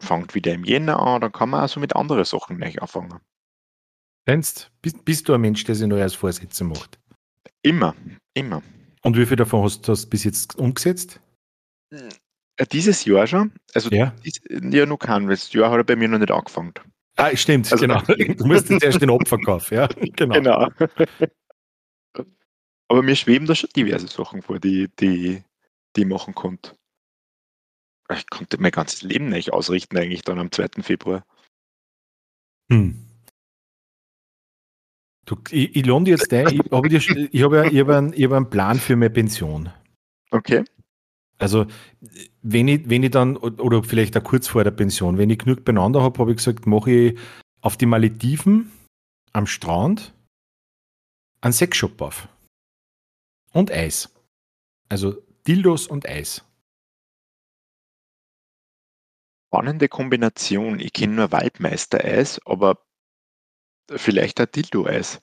fängt 0.00 0.34
wieder 0.34 0.54
im 0.54 0.64
Jänner 0.64 0.98
an, 0.98 1.20
dann 1.20 1.32
kann 1.32 1.50
man 1.50 1.64
auch 1.64 1.68
so 1.68 1.78
mit 1.80 1.94
anderen 1.94 2.24
Sachen 2.24 2.56
gleich 2.56 2.80
anfangen. 2.80 3.20
Denkst, 4.26 4.70
bist, 4.80 5.04
bist 5.04 5.28
du 5.28 5.34
ein 5.34 5.40
Mensch, 5.40 5.64
der 5.64 5.74
sich 5.74 5.86
Neujahrsvorsätze 5.86 6.64
macht? 6.64 6.98
Immer, 7.62 7.94
immer. 8.34 8.62
Und 9.02 9.16
wie 9.16 9.26
viel 9.26 9.36
davon 9.36 9.62
hast 9.62 9.86
du 9.86 10.08
bis 10.08 10.24
jetzt 10.24 10.56
umgesetzt? 10.56 11.20
Äh, 12.60 12.66
Dieses 12.66 13.04
Jahr 13.06 13.26
schon, 13.26 13.52
also 13.72 13.88
Ja. 13.90 14.14
dies, 14.24 14.40
ja 14.50 14.84
noch 14.84 14.98
kein, 14.98 15.22
weil 15.28 15.30
das 15.36 15.50
Jahr 15.52 15.70
hat 15.70 15.78
er 15.78 15.84
bei 15.84 15.96
mir 15.96 16.08
noch 16.08 16.18
nicht 16.18 16.30
angefangen. 16.30 16.74
Ah, 17.16 17.34
stimmt, 17.34 17.72
Also- 17.72 17.86
genau. 17.86 18.00
Du 18.02 18.46
musst 18.46 18.68
jetzt 18.68 18.84
erst 18.84 19.00
den 19.00 19.08
Opferkauf, 19.10 19.70
ja. 19.70 19.88
Genau. 20.16 20.34
Genau. 20.34 20.68
Aber 22.88 23.02
mir 23.02 23.16
schweben 23.16 23.46
da 23.46 23.54
schon 23.54 23.70
diverse 23.74 24.08
Sachen 24.08 24.42
vor, 24.42 24.58
die, 24.58 24.88
die, 24.98 25.42
die 25.96 26.00
ich 26.00 26.06
machen 26.06 26.34
konnte. 26.34 26.76
Ich 28.12 28.28
konnte 28.28 28.60
mein 28.60 28.72
ganzes 28.72 29.02
Leben 29.02 29.28
nicht 29.28 29.52
ausrichten, 29.52 29.96
eigentlich 29.96 30.22
dann 30.22 30.38
am 30.40 30.50
2. 30.50 30.82
Februar. 30.82 31.24
Hm. 32.70 33.06
Du, 35.26 35.36
ich, 35.50 35.76
ich 35.76 35.86
lohne 35.86 36.06
dir 36.06 36.16
jetzt 36.16 36.32
ein, 36.32 36.48
ich 36.48 36.58
habe 36.72 36.88
ich 36.88 37.42
hab 37.42 37.52
ja, 37.52 37.64
ich 37.64 37.78
hab 37.80 37.88
einen, 37.88 38.12
hab 38.12 38.32
einen 38.32 38.50
Plan 38.50 38.78
für 38.80 38.96
meine 38.96 39.10
Pension. 39.10 39.70
Okay. 40.32 40.64
Also, 41.40 41.66
wenn 42.42 42.68
ich, 42.68 42.88
wenn 42.88 43.02
ich 43.02 43.10
dann, 43.10 43.36
oder 43.36 43.82
vielleicht 43.82 44.16
auch 44.16 44.22
kurz 44.22 44.46
vor 44.46 44.62
der 44.62 44.72
Pension, 44.72 45.16
wenn 45.16 45.30
ich 45.30 45.38
genug 45.38 45.64
beieinander 45.64 46.02
habe, 46.02 46.18
habe 46.18 46.32
ich 46.32 46.36
gesagt, 46.36 46.66
mache 46.66 46.90
ich 46.90 47.18
auf 47.62 47.76
die 47.76 47.86
Malediven 47.86 48.70
am 49.32 49.46
Strand 49.46 50.14
einen 51.40 51.54
Sexshop 51.54 52.00
auf. 52.02 52.28
Und 53.52 53.70
Eis. 53.70 54.14
Also 54.88 55.16
Dildos 55.46 55.86
und 55.86 56.06
Eis. 56.06 56.44
Spannende 59.48 59.88
Kombination. 59.88 60.78
Ich 60.78 60.92
kenne 60.92 61.14
nur 61.14 61.32
Waldmeister-Eis, 61.32 62.40
aber 62.44 62.84
vielleicht 63.90 64.40
ein 64.40 64.48
Dildo-Eis. 64.54 65.22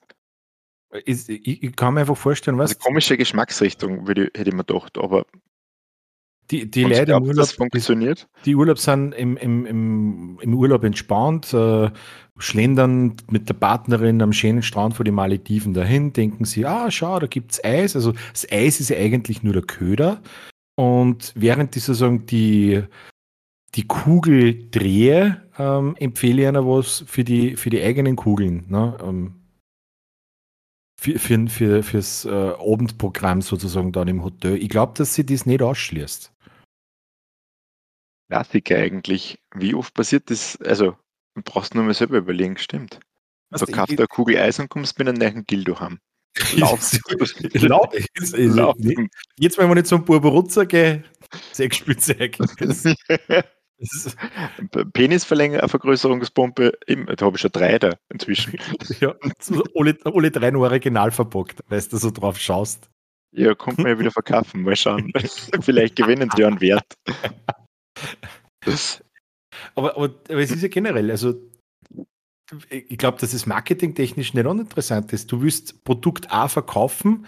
Ich, 1.06 1.30
ich, 1.30 1.76
kann 1.76 1.94
mir 1.94 2.02
einfach 2.02 2.18
vorstellen, 2.18 2.58
was. 2.58 2.72
Also 2.72 2.80
komische 2.80 3.18
Geschmacksrichtung, 3.18 4.08
würde, 4.08 4.32
hätte 4.36 4.50
ich 4.50 4.56
mir 4.56 4.66
gedacht, 4.66 4.98
aber. 4.98 5.26
Die, 6.52 6.70
die 6.70 6.84
Leute 6.84 7.12
im 7.12 7.24
Urlaub. 7.24 7.36
Das 7.36 7.52
funktioniert? 7.52 8.28
Die 8.46 8.56
Urlaub 8.56 8.80
sind 8.80 9.14
im, 9.14 9.36
im, 9.38 9.66
im, 9.66 10.40
im 10.42 10.54
Urlaub 10.54 10.84
entspannt, 10.84 11.54
äh, 11.54 11.90
schlendern 12.38 13.16
mit 13.30 13.50
der 13.50 13.54
Partnerin 13.56 14.22
am 14.22 14.32
schönen 14.32 14.62
Strand 14.62 14.94
vor 14.94 15.04
die 15.04 15.12
Malediven 15.12 15.74
dahin, 15.74 16.14
denken 16.14 16.46
sie, 16.46 16.66
ah, 16.66 16.90
schau, 16.90 17.20
da 17.20 17.28
gibt 17.28 17.52
es 17.52 17.64
Eis. 17.64 17.96
Also 17.96 18.14
das 18.32 18.48
Eis 18.50 18.80
ist 18.80 18.90
ja 18.90 18.98
eigentlich 18.98 19.44
nur 19.44 19.54
der 19.54 19.64
Köder. 19.64 20.22
Und 20.76 21.34
während 21.36 21.76
die 21.76 21.80
sozusagen 21.80 22.26
die, 22.28 22.84
die 23.76 23.88
Kugel 23.88 24.70
drehe, 24.70 25.42
ähm, 25.58 25.96
empfehle 26.00 26.44
ich 26.44 26.48
einer 26.48 26.66
was 26.66 27.04
für 27.08 27.24
die, 27.24 27.58
für 27.58 27.70
die 27.70 27.82
eigenen 27.82 28.16
Kugeln. 28.16 28.66
Ne? 28.70 28.98
Ähm, 29.04 29.34
für, 31.00 31.20
für, 31.20 31.48
für, 31.48 31.84
fürs 31.84 32.26
äh, 32.26 32.30
Abendprogramm 32.30 33.42
sozusagen 33.42 33.92
dann 33.92 34.08
im 34.08 34.24
Hotel. 34.24 34.56
Ich 34.56 34.70
glaube, 34.70 34.94
dass 34.96 35.14
sie 35.14 35.26
das 35.26 35.46
nicht 35.46 35.62
ausschließt. 35.62 36.32
Klassiker 38.28 38.78
eigentlich. 38.78 39.40
Wie 39.56 39.74
oft 39.74 39.94
passiert 39.94 40.30
das? 40.30 40.58
Also, 40.62 40.96
du 41.36 41.42
brauchst 41.44 41.76
nur 41.76 41.84
mal 41.84 41.94
selber 41.94 42.18
überlegen, 42.18 42.58
stimmt. 42.58 43.00
Also, 43.50 43.66
du 43.66 43.72
kaufst 43.72 43.98
eine 43.98 44.08
Kugel 44.08 44.38
Eis 44.38 44.60
und 44.60 44.70
kommst 44.70 45.00
mit 45.00 45.08
einem 45.08 45.18
neuen 45.18 45.46
Dildo 45.46 45.80
haben. 45.80 46.00
Lauf. 46.56 46.92
Lauf. 47.54 47.94
Jetzt, 49.40 49.58
wenn 49.58 49.68
wir 49.70 49.76
nicht 49.76 49.88
zum 49.88 50.04
Burberuzzer 50.06 50.66
gehen, 50.66 51.06
Sexspielzeug. 51.54 52.38
Penisverlängerungspumpe, 54.94 56.74
da 57.16 57.26
habe 57.26 57.36
ich 57.36 57.42
schon 57.42 57.52
drei 57.52 57.78
da 57.78 57.92
inzwischen. 58.10 58.58
ja, 59.00 59.14
alle, 59.76 59.98
alle 60.04 60.32
drei 60.32 60.50
nur 60.52 60.66
original 60.68 61.12
verpackt, 61.12 61.60
weißt 61.70 61.94
du, 61.94 61.98
so 61.98 62.10
drauf 62.10 62.40
schaust. 62.40 62.90
Ja, 63.32 63.54
kommt 63.54 63.78
man 63.78 63.88
ja 63.88 64.00
wieder 64.00 64.10
verkaufen, 64.10 64.64
mal 64.64 64.76
schauen. 64.76 65.12
Vielleicht 65.62 65.96
gewinnen 65.96 66.32
sie 66.36 66.44
einen 66.44 66.60
Wert. 66.60 66.96
Aber, 69.76 69.96
aber, 69.96 70.16
aber 70.30 70.40
es 70.40 70.52
ist 70.52 70.62
ja 70.62 70.68
generell, 70.68 71.12
also 71.12 71.36
ich 72.70 72.98
glaube, 72.98 73.20
dass 73.20 73.34
es 73.34 73.46
marketingtechnisch 73.46 74.34
nicht 74.34 74.46
uninteressant 74.46 75.12
ist. 75.12 75.32
Du 75.32 75.42
willst 75.42 75.84
Produkt 75.84 76.32
A 76.32 76.48
verkaufen, 76.48 77.26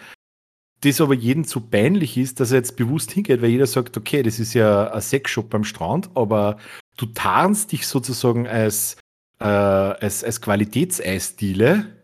das 0.82 1.02
aber 1.02 1.14
jedem 1.14 1.46
zu 1.46 1.62
peinlich 1.62 2.18
ist, 2.18 2.40
dass 2.40 2.52
er 2.52 2.58
jetzt 2.58 2.78
bewusst 2.78 3.12
hingeht, 3.12 3.42
weil 3.42 3.50
jeder 3.50 3.68
sagt, 3.68 3.98
okay, 3.98 4.24
das 4.24 4.40
ist 4.40 4.54
ja 4.54 4.92
ein 4.92 5.02
Sexshop 5.02 5.54
am 5.54 5.66
Strand, 5.66 6.10
aber 6.16 6.58
du 6.96 7.06
tarnst 7.08 7.72
dich 7.72 7.86
sozusagen 7.86 8.48
als, 8.48 8.98
äh, 9.40 9.46
als, 9.46 10.24
als 10.24 10.40
Qualitätseisdiele, 10.40 12.00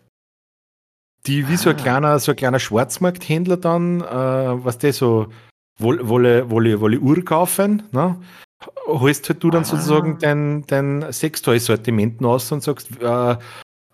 die 1.26 1.48
wie 1.48 1.58
so 1.58 1.70
ein 1.70 1.78
ah. 1.78 1.82
kleiner, 1.82 2.20
so 2.20 2.32
ein 2.34 2.36
kleiner 2.36 2.60
Schwarzmarkthändler 2.60 3.58
dann, 3.58 4.02
äh, 4.02 4.06
was 4.66 4.78
der 4.78 4.92
so 4.92 5.28
wolle, 5.80 6.08
wolle, 6.10 6.50
wolle, 6.50 6.82
wolle 6.82 7.00
Uhr 7.00 7.24
kaufen, 7.24 7.84
ne? 7.92 8.22
Holst 8.88 9.30
halt 9.30 9.44
du 9.44 9.50
dann 9.50 9.64
ah. 9.64 9.66
sozusagen 9.66 10.20
dein, 10.20 10.66
dein 10.68 11.12
Sextoy-Sortiment 11.12 12.24
aus 12.24 12.52
und 12.52 12.64
sagst, 12.64 12.92
äh, 13.02 13.38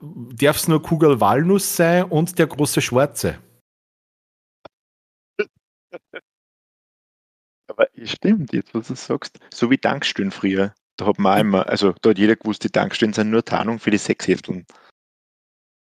darf 0.01 0.57
es 0.57 0.67
nur 0.67 0.81
Kugel 0.81 1.19
Walnuss 1.19 1.75
sein 1.75 2.05
und 2.05 2.37
der 2.39 2.47
große 2.47 2.81
Schwarze. 2.81 3.39
Aber 7.67 7.87
stimmt, 8.03 8.53
jetzt 8.53 8.73
was 8.73 8.87
du 8.87 8.95
sagst, 8.95 9.39
so 9.53 9.69
wie 9.69 9.77
Tankstellen 9.77 10.31
früher. 10.31 10.73
Da 10.97 11.05
hat 11.05 11.19
man 11.19 11.39
immer, 11.39 11.67
also 11.67 11.93
da 12.01 12.09
hat 12.09 12.17
jeder 12.17 12.35
gewusst, 12.35 12.63
die 12.63 12.69
Tankstellen 12.69 13.13
sind 13.13 13.29
nur 13.29 13.45
Tarnung 13.45 13.79
für 13.79 13.91
die 13.91 13.97
Sechshefteln. 13.97 14.65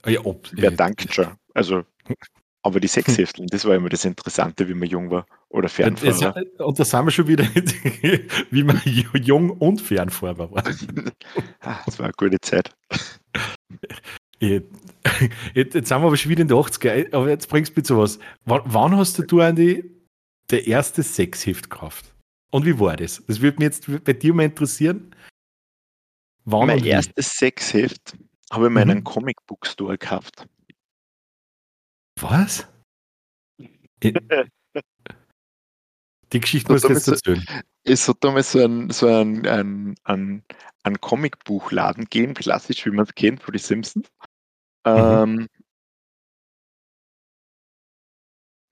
Ah 0.03 0.11
ja, 0.11 0.20
ob, 0.24 0.49
Wer 0.53 0.72
äh, 0.72 0.77
dankt 0.77 1.12
schon? 1.12 1.37
Also, 1.55 1.85
aber 2.67 2.81
die 2.81 2.89
Sechshefteln, 2.89 3.47
das 3.49 3.64
war 3.64 3.75
immer 3.77 3.89
das 3.89 4.05
Interessante, 4.05 4.69
wie 4.69 4.75
man 4.75 4.89
jung 4.89 5.11
war. 5.11 5.27
Oder 5.49 5.69
Fernfahrer. 5.69 6.43
Und 6.59 6.79
da 6.79 6.85
sind 6.85 7.05
wir 7.05 7.11
schon 7.11 7.29
wieder, 7.29 7.45
wie 8.51 8.62
man 8.62 8.81
jung 8.85 9.51
und 9.51 9.81
Fernfahrer 9.81 10.51
war. 10.51 10.64
Ah, 11.61 11.81
das 11.85 11.99
war 11.99 12.07
eine 12.07 12.14
gute 12.17 12.41
Zeit. 12.41 12.71
Jetzt, 14.39 14.69
jetzt 15.55 15.73
sind 15.73 15.89
wir 15.89 15.97
aber 16.07 16.17
schon 16.17 16.31
wieder 16.31 16.43
in 16.43 16.49
den 16.49 16.57
80er, 16.57 17.12
aber 17.12 17.29
jetzt 17.29 17.49
bringst 17.49 17.75
du 17.75 17.81
mir 17.81 17.85
zu 17.85 17.99
was. 17.99 18.19
Wann, 18.45 18.62
wann 18.64 18.97
hast 18.97 19.19
du, 19.19 19.41
Andi, 19.41 19.91
der 20.51 20.67
erste 20.67 21.03
Sexheft 21.03 21.71
gekauft? 21.71 22.14
Und 22.53 22.64
wie 22.64 22.79
war 22.79 22.97
das? 22.97 23.23
Das 23.27 23.41
würde 23.41 23.59
mich 23.59 23.64
jetzt 23.64 24.05
bei 24.05 24.12
dir 24.12 24.35
mal 24.35 24.45
interessieren. 24.45 25.14
Wann 26.45 26.69
mein 26.69 26.85
erstes 26.85 27.31
Sexheft 27.31 28.17
habe 28.53 28.67
ich 28.67 28.73
mir 28.73 28.85
mhm. 28.85 28.91
einen 28.91 29.05
Comic-Book 29.05 29.67
Store 29.67 29.99
gekauft. 29.99 30.47
Was? 32.21 32.67
Die 36.33 36.41
Geschichte 36.41 36.73
muss 36.73 36.83
jetzt 36.83 37.09
erzählen. 37.09 37.45
Es 37.85 38.09
hat 38.09 38.17
damals 38.21 38.53
so 38.53 38.64
ein, 38.64 38.91
so 38.91 39.07
ein, 39.07 39.47
ein, 39.47 39.95
ein, 40.05 40.43
ein 40.83 41.01
Comicbuchladen 41.01 42.05
gegeben, 42.05 42.35
klassisch 42.35 42.85
wie 42.85 42.91
man 42.91 43.07
es 43.07 43.14
kennt 43.14 43.43
von 43.43 43.53
den 43.53 43.61
Simpsons. 43.61 44.09
Mhm. 44.85 44.93
Ähm, 44.93 45.49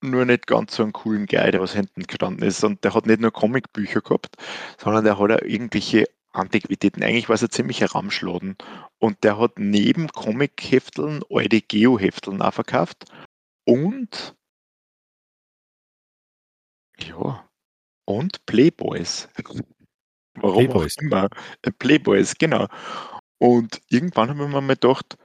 nur 0.03 0.25
nicht 0.25 0.47
ganz 0.47 0.77
so 0.77 0.83
einen 0.83 0.93
coolen 0.93 1.27
Guy, 1.27 1.51
der 1.51 1.61
was 1.61 1.73
hinten 1.75 2.03
gestanden 2.03 2.47
ist. 2.47 2.63
Und 2.65 2.85
der 2.85 2.95
hat 2.95 3.07
nicht 3.07 3.21
nur 3.21 3.33
Comicbücher 3.33 4.01
gehabt, 4.01 4.37
sondern 4.79 5.05
der 5.05 5.19
hat 5.19 5.31
auch 5.31 5.43
irgendwelche 5.43 6.09
Antiquitäten. 6.33 7.03
Eigentlich 7.03 7.29
war 7.29 7.35
es 7.35 7.43
ein 7.43 7.51
ziemlicher 7.51 7.87
Ramschladen. 7.87 8.57
Und 8.99 9.23
der 9.25 9.39
hat 9.39 9.59
neben 9.59 10.09
Comic-Hefteln 10.09 11.23
alte 11.31 11.61
Geo-Hefteln 11.61 12.43
auch 12.43 12.55
verkauft. 12.55 13.05
Und 13.67 14.37
ja, 16.99 17.49
und 18.07 18.45
Playboys. 18.47 19.29
Warum 20.37 20.67
Playboys. 20.67 20.99
auch 20.99 21.03
immer. 21.03 21.29
Äh, 21.62 21.71
Playboys, 21.73 22.35
genau. 22.37 22.69
Und 23.39 23.81
irgendwann 23.89 24.31
haben 24.31 24.39
wir 24.39 24.49
mir 24.49 24.61
mal 24.61 24.75
gedacht, 24.75 25.17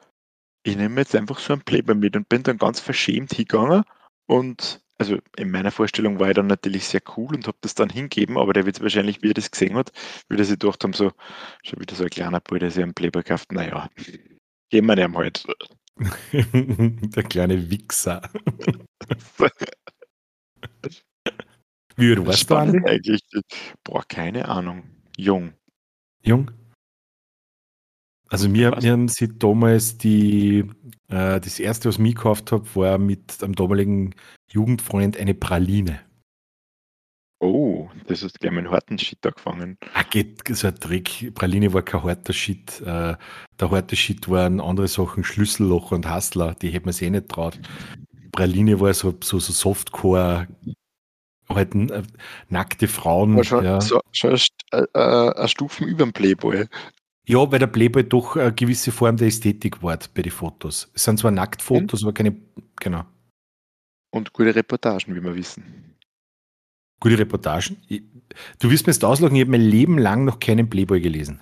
ich 0.64 0.76
nehme 0.76 1.02
jetzt 1.02 1.16
einfach 1.16 1.40
so 1.40 1.54
ein 1.54 1.62
Playboy 1.62 1.96
mit 1.96 2.16
und 2.16 2.30
bin 2.30 2.44
dann 2.44 2.58
ganz 2.58 2.80
verschämt 2.80 3.34
hingegangen 3.34 3.84
und 4.28 4.82
also 5.00 5.18
in 5.38 5.50
meiner 5.50 5.72
Vorstellung 5.72 6.20
war 6.20 6.28
er 6.28 6.34
dann 6.34 6.48
natürlich 6.48 6.86
sehr 6.86 7.02
cool 7.16 7.34
und 7.34 7.48
habe 7.48 7.58
das 7.62 7.74
dann 7.74 7.90
hingegeben, 7.90 8.38
aber 8.38 8.52
der 8.52 8.66
wird 8.66 8.82
wahrscheinlich, 8.82 9.24
wie 9.24 9.30
er 9.30 9.34
das 9.34 9.50
gesehen 9.50 9.76
hat, 9.76 9.94
würde 10.28 10.44
sich 10.44 10.60
gedacht 10.60 10.84
haben, 10.84 10.92
so, 10.92 11.12
schon 11.64 11.80
wieder 11.80 11.96
so 11.96 12.04
ein 12.04 12.10
kleiner 12.10 12.42
Boy, 12.42 12.60
der 12.60 12.70
sich 12.70 12.84
einen 12.84 12.94
Playboy 12.94 13.24
kauft, 13.24 13.54
naja, 13.54 13.90
gehen 14.70 14.86
wir 14.86 14.98
dem 14.98 15.18
halt. 15.18 15.46
der 16.34 17.24
kleine 17.24 17.70
Wichser. 17.70 18.22
wie 21.96 22.12
alt 22.12 22.26
warst 22.26 22.50
du 22.50 22.56
eigentlich? 22.56 23.22
Boah, 23.84 24.04
keine 24.08 24.48
Ahnung. 24.48 24.84
Jung. 25.18 25.54
Jung? 26.24 26.52
Also 28.30 28.48
mir, 28.48 28.78
mir 28.82 28.92
haben 28.92 29.08
sie 29.08 29.28
damals 29.28 29.98
die, 29.98 30.60
äh, 31.08 31.40
das 31.40 31.60
erste, 31.60 31.90
was 31.90 31.98
ich 31.98 32.04
gekauft 32.04 32.52
habe, 32.52 32.68
war 32.76 32.98
mit 33.00 33.44
einem 33.44 33.56
damaligen 33.56 34.14
Jugendfreund 34.52 35.18
eine 35.18 35.34
Praline. 35.34 36.00
Oh, 37.42 37.90
das 38.08 38.22
ist 38.22 38.40
gleich 38.40 38.52
mein 38.52 38.70
harten 38.70 39.00
Shit 39.00 39.26
angefangen. 39.26 39.78
Ah, 39.94 40.04
geht, 40.04 40.42
so 40.50 40.68
ein 40.68 40.76
Trick. 40.76 41.34
Praline 41.36 41.74
war 41.74 41.84
kein 41.84 42.04
harter 42.04 42.34
Shit. 42.34 42.82
Äh, 42.82 43.16
der 43.60 43.72
harte 43.72 43.96
Shit 43.96 44.30
waren 44.30 44.60
andere 44.60 44.90
Sachen, 44.90 45.24
Schlüsselloch 45.24 45.94
und 45.94 46.08
Hassler, 46.08 46.56
die 46.56 46.70
hätte 46.70 46.86
man 46.86 46.94
sich 46.94 47.08
eh 47.08 47.12
nicht 47.12 47.30
traut. 47.30 47.58
Praline 48.34 48.80
war 48.82 48.94
so, 48.94 49.18
so, 49.24 49.40
so 49.40 49.54
Softcore, 49.54 50.48
halt 51.48 51.74
äh, 51.76 52.04
nackte 52.50 52.90
Frauen. 52.90 53.42
Schon, 53.46 53.64
ja. 53.64 53.80
so, 53.80 54.02
schon 54.12 54.38
äh, 54.72 54.84
äh, 54.94 55.34
eine 55.34 55.48
Stufen 55.48 55.88
über 55.88 56.06
dem 56.06 56.14
Playboy. 56.14 56.66
Ja, 57.26 57.52
weil 57.52 57.60
der 57.60 57.68
Playboy 57.68 58.04
doch 58.04 58.36
eine 58.36 58.54
gewisse 58.54 58.92
Form 58.92 59.16
der 59.16 59.28
Ästhetik 59.28 59.82
war 59.82 59.98
bei 60.14 60.24
den 60.24 60.32
Fotos. 60.32 60.92
Es 60.94 61.04
sind 61.04 61.20
zwar 61.20 61.32
Nacktfotos, 61.32 62.04
aber 62.04 62.14
keine, 62.14 62.36
genau. 62.80 63.06
Und 64.12 64.34
gute 64.34 64.54
Reportagen, 64.54 65.16
wie 65.16 65.24
wir 65.24 65.36
wissen. 65.36 65.89
Gute 67.00 67.18
Reportagen. 67.18 67.78
Du 68.60 68.70
wirst 68.70 68.88
mir 68.88 68.94
jetzt 68.94 69.06
auslachen, 69.06 69.36
ich 69.36 69.42
habe 69.42 69.52
mein 69.52 69.62
Leben 69.62 69.98
lang 69.98 70.26
noch 70.26 70.40
keinen 70.40 70.70
Playboy 70.70 71.00
gelesen. 71.02 71.40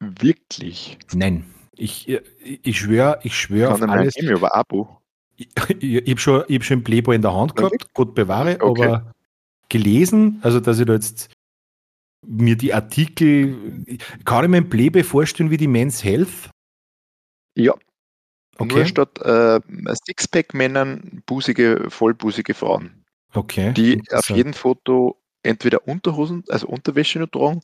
Wirklich? 0.00 0.98
Nein. 1.12 1.44
Ich, 1.76 2.08
ich, 2.08 2.20
ich 2.62 2.78
schwöre, 2.78 3.18
ich 3.22 3.36
schwöre 3.36 3.74
auf 3.74 3.82
alles. 3.82 4.14
Ich 4.16 4.30
Abo. 4.30 5.00
Ich, 5.36 5.48
ich, 5.80 6.10
habe 6.10 6.20
schon, 6.20 6.42
hab 6.42 6.62
schon 6.62 6.74
einen 6.76 6.84
Playboy 6.84 7.16
in 7.16 7.22
der 7.22 7.34
Hand 7.34 7.56
gehabt, 7.56 7.74
okay. 7.74 7.86
Gott 7.92 8.14
bewahre, 8.14 8.60
okay. 8.60 8.84
aber 8.84 9.14
gelesen, 9.68 10.38
also 10.42 10.60
dass 10.60 10.78
ich 10.78 10.86
da 10.86 10.92
jetzt 10.92 11.30
mir 12.24 12.56
die 12.56 12.72
Artikel, 12.72 13.98
kann 14.24 14.44
ich 14.44 14.50
mir 14.50 14.58
ein 14.58 14.70
Playboy 14.70 15.02
vorstellen 15.02 15.50
wie 15.50 15.56
die 15.56 15.66
Men's 15.66 16.04
Health? 16.04 16.50
Ja. 17.56 17.74
Okay. 18.56 18.74
Nur 18.74 18.86
statt 18.86 19.20
äh, 19.22 19.60
Sixpack-Männern 20.06 21.22
busige, 21.26 21.86
vollbusige 21.88 22.54
Frauen. 22.54 23.03
Okay. 23.34 23.72
Die 23.72 24.02
auf 24.10 24.30
jedem 24.30 24.54
Foto 24.54 25.20
entweder 25.42 25.86
Unterhosen, 25.86 26.44
also 26.48 26.68
Unterwäsche 26.68 27.18
nur 27.18 27.30
tragen 27.30 27.60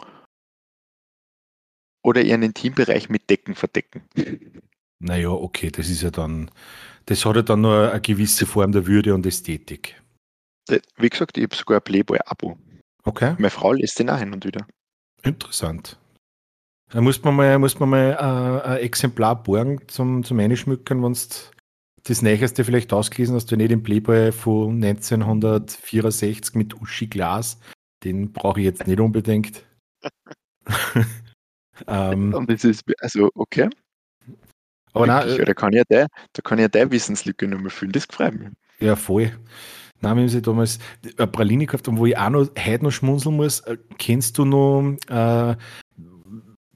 oder 2.02 2.22
ihren 2.22 2.42
Intimbereich 2.42 3.08
mit 3.08 3.28
Decken 3.30 3.54
verdecken. 3.54 4.02
Naja, 4.98 5.30
okay, 5.30 5.70
das 5.70 5.88
ist 5.88 6.02
ja 6.02 6.10
dann, 6.10 6.50
das 7.06 7.24
hat 7.24 7.36
ja 7.36 7.42
dann 7.42 7.62
nur 7.62 7.90
eine 7.90 8.00
gewisse 8.00 8.46
Form 8.46 8.72
der 8.72 8.86
Würde 8.86 9.14
und 9.14 9.24
Ästhetik. 9.24 10.00
Äh, 10.68 10.80
wie 10.96 11.08
gesagt, 11.08 11.38
ich 11.38 11.44
habe 11.44 11.56
sogar 11.56 11.78
ein 11.78 11.84
Playboy-Abo. 11.84 12.58
Okay. 13.04 13.34
Meine 13.38 13.50
Frau 13.50 13.72
lässt 13.72 13.98
den 13.98 14.10
auch 14.10 14.18
hin 14.18 14.32
und 14.32 14.44
wieder. 14.44 14.66
Interessant. 15.22 15.98
Da 16.90 17.00
muss 17.00 17.22
man 17.22 17.36
mal, 17.36 17.58
muss 17.58 17.78
man 17.78 17.88
mal 17.88 18.10
äh, 18.12 18.68
ein 18.68 18.78
Exemplar 18.78 19.42
borgen 19.42 19.80
zum, 19.88 20.24
zum 20.24 20.38
Einschmücken, 20.40 21.02
wenn 21.02 21.12
du 21.12 21.20
das 22.04 22.22
Neueste 22.22 22.64
vielleicht 22.64 22.92
ausgelesen 22.92 23.34
hast, 23.36 23.50
du 23.50 23.56
nicht 23.56 23.70
den 23.70 23.82
Playboy 23.82 24.32
von 24.32 24.82
1964 24.82 26.54
mit 26.54 26.80
Uschi 26.80 27.06
Glas. 27.06 27.58
Den 28.04 28.32
brauche 28.32 28.60
ich 28.60 28.66
jetzt 28.66 28.86
nicht 28.86 29.00
unbedingt. 29.00 29.64
ähm, 31.86 32.34
und 32.34 32.48
das 32.50 32.64
ist, 32.64 32.82
also, 33.00 33.30
okay. 33.34 33.68
Aber 34.92 35.06
nein, 35.06 35.28
äh, 35.28 35.44
da 35.44 35.54
kann 35.54 35.72
ja 35.72 35.82
der, 35.88 36.06
da 36.32 36.42
kann 36.42 36.58
ja 36.58 36.68
der 36.68 36.90
Wissenslücke 36.90 37.46
nochmal 37.46 37.70
füllen, 37.70 37.92
das 37.92 38.06
freut 38.06 38.34
mich. 38.34 38.48
Ja, 38.80 38.96
voll. 38.96 39.32
Nein, 40.00 40.16
wir 40.16 40.22
haben 40.22 40.28
sie 40.28 40.40
damals 40.40 40.78
eine 41.18 41.26
Praline 41.26 41.66
gekauft 41.66 41.86
und 41.88 41.98
wo 41.98 42.06
ich 42.06 42.16
auch 42.16 42.30
noch 42.30 42.48
heute 42.58 42.84
noch 42.84 42.90
schmunzeln 42.90 43.36
muss, 43.36 43.60
äh, 43.60 43.76
kennst 43.98 44.38
du 44.38 44.46
noch 44.46 44.96
äh, 45.08 45.56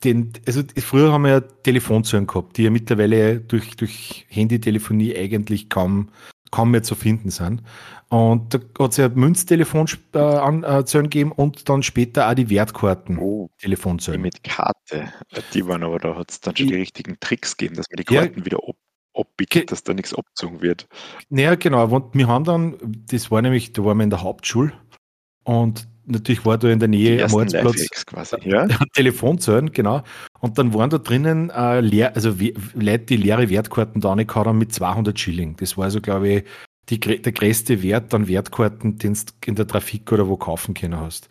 den, 0.05 0.33
also 0.47 0.63
früher 0.79 1.13
haben 1.13 1.23
wir 1.23 1.31
ja 1.31 1.41
Telefonzellen 1.41 2.27
gehabt, 2.27 2.57
die 2.57 2.65
ja 2.65 2.71
mittlerweile 2.71 3.41
durch, 3.41 3.77
durch 3.77 4.27
Handytelefonie 4.29 5.17
eigentlich 5.17 5.69
kaum, 5.69 6.11
kaum 6.51 6.71
mehr 6.71 6.83
zu 6.83 6.95
finden 6.95 7.31
sind. 7.31 7.63
Und 8.09 8.55
da 8.55 8.61
hat 8.79 8.93
es 8.93 8.97
ja 8.99 9.09
Münztelefonzellen 9.09 10.65
äh, 10.65 10.79
äh 10.79 11.03
gegeben 11.03 11.33
und 11.33 11.69
dann 11.69 11.83
später 11.83 12.31
auch 12.31 12.35
die 12.35 12.49
Wertkarten-Telefonzellen. 12.51 14.21
Oh, 14.21 14.23
mit 14.23 14.45
Karte, 14.45 15.13
die 15.53 15.67
waren 15.67 15.83
aber, 15.83 15.99
da 15.99 16.15
hat 16.15 16.31
es 16.31 16.41
dann 16.41 16.55
schon 16.55 16.67
die, 16.67 16.73
die 16.75 16.79
richtigen 16.79 17.17
Tricks 17.19 17.57
gegeben, 17.57 17.77
dass 17.77 17.87
man 17.91 17.97
die 17.97 18.05
Karten 18.05 18.39
ja, 18.39 18.45
wieder 18.45 18.59
ab, 18.59 18.77
abbiegt, 19.15 19.73
dass 19.73 19.83
da 19.83 19.95
nichts 19.95 20.15
abgezogen 20.15 20.61
wird. 20.61 20.87
Naja, 21.29 21.55
genau. 21.55 21.87
Und 21.89 22.15
wir 22.15 22.29
haben 22.29 22.45
dann, 22.45 22.77
das 23.11 23.31
war 23.31 23.43
nämlich, 23.43 23.73
da 23.73 23.85
waren 23.85 23.99
wir 23.99 24.05
in 24.05 24.11
der 24.11 24.23
Hauptschule 24.23 24.73
und 25.45 25.87
natürlich 26.07 26.45
war 26.45 26.59
da 26.59 26.69
in 26.69 26.79
der 26.79 26.89
Nähe 26.89 27.25
am 27.25 27.33
Ortsplatz 27.33 28.05
quasi, 28.07 28.37
ja? 28.45 28.67
Telefonzellen, 28.95 29.73
genau. 29.73 30.03
Und 30.41 30.59
dann 30.59 30.75
waren 30.75 30.91
da 30.91 30.99
drinnen 30.99 31.51
äh, 31.51 31.81
leer, 31.81 32.15
also 32.15 32.35
Leute, 32.75 33.05
die 33.07 33.17
leere 33.17 33.49
Wertkarten 33.49 34.01
da 34.01 34.15
nicht 34.15 34.35
haben 34.35 34.59
mit 34.59 34.73
200 34.73 35.19
Schilling. 35.19 35.57
Das 35.57 35.77
war 35.77 35.85
also, 35.85 36.01
glaube 36.01 36.29
ich, 36.29 36.45
die, 36.91 37.01
der 37.01 37.33
größte 37.33 37.83
Wert 37.83 38.13
an 38.13 38.29
Wertkarten, 38.29 38.99
den 38.99 39.15
du 39.15 39.21
in 39.47 39.55
der 39.55 39.67
Trafik 39.67 40.13
oder 40.13 40.29
wo 40.29 40.37
kaufen 40.37 40.75
können 40.75 41.01
hast. 41.01 41.29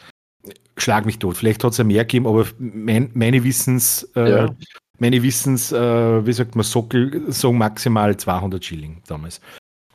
Schlag 0.78 1.05
mich 1.05 1.20
tot. 1.20 1.38
Vielleicht 1.38 1.64
hat 1.64 1.74
es 1.74 1.78
ja 1.78 1.84
mehr 1.84 2.03
gegeben, 2.03 2.26
aber 2.26 2.47
mein, 2.57 3.11
meine 3.14 3.43
Wissens, 3.43 4.09
äh, 4.16 4.30
ja. 4.30 4.55
meine 4.97 5.22
Wissens, 5.22 5.72
äh, 5.72 6.26
wie 6.26 6.34
sagt 6.34 6.55
man, 6.55 6.64
Sockel, 6.64 7.32
so 7.32 7.53
maximal 7.53 8.18
200 8.18 8.66
Schilling 8.66 9.01
damals. 9.05 9.39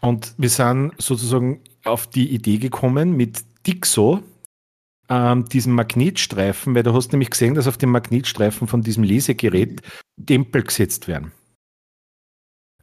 Und 0.00 0.34
wir 0.38 0.48
sind 0.48 0.92
sozusagen 0.98 1.60
auf 1.84 2.06
die 2.06 2.28
Idee 2.28 2.58
gekommen 2.58 3.16
mit 3.16 3.42
Dixo, 3.68 4.22
ähm, 5.08 5.44
diesem 5.44 5.74
Magnetstreifen, 5.74 6.74
weil 6.74 6.82
du 6.82 6.94
hast 6.94 7.12
nämlich 7.12 7.30
gesehen, 7.30 7.54
dass 7.54 7.68
auf 7.68 7.78
dem 7.78 7.90
Magnetstreifen 7.90 8.66
von 8.66 8.82
diesem 8.82 9.04
Lesegerät 9.04 9.82
Tempel 10.26 10.62
gesetzt 10.62 11.06
werden. 11.06 11.32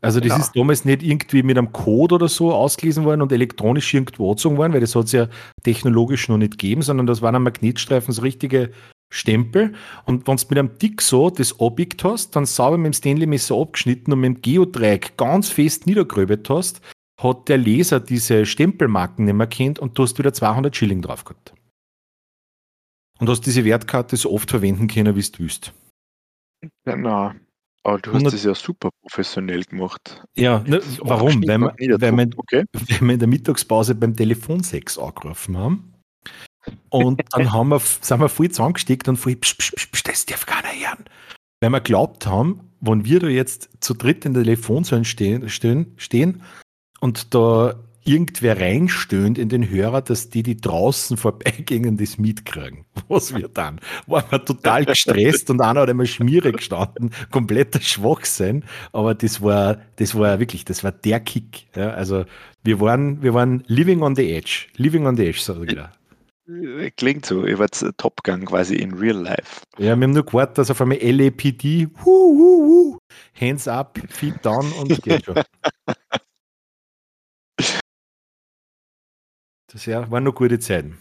Also 0.02 0.20
das 0.20 0.30
ja. 0.30 0.38
ist 0.38 0.56
damals 0.56 0.86
nicht 0.86 1.02
irgendwie 1.02 1.42
mit 1.42 1.58
einem 1.58 1.72
Code 1.72 2.16
oder 2.16 2.28
so 2.28 2.54
ausgelesen 2.54 3.06
worden 3.06 3.24
und 3.24 3.32
elektronisch 3.32 3.92
irgendwo 3.92 4.30
angezogen 4.30 4.58
worden, 4.58 4.74
weil 4.74 4.82
das 4.82 4.96
hat 4.96 5.06
es 5.06 5.14
ja 5.14 5.28
technologisch 5.64 6.30
noch 6.30 6.38
nicht 6.38 6.60
gegeben, 6.60 6.84
sondern 6.84 7.08
das 7.08 7.24
waren 7.24 7.36
am 7.36 7.44
Magnetstreifen 7.44 8.14
so 8.14 8.22
richtige 8.22 8.72
Stempel. 9.12 9.74
Und 10.06 10.28
wenn 10.28 10.38
du 10.38 10.46
mit 10.50 10.60
einem 10.60 10.78
Dick 10.78 11.02
so 11.02 11.32
das 11.32 11.60
Objekt 11.60 12.04
hast, 12.04 12.36
dann 12.36 12.46
sauber 12.46 12.78
mit 12.78 12.86
dem 12.86 12.94
Stanley-Messer 12.94 13.56
abgeschnitten 13.56 14.14
und 14.14 14.20
mit 14.20 14.36
dem 14.36 14.42
Geodreieck 14.42 15.18
ganz 15.18 15.50
fest 15.50 15.88
niedergröbet 15.88 16.50
hast, 16.50 16.82
hat 17.18 17.48
der 17.48 17.58
Leser 17.58 18.00
diese 18.00 18.46
Stempelmarken 18.46 19.26
nicht 19.26 19.36
mehr 19.36 19.48
kennt 19.48 19.80
und 19.80 19.98
du 19.98 20.04
hast 20.04 20.18
wieder 20.20 20.34
200 20.34 20.76
Schilling 20.76 21.02
drauf 21.02 21.24
gehabt. 21.24 21.54
Und 23.20 23.30
hast 23.30 23.46
diese 23.46 23.64
Wertkarte 23.64 24.18
so 24.18 24.32
oft 24.32 24.50
verwenden 24.50 24.88
können, 24.88 25.16
wie 25.16 25.22
du 25.22 25.40
willst. 25.40 25.74
Genau. 26.84 27.32
Aber 27.84 28.00
du 28.00 28.14
hast 28.14 28.26
das 28.26 28.44
ja 28.44 28.56
super 28.56 28.90
professionell 29.02 29.64
gemacht. 29.64 30.24
Ja, 30.36 30.60
ne, 30.66 30.82
warum? 31.02 31.48
Weil 31.48 31.60
wir, 31.60 32.02
weil, 32.02 32.18
wir, 32.18 32.30
okay. 32.38 32.66
weil 32.74 33.00
wir 33.02 33.14
in 33.14 33.20
der 33.20 33.28
Mittagspause 33.28 33.94
beim 33.94 34.16
Telefonsex 34.16 34.98
angerufen 34.98 35.56
haben. 35.56 35.94
Und 36.90 37.22
dann 37.32 37.54
haben 37.54 37.70
wir, 37.70 37.80
sind 37.80 38.20
wir 38.20 38.28
voll 38.28 38.50
zusammengesteckt 38.50 39.08
und 39.08 39.18
voll, 39.18 39.36
psch, 39.36 39.58
psch, 39.58 39.76
psch, 39.76 39.92
psch, 39.92 40.04
das 40.04 40.26
darf 40.26 40.48
keiner 40.48 40.70
hören. 40.70 41.06
Weil 41.62 41.70
wir 41.70 41.80
glaubt 41.80 42.26
haben, 42.26 42.72
wenn 42.82 43.06
wir 43.06 43.20
da 43.20 43.28
jetzt 43.28 43.70
zu 43.82 43.94
dritt 43.94 44.26
in 44.26 44.34
der 44.34 44.44
Telefonzelle 44.44 45.06
stehen, 45.06 45.48
stehen, 45.50 45.94
stehen 45.98 46.42
und 47.06 47.36
da 47.36 47.76
irgendwer 48.04 48.60
reinstöhnt 48.60 49.38
in 49.38 49.48
den 49.48 49.70
Hörer, 49.70 50.02
dass 50.02 50.32
die, 50.32 50.42
die 50.42 50.58
draußen 50.58 51.18
vorbeigingen, 51.26 51.98
das 51.98 52.18
mitkriegen. 52.18 52.86
Was 53.08 53.32
wird 53.36 53.58
dann? 53.60 53.80
War 54.08 54.26
man 54.32 54.44
total 54.44 54.86
gestresst 54.86 55.52
und 55.52 55.62
einer 55.62 55.82
hat 55.82 55.90
einmal 55.90 56.08
schmierig 56.08 56.58
gestanden, 56.58 57.12
kompletter 57.30 57.80
Schwachsinn. 57.80 58.64
Aber 58.92 59.14
das 59.14 59.44
war, 59.44 59.78
das 59.98 60.16
war 60.16 60.40
wirklich, 60.40 60.66
das 60.66 60.84
war 60.84 60.92
der 60.92 61.20
Kick. 61.20 61.68
Ja, 61.76 61.92
also 61.92 62.26
wir 62.64 62.80
waren, 62.80 63.22
wir 63.22 63.36
waren 63.36 63.64
living 63.68 64.02
on 64.02 64.16
the 64.16 64.34
edge. 64.34 64.66
Living 64.78 65.06
on 65.06 65.16
the 65.16 65.28
edge, 65.28 65.40
sag 65.40 65.62
ich 65.62 65.76
da. 65.76 65.92
Klingt 66.98 67.26
so, 67.28 67.46
ihr 67.46 67.60
wart 67.60 67.84
Top 67.98 68.24
Gun 68.24 68.46
quasi 68.46 68.76
in 68.76 68.94
real 68.96 69.18
life. 69.18 69.62
Ja, 69.78 69.86
wir 69.86 69.92
haben 69.92 70.12
nur 70.12 70.26
gewartet, 70.26 70.60
dass 70.60 70.72
auf 70.72 70.82
einmal 70.82 70.98
LAPD, 70.98 71.88
hu, 72.04 72.06
hu, 72.06 72.66
hu, 72.66 72.98
hands 73.40 73.68
up, 73.68 74.00
feet 74.10 74.44
down 74.44 74.72
und 74.80 75.02
geht 75.04 75.26
schon. 75.26 75.36
Das 79.76 79.86
ja, 79.88 80.10
waren 80.10 80.24
noch 80.24 80.34
gute 80.34 80.58
Zeiten. 80.58 80.98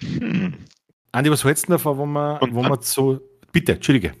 Hm. 0.00 0.54
Andi, 1.10 1.30
was 1.32 1.42
hältst 1.42 1.66
du 1.66 1.72
davon, 1.72 1.98
wo 1.98 2.06
man, 2.06 2.38
wo 2.54 2.62
man 2.62 2.80
so. 2.80 3.20
Bitte, 3.50 3.72
Entschuldige. 3.72 4.14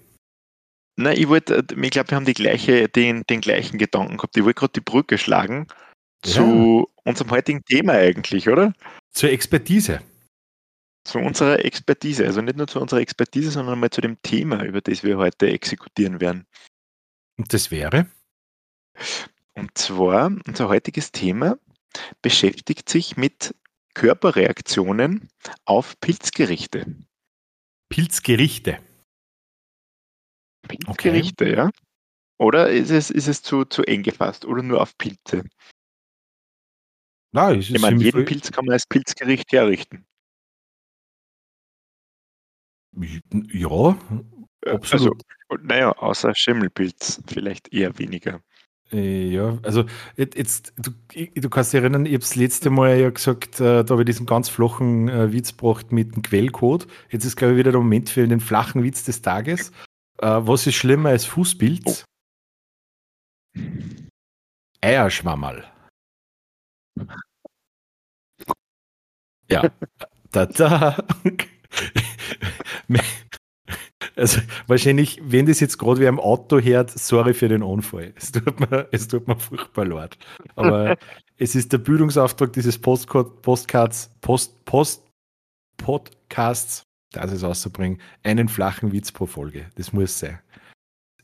Nein, 0.96 1.16
ich 1.16 1.28
wollte, 1.28 1.64
ich 1.80 1.90
glaube, 1.92 2.10
wir 2.10 2.16
haben 2.16 2.24
die 2.24 2.34
gleiche, 2.34 2.88
den, 2.88 3.22
den 3.30 3.40
gleichen 3.40 3.78
Gedanken 3.78 4.16
gehabt. 4.16 4.36
Ich 4.36 4.42
wollte 4.42 4.58
gerade 4.58 4.72
die 4.72 4.80
Brücke 4.80 5.16
schlagen 5.16 5.68
ja. 6.24 6.32
zu 6.32 6.88
unserem 7.04 7.30
heutigen 7.30 7.64
Thema 7.66 7.92
eigentlich, 7.92 8.48
oder? 8.48 8.72
Zur 9.12 9.30
Expertise. 9.30 10.00
Zu 11.04 11.20
unserer 11.20 11.64
Expertise. 11.64 12.24
Also 12.24 12.40
nicht 12.40 12.56
nur 12.56 12.66
zu 12.66 12.80
unserer 12.80 12.98
Expertise, 12.98 13.52
sondern 13.52 13.78
mal 13.78 13.90
zu 13.90 14.00
dem 14.00 14.20
Thema, 14.22 14.64
über 14.64 14.80
das 14.80 15.04
wir 15.04 15.18
heute 15.18 15.48
exekutieren 15.48 16.20
werden. 16.20 16.48
Und 17.36 17.54
das 17.54 17.70
wäre? 17.70 18.08
Und 19.54 19.78
zwar, 19.78 20.32
unser 20.48 20.68
heutiges 20.68 21.12
Thema 21.12 21.58
beschäftigt 22.22 22.88
sich 22.88 23.16
mit 23.16 23.54
Körperreaktionen 23.94 25.28
auf 25.64 25.98
Pilzgerichte. 26.00 26.96
Pilzgerichte. 27.88 28.78
Pilzgerichte, 30.68 31.44
okay. 31.44 31.56
ja. 31.56 31.70
Oder 32.38 32.70
ist 32.70 32.90
es, 32.90 33.10
ist 33.10 33.26
es 33.26 33.42
zu, 33.42 33.64
zu 33.64 33.82
eng 33.82 34.02
gefasst 34.02 34.44
oder 34.44 34.62
nur 34.62 34.80
auf 34.80 34.96
Pilze? 34.96 35.44
Nein, 37.32 37.60
ich 37.60 37.78
meine, 37.80 38.02
jeden 38.02 38.24
Pilz 38.24 38.50
kann 38.52 38.64
man 38.64 38.74
als 38.74 38.86
Pilzgericht 38.86 39.50
herrichten. 39.52 40.06
Ja, 43.52 43.98
äh, 44.64 44.70
absolut. 44.70 45.22
Also, 45.48 45.62
naja, 45.62 45.92
außer 45.92 46.34
Schimmelpilz 46.34 47.22
vielleicht 47.26 47.72
eher 47.72 47.98
weniger. 47.98 48.42
Äh, 48.92 49.28
ja, 49.30 49.58
also 49.62 49.84
jetzt, 50.16 50.72
du, 50.76 50.90
du 51.34 51.50
kannst 51.50 51.72
dich 51.72 51.80
erinnern, 51.80 52.06
ich 52.06 52.12
habe 52.12 52.20
das 52.20 52.36
letzte 52.36 52.70
Mal 52.70 52.98
ja 52.98 53.10
gesagt, 53.10 53.60
äh, 53.60 53.84
da 53.84 53.92
habe 53.92 54.02
ich 54.02 54.06
diesen 54.06 54.26
ganz 54.26 54.48
flachen 54.48 55.08
äh, 55.08 55.32
Witz 55.32 55.56
gebracht 55.56 55.92
mit 55.92 56.14
dem 56.14 56.22
Quellcode. 56.22 56.86
Jetzt 57.10 57.24
ist, 57.24 57.36
glaube 57.36 57.52
ich, 57.52 57.58
wieder 57.58 57.72
der 57.72 57.80
Moment 57.80 58.08
für 58.08 58.26
den 58.26 58.40
flachen 58.40 58.82
Witz 58.82 59.04
des 59.04 59.22
Tages. 59.22 59.72
Was 60.20 60.66
ist 60.66 60.74
schlimmer 60.74 61.10
als 61.10 61.26
Fußpilz? 61.26 62.04
Oh. 63.56 63.60
Eierschwammerl. 64.80 65.64
Ja. 69.48 69.70
Da, 70.30 70.44
da. 70.44 70.98
Also 74.18 74.40
wahrscheinlich, 74.66 75.20
wenn 75.22 75.46
das 75.46 75.60
jetzt 75.60 75.78
gerade 75.78 76.00
wie 76.00 76.08
am 76.08 76.18
Auto 76.18 76.58
hört, 76.58 76.90
sorry 76.90 77.34
für 77.34 77.48
den 77.48 77.62
Unfall. 77.62 78.12
Es 78.16 78.32
tut 78.32 78.58
mir, 78.58 78.88
es 78.90 79.06
tut 79.06 79.28
mir 79.28 79.36
furchtbar 79.36 79.84
leid. 79.84 80.18
Aber 80.56 80.96
es 81.36 81.54
ist 81.54 81.72
der 81.72 81.78
Bildungsauftrag 81.78 82.52
dieses 82.52 82.78
Postcard, 82.78 83.42
Postcards, 83.42 84.10
Post, 84.20 84.64
Post, 84.64 85.04
Podcasts, 85.76 86.82
das 87.12 87.30
es 87.32 87.44
auszubringen, 87.44 88.00
einen 88.24 88.48
flachen 88.48 88.92
Witz 88.92 89.12
pro 89.12 89.26
Folge. 89.26 89.66
Das 89.76 89.92
muss 89.92 90.18
sein. 90.18 90.40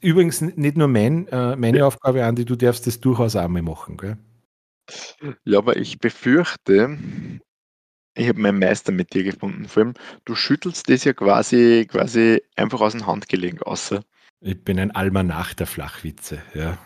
Übrigens 0.01 0.41
nicht 0.41 0.77
nur 0.77 0.87
mein, 0.87 1.27
äh, 1.29 1.57
meine 1.57 1.79
ja. 1.79 1.87
Aufgabe, 1.87 2.25
Andi, 2.25 2.45
du 2.45 2.55
darfst 2.55 2.87
das 2.87 3.01
durchaus 3.01 3.35
auch 3.35 3.49
mal 3.49 3.63
machen, 3.63 3.97
gell? 3.97 4.19
Ja, 5.45 5.59
aber 5.59 5.77
ich 5.77 5.99
befürchte, 5.99 6.99
ich 8.17 8.29
habe 8.29 8.41
meinen 8.41 8.59
Meister 8.59 8.93
mit 8.93 9.13
dir 9.13 9.25
gefunden. 9.25 9.67
Vor 9.67 9.83
allem, 9.83 9.95
du 10.25 10.35
schüttelst 10.35 10.89
das 10.89 11.05
ja 11.05 11.13
quasi, 11.13 11.87
quasi 11.91 12.43
einfach 12.57 12.81
aus 12.81 12.93
dem 12.93 13.07
Handgelenk 13.07 13.63
außer. 13.63 14.05
Ich 14.41 14.63
bin 14.63 14.79
ein 14.79 14.91
Almanach 14.91 15.55
der 15.55 15.67
Flachwitze, 15.67 16.43
ja. 16.55 16.79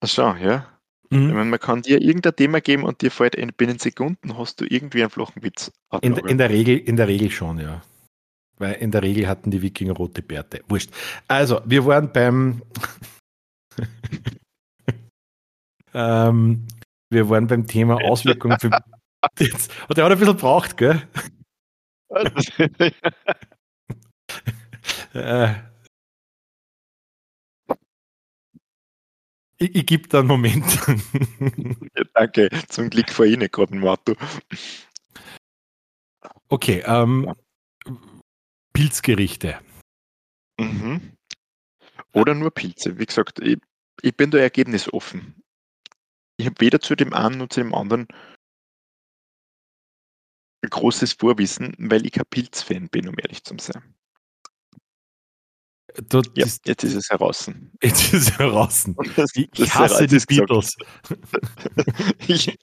Ach 0.00 0.08
so, 0.08 0.34
ja. 0.34 0.66
Mhm. 1.10 1.28
Ich 1.28 1.34
meine, 1.34 1.50
man 1.50 1.60
kann 1.60 1.82
dir 1.82 2.02
irgendein 2.02 2.36
Thema 2.36 2.60
geben 2.60 2.84
und 2.84 3.00
dir 3.00 3.10
fällt 3.10 3.34
in 3.34 3.52
binnen 3.52 3.78
Sekunden 3.78 4.36
hast 4.36 4.60
du 4.60 4.66
irgendwie 4.68 5.02
einen 5.02 5.10
flachen 5.10 5.42
Witz. 5.42 5.70
In, 6.02 6.16
in, 6.16 6.38
der 6.38 6.50
Regel, 6.50 6.78
in 6.78 6.96
der 6.96 7.08
Regel 7.08 7.30
schon, 7.30 7.58
ja. 7.58 7.82
Weil 8.58 8.74
in 8.74 8.90
der 8.90 9.02
Regel 9.02 9.28
hatten 9.28 9.50
die 9.50 9.62
Wikinger 9.62 9.92
rote 9.92 10.22
Bärte. 10.22 10.62
Wurscht. 10.68 10.90
Also, 11.28 11.60
wir 11.64 11.86
waren 11.86 12.12
beim. 12.12 12.62
ähm, 15.94 16.66
wir 17.10 17.28
waren 17.28 17.46
beim 17.46 17.66
Thema 17.66 17.96
Auswirkungen 18.04 18.58
für 18.58 18.70
Jetzt, 19.38 19.72
und 19.88 19.96
der 19.96 20.04
hat 20.04 20.12
ein 20.12 20.18
bisschen 20.18 20.36
braucht, 20.36 20.76
gell? 20.76 21.08
äh, 25.14 25.54
ich, 29.58 29.74
ich 29.74 29.86
gebe 29.86 30.08
da 30.08 30.20
einen 30.20 30.28
Moment. 30.28 30.64
ja, 31.96 32.04
danke, 32.14 32.48
zum 32.68 32.90
Glück 32.90 33.10
vor 33.10 33.24
Ihnen 33.26 33.48
gerade 33.50 33.74
ein 33.74 33.86
Auto. 33.86 34.14
Okay, 36.48 36.82
ähm, 36.86 37.34
Pilzgerichte. 38.72 39.58
Mhm. 40.58 41.16
Oder 42.12 42.34
nur 42.34 42.50
Pilze. 42.50 42.98
Wie 42.98 43.06
gesagt, 43.06 43.40
ich, 43.40 43.58
ich 44.02 44.16
bin 44.16 44.30
da 44.30 44.38
ergebnisoffen. 44.38 45.42
Ich 46.38 46.46
habe 46.46 46.60
weder 46.60 46.80
zu 46.80 46.94
dem 46.94 47.12
einen 47.12 47.38
noch 47.38 47.48
zu 47.48 47.60
dem 47.60 47.74
anderen 47.74 48.06
großes 50.68 51.14
Vorwissen, 51.14 51.74
weil 51.78 52.04
ich 52.06 52.12
kein 52.12 52.24
Pilz-Fan 52.28 52.88
bin, 52.88 53.08
um 53.08 53.14
ehrlich 53.18 53.42
zu 53.44 53.54
sein. 53.60 53.94
Du, 56.08 56.20
ja, 56.34 56.44
das, 56.44 56.60
jetzt 56.66 56.84
ist 56.84 56.94
es 56.94 57.08
heraus. 57.08 57.50
Jetzt 57.82 58.12
ist 58.12 58.28
es 58.28 58.38
heraus. 58.38 58.86
ich, 59.34 59.48
ich 59.58 59.74
hasse 59.74 60.06
die 60.06 60.18
Beatles. 60.18 60.76
ich, 62.26 62.54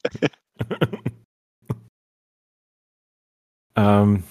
ähm, 3.76 4.24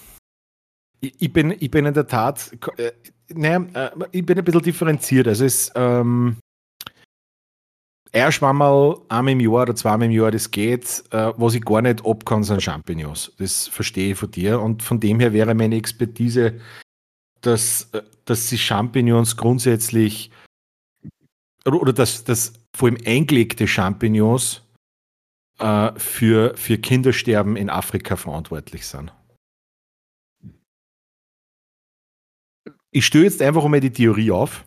ich, 1.01 1.21
ich, 1.21 1.33
bin, 1.33 1.51
ich 1.59 1.69
bin 1.69 1.85
in 1.85 1.93
der 1.93 2.07
Tat, 2.07 2.51
äh, 2.77 2.93
naja, 3.33 3.65
äh, 3.73 3.91
ich 4.11 4.25
bin 4.25 4.37
ein 4.37 4.45
bisschen 4.45 4.61
differenziert. 4.61 5.27
Also 5.27 5.43
es, 5.43 5.69
ähm, 5.75 6.37
Eierschwammerl 8.13 9.01
einmal 9.09 9.33
im 9.33 9.39
Jahr 9.39 9.63
oder 9.63 9.75
zweimal 9.75 10.05
im 10.05 10.11
Jahr, 10.11 10.29
das 10.29 10.51
geht. 10.51 11.03
Äh, 11.11 11.33
was 11.35 11.55
ich 11.55 11.65
gar 11.65 11.81
nicht 11.81 12.05
ab 12.05 12.25
kann, 12.25 12.43
sind 12.43 12.61
Champignons. 12.61 13.33
Das 13.37 13.67
verstehe 13.67 14.11
ich 14.11 14.17
von 14.17 14.29
dir. 14.29 14.61
Und 14.61 14.83
von 14.83 14.99
dem 14.99 15.19
her 15.19 15.33
wäre 15.33 15.55
meine 15.55 15.75
Expertise, 15.75 16.59
dass, 17.41 17.89
äh, 17.93 18.03
dass 18.25 18.49
sie 18.49 18.57
Champignons 18.57 19.35
grundsätzlich 19.35 20.31
oder 21.65 21.93
dass, 21.93 22.23
dass 22.23 22.53
vor 22.75 22.89
allem 22.89 22.97
eingelegte 23.05 23.67
Champignons 23.67 24.61
äh, 25.59 25.91
für, 25.97 26.55
für 26.55 26.77
Kindersterben 26.77 27.55
in 27.55 27.69
Afrika 27.69 28.15
verantwortlich 28.15 28.85
sind. 28.85 29.11
Ich 32.91 33.07
störe 33.07 33.23
jetzt 33.23 33.41
einfach 33.41 33.67
mal 33.67 33.79
die 33.79 33.91
Theorie 33.91 34.29
auf. 34.29 34.65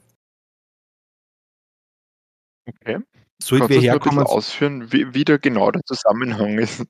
Okay. 2.66 2.99
Soll 3.43 3.59
Kannst 3.59 3.74
wir 3.74 3.80
herkommen? 3.80 4.20
Ein 4.20 4.26
ausführen, 4.26 4.93
wie, 4.93 5.12
wie 5.14 5.24
der 5.24 5.39
genau 5.39 5.70
der 5.70 5.82
Zusammenhang 5.84 6.59
ist? 6.59 6.87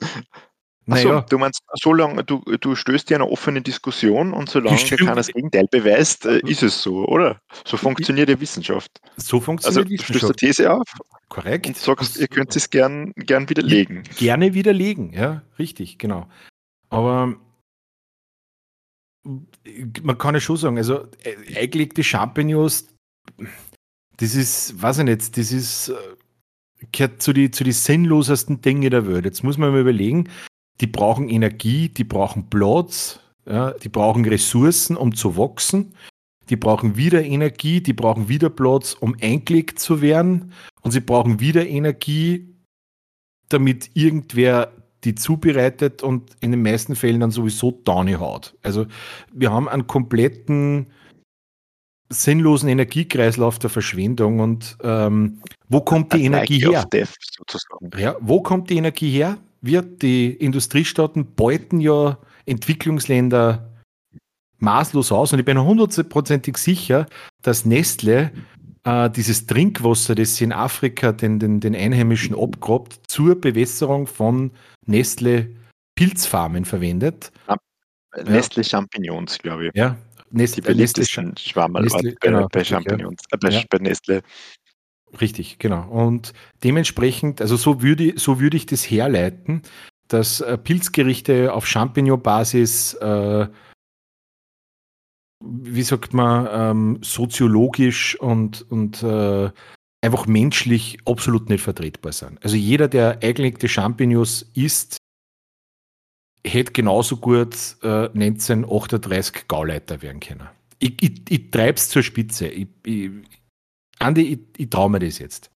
Achso, 0.88 1.08
naja. 1.08 1.20
du 1.22 1.38
meinst, 1.38 1.62
solange 1.82 2.22
du, 2.22 2.42
du 2.60 2.76
stößt 2.76 3.10
ja 3.10 3.16
eine 3.16 3.28
offene 3.28 3.60
Diskussion 3.60 4.32
und 4.32 4.48
solange 4.48 4.78
keiner 4.78 5.16
das 5.16 5.26
Gegenteil 5.26 5.66
beweist, 5.68 6.26
äh, 6.26 6.38
ist 6.46 6.62
es 6.62 6.80
so, 6.80 7.04
oder? 7.06 7.40
So 7.64 7.76
funktioniert 7.76 8.28
ja 8.28 8.40
Wissenschaft. 8.40 9.00
So 9.16 9.40
funktioniert 9.40 9.78
also, 9.78 9.90
Wissenschaft. 9.90 10.14
Du 10.14 10.18
stößt 10.18 10.42
eine 10.42 10.52
These 10.52 10.72
auf. 10.72 10.86
Korrekt. 11.28 11.66
Und 11.66 11.76
sagst, 11.76 12.18
ihr 12.18 12.28
könnt 12.28 12.54
es 12.54 12.70
gern, 12.70 13.12
gern 13.16 13.50
widerlegen. 13.50 14.04
Gerne 14.16 14.54
widerlegen, 14.54 15.12
ja, 15.12 15.42
richtig, 15.58 15.98
genau. 15.98 16.28
Aber 16.88 17.34
man 20.02 20.18
kann 20.18 20.34
ja 20.34 20.40
schon 20.40 20.56
sagen, 20.56 20.78
also 20.78 21.08
äh, 21.24 21.56
eingelegte 21.56 22.04
Champignons, 22.04 22.86
das 24.18 24.36
ist, 24.36 24.80
weiß 24.80 24.98
ich 24.98 25.04
nicht, 25.04 25.36
das 25.36 25.50
ist 25.50 25.88
äh, 25.88 25.94
gehört 26.92 27.22
zu 27.22 27.32
den 27.32 27.52
zu 27.52 27.64
die 27.64 27.72
sinnlosesten 27.72 28.60
Dinge 28.60 28.90
der 28.90 29.06
Welt. 29.06 29.24
Jetzt 29.24 29.42
muss 29.42 29.58
man 29.58 29.72
mal 29.72 29.80
überlegen, 29.80 30.28
die 30.80 30.86
brauchen 30.86 31.28
Energie, 31.28 31.88
die 31.88 32.04
brauchen 32.04 32.48
Platz, 32.50 33.20
ja, 33.46 33.72
die 33.72 33.88
brauchen 33.88 34.24
Ressourcen, 34.24 34.96
um 34.96 35.14
zu 35.14 35.36
wachsen, 35.36 35.94
die 36.50 36.56
brauchen 36.56 36.96
wieder 36.96 37.24
Energie, 37.24 37.80
die 37.80 37.92
brauchen 37.92 38.28
wieder 38.28 38.50
Platz, 38.50 38.94
um 38.94 39.16
eingelegt 39.20 39.78
zu 39.78 40.00
werden 40.00 40.52
und 40.82 40.90
sie 40.90 41.00
brauchen 41.00 41.40
wieder 41.40 41.66
Energie, 41.66 42.54
damit 43.48 43.90
irgendwer 43.94 44.72
die 45.04 45.14
zubereitet 45.14 46.02
und 46.02 46.32
in 46.40 46.50
den 46.50 46.62
meisten 46.62 46.96
Fällen 46.96 47.20
dann 47.20 47.30
sowieso 47.30 47.70
Downy 47.70 48.14
haut. 48.14 48.56
Also 48.62 48.86
wir 49.32 49.52
haben 49.52 49.68
einen 49.68 49.86
kompletten 49.86 50.88
sinnlosen 52.08 52.68
Energiekreislauf 52.68 53.58
der 53.58 53.70
Verschwendung 53.70 54.40
und 54.40 54.76
ähm, 54.82 55.40
wo 55.68 55.80
kommt 55.80 56.12
die 56.12 56.24
Energie 56.24 56.60
her? 56.60 56.86
Ja, 57.96 58.16
wo 58.20 58.40
kommt 58.42 58.70
die 58.70 58.76
Energie 58.76 59.10
her? 59.10 59.38
Wir, 59.60 59.82
die 59.82 60.30
Industriestaaten, 60.30 61.34
beuten 61.34 61.80
ja 61.80 62.18
Entwicklungsländer 62.44 63.68
maßlos 64.58 65.12
aus 65.12 65.32
und 65.32 65.40
ich 65.40 65.44
bin 65.44 65.60
hundertprozentig 65.60 66.56
sicher, 66.56 67.06
dass 67.42 67.64
Nestle 67.64 68.30
äh, 68.84 69.10
dieses 69.10 69.46
Trinkwasser, 69.46 70.14
das 70.14 70.36
sie 70.36 70.44
in 70.44 70.52
Afrika 70.52 71.12
den, 71.12 71.38
den, 71.38 71.60
den 71.60 71.74
Einheimischen 71.74 72.36
abgrabt, 72.38 73.00
zur 73.08 73.40
Bewässerung 73.40 74.06
von 74.06 74.52
Nestle 74.86 75.50
Pilzfarmen 75.96 76.64
verwendet. 76.64 77.32
Nestle 78.24 78.62
ja. 78.62 78.68
Champignons, 78.68 79.38
glaube 79.38 79.66
ich. 79.66 79.72
Ja, 79.74 79.96
Nestle, 80.30 80.62
die 80.62 80.68
beliebtesten 80.68 81.36
Schwammerl 81.36 81.84
Nestle, 81.84 82.12
bei, 82.12 82.16
genau, 82.20 82.48
bei 82.50 82.64
Champignons, 82.64 83.22
ja. 83.30 83.36
äh, 83.36 83.38
bei, 83.38 83.48
ja. 83.50 83.62
bei 83.70 83.78
Nestle. 83.78 84.22
Richtig, 85.20 85.58
genau. 85.58 85.88
Und 85.88 86.32
dementsprechend, 86.64 87.40
also 87.40 87.56
so 87.56 87.82
würde, 87.82 88.14
so 88.16 88.40
würde 88.40 88.56
ich 88.56 88.66
das 88.66 88.82
herleiten, 88.82 89.62
dass 90.08 90.40
äh, 90.40 90.58
Pilzgerichte 90.58 91.52
auf 91.52 91.66
Champignon-Basis, 91.66 92.94
äh, 92.94 93.46
wie 95.44 95.82
sagt 95.82 96.12
man, 96.12 96.48
ähm, 96.50 96.98
soziologisch 97.02 98.18
und, 98.20 98.70
und 98.70 99.02
äh, 99.02 99.50
einfach 100.02 100.26
menschlich 100.26 100.98
absolut 101.04 101.48
nicht 101.48 101.62
vertretbar 101.62 102.12
sind. 102.12 102.42
Also 102.42 102.56
jeder, 102.56 102.88
der 102.88 103.18
eingelegte 103.22 103.68
Champignons 103.68 104.50
isst, 104.54 104.98
hätte 106.52 106.72
genauso 106.72 107.16
gut 107.16 107.54
äh, 107.82 108.08
1938 108.08 109.48
Gauleiter 109.48 110.02
werden 110.02 110.20
können. 110.20 110.48
Ich, 110.78 111.02
ich, 111.02 111.30
ich 111.30 111.50
treibe 111.50 111.76
es 111.76 111.88
zur 111.88 112.02
Spitze. 112.02 112.48
Ich, 112.48 112.68
ich, 112.84 113.10
Andi, 113.98 114.22
ich, 114.22 114.40
ich 114.56 114.70
traue 114.70 114.90
mir 114.90 114.98
das 114.98 115.18
jetzt. 115.18 115.50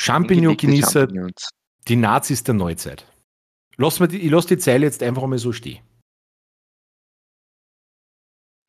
Champignon-Genießer, 0.00 1.08
die 1.88 1.96
Nazis 1.96 2.44
der 2.44 2.54
Neuzeit. 2.54 3.10
Lass 3.76 3.98
die, 3.98 4.18
ich 4.18 4.30
lasse 4.30 4.48
die 4.48 4.58
Zeile 4.58 4.86
jetzt 4.86 5.02
einfach 5.02 5.26
mal 5.26 5.38
so 5.38 5.52
stehen. 5.52 5.82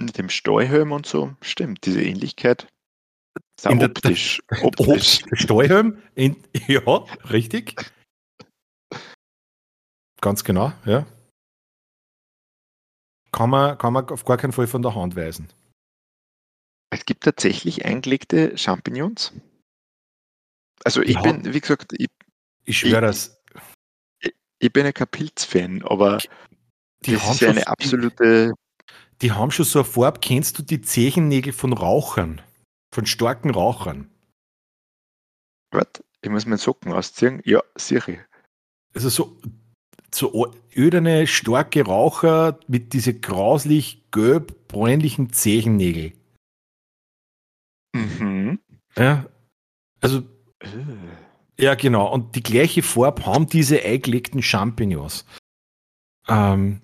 Mit 0.02 0.18
dem 0.18 0.30
Steuerhelm 0.30 0.92
und 0.92 1.06
so, 1.06 1.36
stimmt, 1.42 1.86
diese 1.86 2.04
Ähnlichkeit. 2.04 2.68
In 3.68 3.84
optisch. 3.84 4.40
Der, 4.52 4.66
optisch. 4.66 5.22
Steuerhelm, 5.34 6.02
in, 6.16 6.36
ja, 6.68 6.82
richtig. 7.30 7.76
Ganz 10.22 10.44
genau, 10.44 10.72
ja. 10.86 11.06
Kann 13.32 13.50
man, 13.50 13.78
kann 13.78 13.94
man 13.94 14.08
auf 14.10 14.26
gar 14.26 14.38
keinen 14.38 14.54
Fall 14.54 14.68
von 14.68 14.82
der 14.82 14.96
Hand 14.96 15.16
weisen. 15.16 15.50
Es 16.90 17.06
gibt 17.06 17.24
tatsächlich 17.24 17.86
eingelegte 17.86 18.58
Champignons. 18.58 19.34
Also 20.84 21.02
ich 21.02 21.16
ja. 21.16 21.22
bin, 21.22 21.54
wie 21.54 21.60
gesagt, 21.60 21.94
ich, 21.98 22.08
ich 22.64 22.80
schwöre 22.80 23.02
das. 23.02 23.42
ich 24.60 24.72
bin 24.74 24.86
ja 24.86 24.92
kein 24.92 25.08
Pilzfan, 25.08 25.84
aber 25.84 26.20
Die 27.06 27.14
das 27.14 27.24
haben 27.24 27.32
ist 27.34 27.42
ja 27.42 27.48
schon 27.50 27.58
eine 27.58 27.66
so- 27.66 27.72
absolute. 27.72 28.54
Die 29.22 29.32
haben 29.32 29.52
schon 29.52 29.66
so 29.66 29.80
eine 29.80 29.86
Farbe. 29.88 30.20
Kennst 30.20 30.58
du 30.58 30.64
die 30.64 30.82
Zehennägel 30.82 31.52
von 31.52 31.74
Rauchern? 31.74 32.42
Von 32.94 33.06
starken 33.06 33.50
Rauchern? 33.50 34.10
Warte, 35.72 36.04
ich 36.22 36.30
muss 36.30 36.46
meinen 36.46 36.58
Socken 36.60 36.94
ausziehen. 36.94 37.42
Ja, 37.44 37.62
sicher. 37.76 38.24
Also 38.94 39.10
so, 39.10 39.42
so 40.18 40.54
öderne, 40.76 41.28
starke 41.28 41.86
Raucher 41.86 42.60
mit 42.68 42.94
diese 42.94 43.14
grauslich 43.14 44.04
gelb-bräunlichen 44.12 45.32
Zehennägel. 45.32 46.14
Mhm. 47.94 48.60
Ja. 48.98 49.26
Also, 50.02 50.24
ja, 51.60 51.76
genau. 51.76 52.12
Und 52.12 52.36
die 52.36 52.44
gleiche 52.44 52.84
Farbe 52.84 53.26
haben 53.26 53.48
diese 53.48 53.84
eingelegten 53.84 54.42
Champignons. 54.42 55.26
Ähm, 56.28 56.82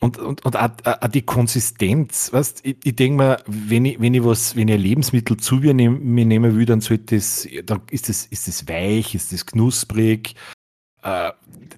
und, 0.00 0.18
und, 0.18 0.44
und 0.44 0.56
auch, 0.56 0.70
auch 0.84 1.08
die 1.08 1.22
Konsistenz, 1.22 2.30
weißt 2.30 2.60
ich, 2.66 2.76
ich 2.84 2.96
denke 2.96 3.16
mal, 3.16 3.42
wenn 3.46 3.86
ich, 3.86 4.00
wenn 4.00 4.12
ich 4.12 4.22
was, 4.22 4.54
wenn 4.54 4.68
ich 4.68 4.78
Lebensmittel 4.78 5.38
zu 5.38 5.56
mir 5.56 5.72
nehmen, 5.72 6.04
mir 6.04 6.26
nehmen 6.26 6.56
will, 6.56 6.66
dann 6.66 6.82
sollte 6.82 7.16
das, 7.16 7.48
dann 7.64 7.80
ist 7.90 8.10
das, 8.10 8.26
ist 8.26 8.46
das 8.46 8.68
weich, 8.68 9.14
ist 9.14 9.32
das 9.32 9.46
knusprig, 9.46 10.34
äh, 10.34 10.53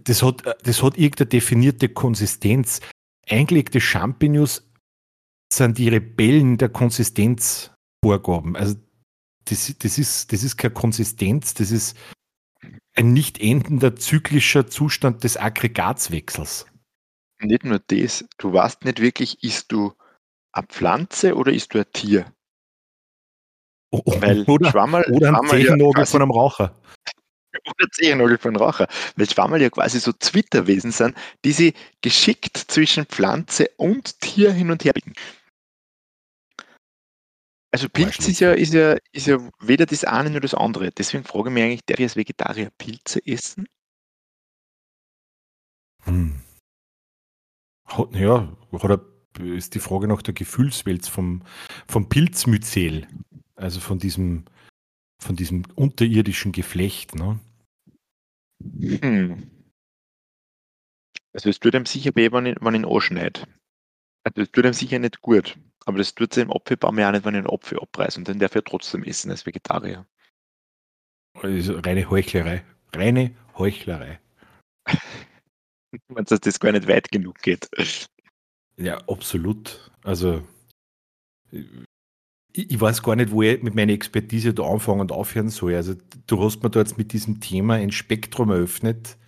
das 0.04 0.22
hat, 0.22 0.44
das 0.66 0.82
hat 0.82 0.96
irgendeine 0.96 1.26
definierte 1.28 1.88
Konsistenz. 1.88 2.80
Eingelegte 3.28 3.80
Champignons 3.80 4.62
sind 5.52 5.78
die 5.78 5.88
Rebellen 5.88 6.58
der 6.58 6.68
Konsistenzvorgaben. 6.68 8.56
Also 8.56 8.76
das, 9.46 9.74
das, 9.78 9.98
ist, 9.98 10.32
das 10.32 10.42
ist 10.44 10.56
keine 10.56 10.74
Konsistenz, 10.74 11.54
das 11.54 11.70
ist 11.72 11.96
ein 12.94 13.12
nicht 13.12 13.40
endender 13.40 13.96
zyklischer 13.96 14.66
Zustand 14.68 15.24
des 15.24 15.36
Aggregatswechsels. 15.36 16.66
Nicht 17.40 17.64
nur 17.64 17.80
das, 17.80 18.24
du 18.38 18.52
weißt 18.52 18.84
nicht 18.84 19.00
wirklich, 19.00 19.42
ist 19.42 19.70
du 19.72 19.92
eine 20.52 20.66
Pflanze 20.68 21.34
oder 21.36 21.52
ist 21.52 21.74
du 21.74 21.78
ein 21.80 21.92
Tier? 21.92 22.32
O- 23.90 24.02
Weil 24.06 24.42
oder 24.44 24.70
Schwammerl, 24.70 25.04
oder 25.12 25.28
ein 25.28 25.34
ja 25.44 25.48
Zehennagel 25.50 25.92
quasi- 25.92 26.10
von 26.12 26.22
einem 26.22 26.30
Raucher. 26.30 26.80
Oder 27.64 27.90
Zehennagel 27.92 28.38
von 28.38 28.56
Raucher, 28.56 28.88
weil 29.16 29.28
Schwammerl 29.28 29.62
ja 29.62 29.70
quasi 29.70 30.00
so 30.00 30.12
Zwitterwesen 30.12 30.92
sind, 30.92 31.16
die 31.44 31.52
sie 31.52 31.74
geschickt 32.02 32.56
zwischen 32.56 33.06
Pflanze 33.06 33.70
und 33.76 34.20
Tier 34.20 34.52
hin 34.52 34.70
und 34.70 34.84
her 34.84 34.92
biegen. 34.92 35.14
Also 37.72 37.90
Pilz 37.90 38.26
ist 38.26 38.40
ja, 38.40 38.52
ist, 38.52 38.72
ja, 38.72 38.96
ist 39.12 39.26
ja 39.26 39.38
weder 39.60 39.84
das 39.84 40.04
eine 40.04 40.30
noch 40.30 40.40
das 40.40 40.54
andere. 40.54 40.90
Deswegen 40.92 41.24
frage 41.24 41.50
ich 41.50 41.54
mich 41.54 41.62
eigentlich, 41.62 41.84
der 41.84 41.98
als 41.98 42.16
Vegetarier 42.16 42.70
Pilze 42.78 43.20
essen? 43.26 43.66
Hm. 46.04 46.40
Ja, 48.12 48.56
hat 48.72 48.90
er, 48.90 49.04
ist 49.44 49.74
die 49.74 49.80
Frage 49.80 50.08
nach 50.08 50.22
der 50.22 50.32
Gefühlswelt 50.32 51.06
vom, 51.06 51.42
vom 51.86 52.08
Pilzmyzel, 52.08 53.06
also 53.56 53.80
von 53.80 53.98
diesem, 53.98 54.46
von 55.18 55.36
diesem 55.36 55.64
unterirdischen 55.74 56.52
Geflecht. 56.52 57.14
Ne? 57.14 57.40
Hm. 58.62 59.50
Also 61.32 61.50
es 61.50 61.60
tut 61.60 61.74
ihm 61.74 61.86
sicher 61.86 62.12
weh, 62.14 62.32
wenn 62.32 62.46
ich 62.46 62.56
ihn 62.62 62.84
anschneide. 62.84 63.46
Also 64.24 64.42
es 64.42 64.50
tut 64.50 64.64
ihm 64.64 64.72
sicher 64.72 64.98
nicht 64.98 65.20
gut. 65.20 65.58
Aber 65.84 65.98
das 65.98 66.14
tut 66.14 66.34
dem 66.34 66.50
Apfelbaum 66.50 66.98
ja 66.98 67.08
auch 67.08 67.12
nicht, 67.12 67.24
wenn 67.24 67.34
ich 67.34 67.38
einen 67.38 67.50
Apfel 67.50 67.78
abreiße. 67.78 68.18
Und 68.18 68.28
den 68.28 68.38
darf 68.38 68.54
ja 68.54 68.60
trotzdem 68.60 69.04
essen 69.04 69.30
als 69.30 69.46
Vegetarier. 69.46 70.06
Also 71.34 71.78
reine 71.78 72.08
Heuchlerei. 72.10 72.64
Reine 72.94 73.36
Heuchlerei. 73.56 74.20
Wenn 76.08 76.24
dass 76.24 76.40
das 76.40 76.58
gar 76.58 76.72
nicht 76.72 76.88
weit 76.88 77.10
genug 77.10 77.38
geht. 77.40 77.68
Ja, 78.76 78.98
absolut. 79.08 79.90
Also, 80.02 80.46
ich, 82.56 82.80
weiß 82.80 83.02
gar 83.02 83.16
nicht, 83.16 83.30
wo 83.30 83.42
ich 83.42 83.62
mit 83.62 83.74
meiner 83.74 83.92
Expertise 83.92 84.54
da 84.54 84.64
anfangen 84.64 85.00
und 85.00 85.12
aufhören 85.12 85.50
soll. 85.50 85.74
Also, 85.74 85.94
du 86.26 86.42
hast 86.42 86.62
mir 86.62 86.70
da 86.70 86.80
jetzt 86.80 86.98
mit 86.98 87.12
diesem 87.12 87.40
Thema 87.40 87.74
ein 87.74 87.92
Spektrum 87.92 88.50
eröffnet, 88.50 89.18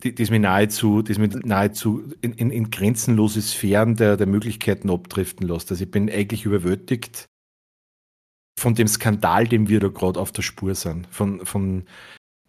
das 0.00 0.30
mir 0.30 0.40
nahezu, 0.40 1.02
das 1.02 1.18
mir 1.18 1.28
nahezu 1.28 2.12
in, 2.20 2.32
in, 2.32 2.50
in 2.50 2.70
grenzenlose 2.70 3.40
Sphären 3.40 3.94
der, 3.94 4.16
der 4.16 4.26
Möglichkeiten 4.26 4.90
abdriften 4.90 5.46
lässt. 5.46 5.70
Also, 5.70 5.84
ich 5.84 5.90
bin 5.90 6.10
eigentlich 6.10 6.44
überwältigt 6.44 7.26
von 8.58 8.74
dem 8.74 8.88
Skandal, 8.88 9.46
dem 9.46 9.68
wir 9.68 9.80
da 9.80 9.88
gerade 9.88 10.18
auf 10.18 10.32
der 10.32 10.42
Spur 10.42 10.74
sind. 10.74 11.06
Von, 11.08 11.44
von 11.44 11.84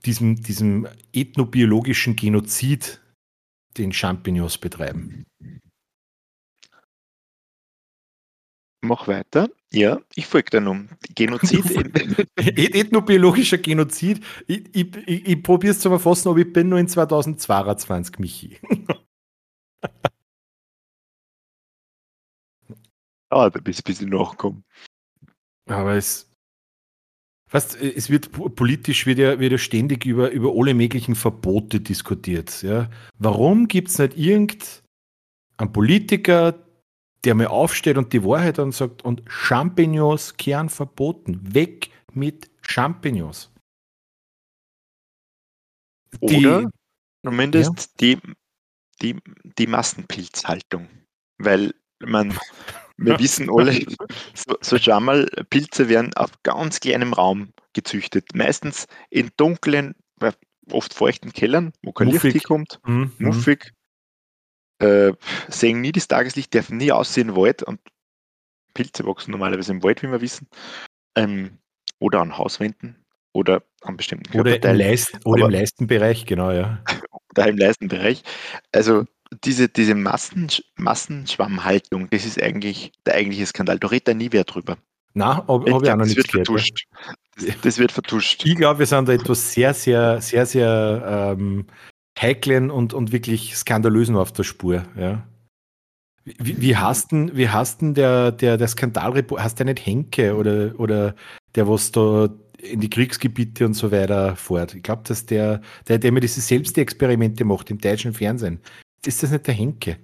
diesem, 0.06 0.42
diesem 0.42 0.88
ethnobiologischen 1.12 2.16
Genozid, 2.16 3.02
den 3.78 3.92
Champignons 3.92 4.58
betreiben. 4.58 5.26
Mach 8.88 9.08
weiter. 9.08 9.50
Ja, 9.74 10.00
ich 10.16 10.26
folge 10.28 10.50
dir 10.52 10.62
nun. 10.62 10.90
Genozid. 11.14 11.66
Et- 12.38 12.74
Ethnobiologischer 12.76 13.58
Genozid. 13.58 14.24
Ich, 14.48 14.64
ich, 14.74 14.96
ich, 15.06 15.28
ich 15.28 15.44
probiere 15.44 15.72
es 15.72 15.80
zu 15.82 15.90
verfassen, 15.90 16.30
aber 16.30 16.40
ich 16.40 16.54
bin 16.54 16.70
nur 16.70 16.80
in 16.80 16.88
2022, 16.88 18.18
Michi. 18.20 18.58
ah, 23.30 23.50
da 23.50 23.60
bist 23.60 23.84
bis 23.84 24.02
ich 24.02 24.08
nachkomme. 24.08 24.64
Aber 25.70 25.96
es. 25.96 26.32
Weißt, 27.50 27.76
es 27.82 28.10
wird 28.10 28.32
po- 28.34 28.50
politisch 28.50 29.06
wird 29.06 29.20
ja, 29.20 29.40
wird 29.40 29.54
ja 29.54 29.58
ständig 29.58 30.06
über, 30.06 30.32
über 30.32 30.52
alle 30.54 30.74
möglichen 30.74 31.16
Verbote 31.16 31.80
diskutiert. 31.80 32.62
Ja? 32.62 32.90
Warum 33.18 33.70
gibt 33.70 33.88
es 33.88 34.00
nicht 34.00 34.18
irgendeinen 34.18 35.72
Politiker, 35.72 36.67
der 37.28 37.36
mal 37.36 37.48
aufsteht 37.48 37.98
und 37.98 38.14
die 38.14 38.24
Wahrheit 38.24 38.58
dann 38.58 38.72
sagt, 38.72 39.04
und 39.04 39.22
Champignons 39.28 40.38
kehren 40.38 40.70
verboten. 40.70 41.54
Weg 41.54 41.92
mit 42.14 42.50
Champignons. 42.62 43.52
Die- 46.22 46.38
Oder 46.48 46.70
zumindest 47.26 48.00
die, 48.00 48.18
die, 49.02 49.20
die 49.60 49.68
Massenpilzhaltung. 49.68 50.88
Weil 51.38 51.74
man, 52.00 52.32
wir 52.96 53.20
wissen 53.20 53.50
alle, 53.54 53.74
so, 54.34 54.56
so 54.62 54.78
schau 54.78 55.02
mal, 55.02 55.26
Pilze 55.50 55.90
werden 55.90 56.14
auf 56.14 56.32
ganz 56.44 56.80
kleinem 56.80 57.12
Raum 57.12 57.52
gezüchtet. 57.74 58.34
Meistens 58.36 58.88
in 59.10 59.32
dunklen, 59.36 59.96
äh, 60.22 60.32
oft 60.72 60.94
feuchten 60.94 61.34
Kellern, 61.34 61.74
wo 61.84 61.92
kein 61.92 62.08
Muffig. 62.08 62.24
Licht 62.36 62.46
hinkommt, 62.48 62.80
Hm, 62.86 63.12
hm. 63.18 63.26
muffig. 63.28 63.74
Äh, 64.80 65.14
sehen 65.48 65.82
nie 65.82 65.92
das 65.92 66.08
Tageslicht, 66.08 66.54
dürfen 66.54 66.78
nie 66.78 66.92
aussehen 66.92 67.30
im 67.30 67.36
Wald 67.36 67.64
und 67.64 67.80
Pilze 68.74 69.06
wachsen 69.06 69.32
normalerweise 69.32 69.72
im 69.72 69.84
Wald, 69.84 70.04
wie 70.04 70.12
wir 70.12 70.22
wissen. 70.22 70.48
Ähm, 71.16 71.58
oder 72.00 72.22
an 72.22 72.38
Hauswänden 72.38 73.04
oder 73.34 73.64
an 73.82 73.98
bestimmten 73.98 74.30
Oder, 74.30 74.52
im 74.56 74.62
Körperteilen 74.62 74.78
Leisten, 74.78 75.20
oder 75.26 75.40
im 75.40 75.44
Aber- 75.46 75.52
Leistenbereich, 75.54 76.26
genau, 76.26 76.52
ja. 76.52 76.84
da 77.34 77.46
im 77.46 77.58
Leistenbereich. 77.58 78.22
Also 78.72 79.06
diese, 79.44 79.68
diese 79.68 79.96
Massen, 79.96 80.48
Massenschwammhaltung, 80.76 82.10
das 82.10 82.26
ist 82.26 82.42
eigentlich 82.42 82.92
der 83.06 83.16
eigentliche 83.16 83.46
Skandal. 83.48 83.80
Da 83.80 83.88
redet 83.88 84.08
da 84.08 84.14
nie 84.14 84.32
wer 84.32 84.44
drüber. 84.44 84.78
Na, 85.14 85.38
habe 85.48 85.64
Ich 85.68 85.74
auch 85.74 85.82
noch 85.82 86.06
wird 86.06 86.28
gehört. 86.28 86.48
vertuscht. 86.48 86.86
Das, 87.36 87.62
das 87.62 87.78
wird 87.80 87.92
vertuscht. 87.92 88.46
Ich 88.46 88.56
glaube, 88.56 88.80
wir 88.80 88.86
sind 88.86 89.08
da 89.10 89.14
etwas 89.14 89.52
sehr, 89.54 89.74
sehr, 89.74 90.22
sehr, 90.22 90.46
sehr 90.46 91.36
ähm, 91.38 91.66
heiklen 92.22 92.72
und, 92.72 92.94
und 92.94 93.12
wirklich 93.12 93.56
skandalösen 93.56 94.16
auf 94.16 94.32
der 94.32 94.44
Spur. 94.44 94.84
Ja. 94.96 95.28
Wie, 96.26 96.62
wie 96.62 96.76
hast 96.76 97.12
denn, 97.12 97.36
wie 97.38 97.48
hast 97.48 97.82
denn 97.82 97.94
der, 97.94 98.32
der, 98.32 98.58
der 98.58 98.68
Skandalreport, 98.68 99.42
hast 99.42 99.60
du 99.60 99.66
nicht 99.66 99.86
Henke 99.86 100.36
oder, 100.36 100.78
oder 100.78 101.16
der, 101.56 101.68
was 101.70 101.92
da 101.92 102.30
in 102.58 102.82
die 102.82 102.90
Kriegsgebiete 102.90 103.66
und 103.66 103.76
so 103.76 103.92
weiter 103.92 104.36
fährt? 104.36 104.76
Ich 104.76 104.84
glaube, 104.84 105.04
dass 105.06 105.26
der, 105.26 105.62
der, 105.88 106.00
der 106.00 106.12
mir 106.12 106.20
diese 106.20 106.42
Selbstexperimente 106.42 107.46
macht 107.46 107.70
im 107.72 107.78
deutschen 107.78 108.14
Fernsehen, 108.14 108.60
ist 109.06 109.24
das 109.24 109.32
nicht 109.32 109.48
der 109.48 109.54
Henke? 109.54 109.98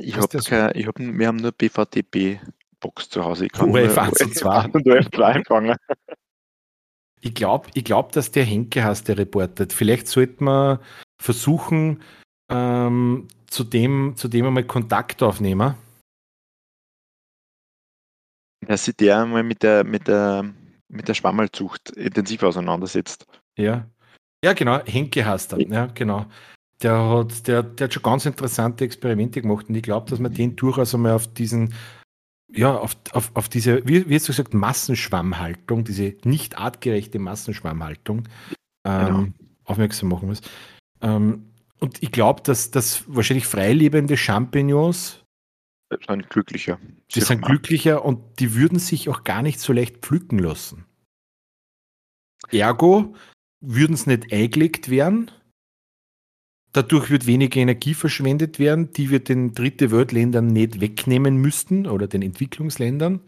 Ich 0.00 0.14
Hast 0.14 0.24
hab 0.24 0.30
du 0.30 0.38
kein, 0.38 0.70
ich 0.74 0.86
hab, 0.86 0.98
wir 0.98 1.26
haben 1.26 1.38
nur 1.38 1.52
BVDB-Box 1.52 3.08
zu 3.08 3.24
Hause. 3.24 3.46
Ich 3.46 3.52
kann 3.52 3.70
nur 3.70 3.78
1 3.78 4.20
und 4.20 4.34
2. 4.36 4.68
und 4.72 4.86
ORF 4.86 5.10
2 5.10 5.32
empfangen. 5.32 5.76
Ich 7.20 7.34
glaube, 7.34 7.70
ich 7.74 7.82
glaub, 7.82 8.12
dass 8.12 8.30
der 8.30 8.44
Henke 8.44 8.84
heißt, 8.84 9.08
der 9.08 9.18
reportet. 9.18 9.72
Vielleicht 9.72 10.06
sollte 10.06 10.44
man 10.44 10.78
versuchen, 11.20 12.02
ähm, 12.50 13.28
zu, 13.46 13.64
dem, 13.64 14.14
zu 14.16 14.28
dem 14.28 14.46
einmal 14.46 14.64
Kontakt 14.64 15.22
aufnehmen. 15.22 15.74
Dass 18.66 18.84
sich 18.84 18.96
der 18.96 19.22
einmal 19.22 19.42
mit 19.42 19.62
der, 19.62 19.84
mit 19.84 20.08
der, 20.08 20.52
mit 20.88 21.08
der 21.08 21.14
Schwammerlzucht 21.14 21.90
intensiv 21.90 22.42
auseinandersetzt. 22.42 23.26
Ja. 23.56 23.88
Ja, 24.44 24.52
genau, 24.52 24.84
Henke 24.84 25.24
heißt 25.24 25.52
er. 25.52 25.60
Ja, 25.60 25.86
genau. 25.86 26.26
Der 26.82 26.92
hat, 26.92 27.46
der, 27.46 27.62
der 27.62 27.86
hat 27.86 27.94
schon 27.94 28.02
ganz 28.02 28.26
interessante 28.26 28.84
Experimente 28.84 29.40
gemacht 29.40 29.68
und 29.68 29.74
ich 29.74 29.82
glaube, 29.82 30.10
dass 30.10 30.18
man 30.18 30.34
den 30.34 30.56
durchaus 30.56 30.94
einmal 30.94 31.12
auf 31.12 31.26
diesen, 31.32 31.72
ja, 32.52 32.76
auf, 32.76 32.96
auf, 33.12 33.30
auf 33.34 33.48
diese, 33.48 33.86
wie, 33.88 34.08
wie 34.08 34.14
hast 34.14 34.28
du 34.28 34.32
gesagt, 34.32 34.52
Massenschwammhaltung, 34.52 35.84
diese 35.84 36.16
nicht 36.24 36.58
artgerechte 36.58 37.18
Massenschwammhaltung, 37.18 38.28
ähm, 38.86 39.34
aufmerksam 39.64 40.10
machen 40.10 40.28
muss. 40.28 40.42
Ähm, 41.00 41.52
und 41.78 42.02
ich 42.02 42.10
glaube, 42.10 42.42
dass, 42.42 42.70
dass 42.70 43.04
wahrscheinlich 43.06 43.46
freilebende 43.46 44.16
Champignons 44.16 45.22
sind 45.90 46.30
glücklicher. 46.30 46.80
Die 47.14 47.20
sind 47.20 47.42
glücklicher 47.42 48.04
und 48.04 48.40
die 48.40 48.54
würden 48.54 48.78
sich 48.78 49.08
auch 49.08 49.24
gar 49.24 49.42
nicht 49.42 49.60
so 49.60 49.72
leicht 49.72 49.98
pflücken 49.98 50.38
lassen. 50.38 50.84
Ergo 52.50 53.14
würden 53.60 53.94
es 53.94 54.06
nicht 54.06 54.32
eingelegt 54.32 54.88
werden. 54.88 55.30
Dadurch 56.72 57.08
wird 57.08 57.26
weniger 57.26 57.60
Energie 57.60 57.94
verschwendet 57.94 58.58
werden, 58.58 58.92
die 58.92 59.10
wir 59.10 59.20
den 59.20 59.54
dritte 59.54 59.90
Weltländern 59.90 60.48
nicht 60.48 60.80
wegnehmen 60.80 61.36
müssten 61.36 61.86
oder 61.86 62.06
den 62.06 62.22
Entwicklungsländern. 62.22 63.20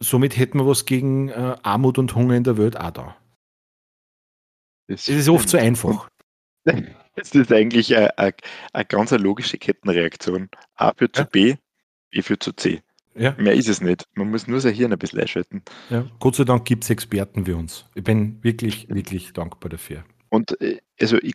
Somit 0.00 0.36
hätten 0.36 0.58
wir 0.58 0.66
was 0.66 0.86
gegen 0.86 1.28
äh, 1.28 1.56
Armut 1.62 1.98
und 1.98 2.14
Hunger 2.14 2.34
in 2.34 2.44
der 2.44 2.56
Welt 2.56 2.78
auch 2.78 2.90
da. 2.92 3.16
Es 4.88 5.08
ist 5.08 5.28
oft 5.28 5.48
so 5.48 5.58
einfach. 5.58 6.08
Es 7.18 7.34
ist 7.34 7.50
eigentlich 7.50 7.96
eine, 7.96 8.16
eine, 8.18 8.34
eine 8.74 8.84
ganz 8.84 9.10
logische 9.12 9.56
Kettenreaktion. 9.56 10.50
A 10.74 10.92
führt 10.92 11.16
ja. 11.16 11.24
zu 11.24 11.30
B, 11.30 11.56
B 12.10 12.20
führt 12.20 12.42
zu 12.42 12.52
C. 12.52 12.82
Ja. 13.14 13.34
Mehr 13.38 13.54
ist 13.54 13.68
es 13.68 13.80
nicht. 13.80 14.06
Man 14.14 14.30
muss 14.30 14.46
nur 14.46 14.60
sein 14.60 14.74
Hirn 14.74 14.92
ein 14.92 14.98
bisschen 14.98 15.20
einschalten. 15.20 15.62
Ja. 15.88 16.06
Gott 16.18 16.36
sei 16.36 16.44
Dank 16.44 16.66
gibt 16.66 16.84
es 16.84 16.90
Experten 16.90 17.46
wie 17.46 17.52
uns. 17.52 17.86
Ich 17.94 18.04
bin 18.04 18.42
wirklich, 18.44 18.88
wirklich 18.90 19.32
dankbar 19.32 19.70
dafür. 19.70 20.04
Und 20.28 20.60
äh, 20.60 20.80
also 21.00 21.16
ich, 21.22 21.34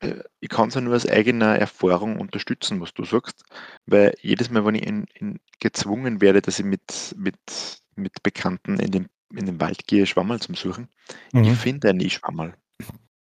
äh, 0.00 0.14
ich 0.40 0.48
kann 0.48 0.68
es 0.68 0.74
ja 0.74 0.80
nur 0.80 0.96
aus 0.96 1.06
eigener 1.06 1.56
Erfahrung 1.56 2.18
unterstützen, 2.18 2.80
was 2.80 2.94
du 2.94 3.04
sagst, 3.04 3.44
weil 3.84 4.14
jedes 4.22 4.50
Mal, 4.50 4.64
wenn 4.64 4.76
ich 4.76 4.86
in, 4.86 5.04
in 5.14 5.40
gezwungen 5.60 6.22
werde, 6.22 6.40
dass 6.40 6.58
ich 6.58 6.64
mit, 6.64 7.14
mit, 7.18 7.36
mit 7.96 8.22
Bekannten 8.22 8.80
in 8.80 8.90
den, 8.90 9.08
in 9.34 9.44
den 9.44 9.60
Wald 9.60 9.86
gehe, 9.86 10.06
Schwammerl 10.06 10.40
zum 10.40 10.54
Suchen, 10.54 10.88
mhm. 11.32 11.44
ich 11.44 11.52
finde 11.58 11.92
nie 11.92 12.08
Schwammerl. 12.08 12.54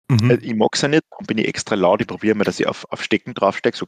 Mhm. 0.10 0.32
Äh, 0.32 0.36
ich 0.36 0.56
mag 0.56 0.70
es 0.74 0.82
ja 0.82 0.88
nicht, 0.88 1.04
dann 1.18 1.26
bin 1.26 1.38
ich 1.38 1.48
extra 1.48 1.76
laut, 1.76 2.02
ich 2.02 2.08
probiere 2.08 2.36
mal, 2.36 2.44
dass 2.44 2.60
ich 2.60 2.68
auf, 2.68 2.86
auf 2.92 3.04
Stecken 3.04 3.34
draufsteige, 3.34 3.78
so 3.78 3.88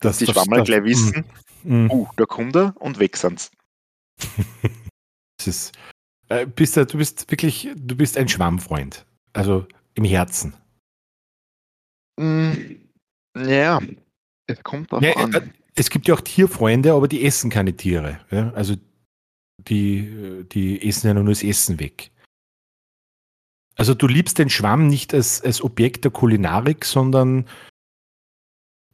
dass 0.00 0.18
die 0.18 0.26
Schwammerl 0.26 0.64
gleich 0.64 0.84
wissen, 0.84 1.24
mhm. 1.62 1.90
uh, 1.90 2.08
da 2.16 2.24
kommt 2.24 2.56
er 2.56 2.74
und 2.80 2.98
weg 2.98 3.16
sind's. 3.16 3.50
das 5.38 5.46
ist, 5.46 5.72
äh, 6.28 6.46
bist 6.46 6.76
du, 6.76 6.86
du 6.86 6.98
bist 6.98 7.30
wirklich, 7.30 7.68
du 7.76 7.96
bist 7.96 8.16
ein 8.18 8.28
Schwammfreund. 8.28 9.06
Also 9.32 9.66
im 9.94 10.04
Herzen. 10.04 10.54
Mm, 12.16 12.52
ja, 13.36 13.80
es 14.46 14.62
kommt 14.62 14.92
drauf 14.92 15.02
ja, 15.02 15.14
an. 15.16 15.32
Äh, 15.32 15.42
es 15.74 15.90
gibt 15.90 16.06
ja 16.06 16.14
auch 16.14 16.20
Tierfreunde, 16.20 16.92
aber 16.92 17.08
die 17.08 17.24
essen 17.24 17.50
keine 17.50 17.76
Tiere. 17.76 18.20
Ja? 18.30 18.52
Also 18.52 18.76
die, 19.58 20.44
die 20.52 20.86
essen 20.88 21.08
ja 21.08 21.14
nur 21.14 21.24
das 21.24 21.42
Essen 21.42 21.80
weg. 21.80 22.10
Also 23.76 23.94
du 23.94 24.06
liebst 24.06 24.38
den 24.38 24.50
Schwamm 24.50 24.86
nicht 24.86 25.14
als, 25.14 25.40
als 25.42 25.62
Objekt 25.62 26.04
der 26.04 26.12
Kulinarik, 26.12 26.84
sondern 26.84 27.46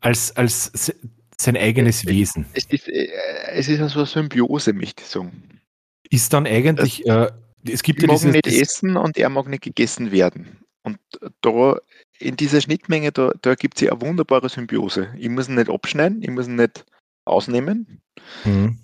als, 0.01 0.35
als 0.37 0.95
sein 1.39 1.57
eigenes 1.57 2.07
Wesen. 2.07 2.47
Es 2.55 2.65
ist, 2.67 2.89
äh, 2.89 3.09
es 3.53 3.69
ist 3.69 3.81
also 3.81 4.01
eine 4.01 4.07
Symbiose, 4.07 4.73
möchte 4.73 5.03
ich 5.03 5.09
sagen. 5.09 5.61
Ist 6.09 6.33
dann 6.33 6.47
eigentlich, 6.47 7.07
äh, 7.07 7.31
es 7.65 7.83
gibt 7.83 7.99
ich 7.99 8.03
ja 8.03 8.09
mag 8.09 8.21
dieses, 8.21 8.33
nicht 8.33 8.47
essen 8.47 8.97
und 8.97 9.17
er 9.17 9.29
mag 9.29 9.49
nicht 9.49 9.63
gegessen 9.63 10.13
werden. 10.13 10.59
Und 10.83 10.99
da 11.43 11.77
in 12.19 12.37
dieser 12.37 12.61
Schnittmenge, 12.61 13.13
da, 13.13 13.33
da 13.43 13.55
gibt 13.55 13.77
es 13.77 13.83
ja 13.83 13.93
eine 13.93 14.01
wunderbare 14.01 14.49
Symbiose. 14.49 15.15
Ich 15.19 15.29
muss 15.29 15.49
ihn 15.49 15.55
nicht 15.57 15.71
abschneiden, 15.71 16.23
ich 16.23 16.31
muss 16.31 16.47
ihn 16.47 16.57
nicht 16.57 16.85
ausnehmen. 17.25 18.01
Mhm. 18.45 18.79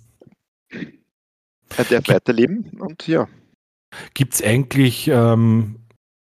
Er 1.75 1.85
darf 1.85 2.07
weiterleben 2.07 2.69
und 2.79 3.07
ja. 3.07 3.27
Gibt 4.13 4.35
es 4.35 4.43
eigentlich 4.43 5.07
ähm, 5.07 5.79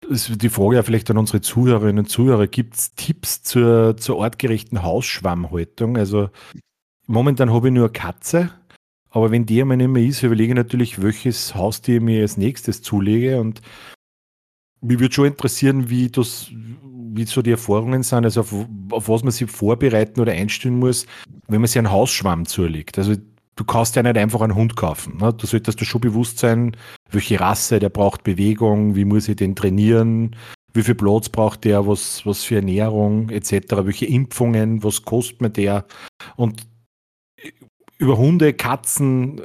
ist 0.07 0.41
die 0.41 0.49
Frage 0.49 0.75
ja 0.75 0.83
vielleicht 0.83 1.09
an 1.11 1.17
unsere 1.17 1.41
Zuhörerinnen 1.41 1.99
und 1.99 2.09
Zuhörer, 2.09 2.47
gibt 2.47 2.75
es 2.75 2.95
Tipps 2.95 3.43
zur, 3.43 3.97
zur 3.97 4.23
artgerechten 4.23 4.83
Hausschwammhaltung? 4.83 5.97
Also 5.97 6.29
momentan 7.07 7.51
habe 7.51 7.67
ich 7.67 7.73
nur 7.73 7.91
Katze, 7.91 8.51
aber 9.09 9.31
wenn 9.31 9.45
die 9.45 9.61
einmal 9.61 9.77
nicht 9.77 9.89
mehr 9.89 10.03
ist, 10.03 10.23
überlege 10.23 10.51
ich 10.51 10.55
natürlich, 10.55 11.01
welches 11.01 11.55
Haustier 11.55 11.95
ich 11.95 12.01
mir 12.01 12.21
als 12.21 12.37
nächstes 12.37 12.81
zulege 12.81 13.39
und 13.39 13.61
mich 14.81 14.99
würde 14.99 15.13
schon 15.13 15.25
interessieren, 15.25 15.89
wie 15.89 16.09
das, 16.09 16.51
wie 16.51 17.25
so 17.25 17.41
die 17.41 17.51
Erfahrungen 17.51 18.03
sind, 18.03 18.23
also 18.23 18.41
auf, 18.41 18.53
auf 18.91 19.09
was 19.09 19.23
man 19.23 19.31
sich 19.31 19.49
vorbereiten 19.49 20.21
oder 20.21 20.31
einstellen 20.31 20.79
muss, 20.79 21.05
wenn 21.47 21.59
man 21.59 21.67
sich 21.67 21.77
einen 21.77 21.91
Hausschwamm 21.91 22.45
zulegt. 22.45 22.97
Also 22.97 23.15
du 23.60 23.66
kannst 23.66 23.97
ja 23.97 24.03
nicht 24.03 24.18
einfach 24.18 24.39
einen 24.39 24.55
Hund 24.55 24.78
kaufen. 24.78 25.18
Ne? 25.18 25.34
Du 25.34 25.45
solltest 25.45 25.82
dir 25.82 25.86
schon 25.86 25.99
bewusst 25.99 26.39
sein, 26.39 26.78
welche 27.12 27.41
Rasse, 27.41 27.80
der 27.80 27.89
braucht 27.89 28.24
Bewegung, 28.24 28.95
wie 28.95 29.03
muss 29.03 29.28
ich 29.28 29.36
den 29.36 29.53
trainieren, 29.53 30.38
wie 30.74 30.84
viel 30.84 30.95
Platz 30.95 31.28
braucht 31.28 31.66
der, 31.66 31.86
was, 31.86 32.26
was 32.26 32.45
für 32.45 32.55
Ernährung 32.55 33.30
etc., 33.30 33.51
welche 33.84 34.05
Impfungen, 34.05 34.82
was 34.82 35.03
kostet 35.03 35.41
mir 35.41 35.49
der. 35.49 35.86
Und 36.38 36.68
über 37.97 38.18
Hunde, 38.18 38.53
Katzen, 38.53 39.41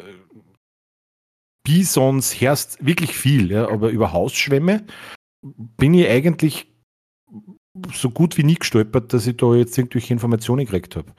Bisons 1.65 2.41
herrscht 2.41 2.77
wirklich 2.79 3.17
viel, 3.17 3.51
ja, 3.51 3.69
aber 3.69 3.89
über 3.89 4.12
Hausschwämme 4.12 4.87
bin 5.43 5.95
ich 5.95 6.09
eigentlich 6.09 6.73
so 7.93 8.11
gut 8.11 8.39
wie 8.39 8.45
nie 8.45 8.55
gestolpert, 8.55 9.12
dass 9.12 9.27
ich 9.27 9.39
da 9.39 9.53
jetzt 9.57 9.77
irgendwelche 9.77 10.12
Informationen 10.12 10.67
gekriegt 10.67 10.95
habe. 10.95 11.12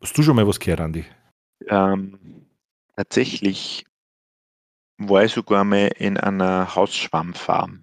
Hast 0.00 0.16
du 0.16 0.22
schon 0.22 0.36
mal 0.36 0.46
was 0.46 0.60
gehört, 0.60 0.80
Andi? 0.80 1.04
Ähm, 1.68 2.46
tatsächlich 2.96 3.84
war 4.98 5.24
ich 5.24 5.32
sogar 5.32 5.64
mal 5.64 5.88
in 5.98 6.16
einer 6.16 6.74
Hausschwammfarm. 6.74 7.82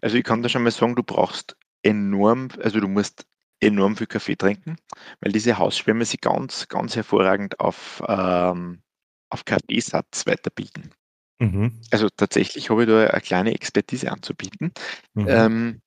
Also 0.00 0.16
ich 0.16 0.24
kann 0.24 0.42
da 0.42 0.48
schon 0.48 0.62
mal 0.62 0.70
sagen, 0.70 0.94
du 0.94 1.02
brauchst 1.02 1.56
enorm, 1.82 2.48
also 2.62 2.80
du 2.80 2.88
musst 2.88 3.26
enorm 3.60 3.96
viel 3.96 4.06
Kaffee 4.06 4.36
trinken, 4.36 4.76
weil 5.20 5.32
diese 5.32 5.58
Hausschwämme 5.58 6.04
sich 6.04 6.20
ganz, 6.20 6.68
ganz 6.68 6.94
hervorragend 6.96 7.58
auf, 7.60 8.02
ähm, 8.06 8.82
auf 9.30 9.44
Kaffeesatz 9.44 10.26
weiterbilden. 10.26 10.94
Mhm. 11.40 11.80
Also 11.90 12.08
tatsächlich 12.16 12.70
habe 12.70 12.82
ich 12.82 12.88
da 12.88 13.06
eine 13.06 13.20
kleine 13.20 13.54
Expertise 13.54 14.10
anzubieten. 14.10 14.72
Mhm. 15.14 15.26
Ähm, 15.28 15.82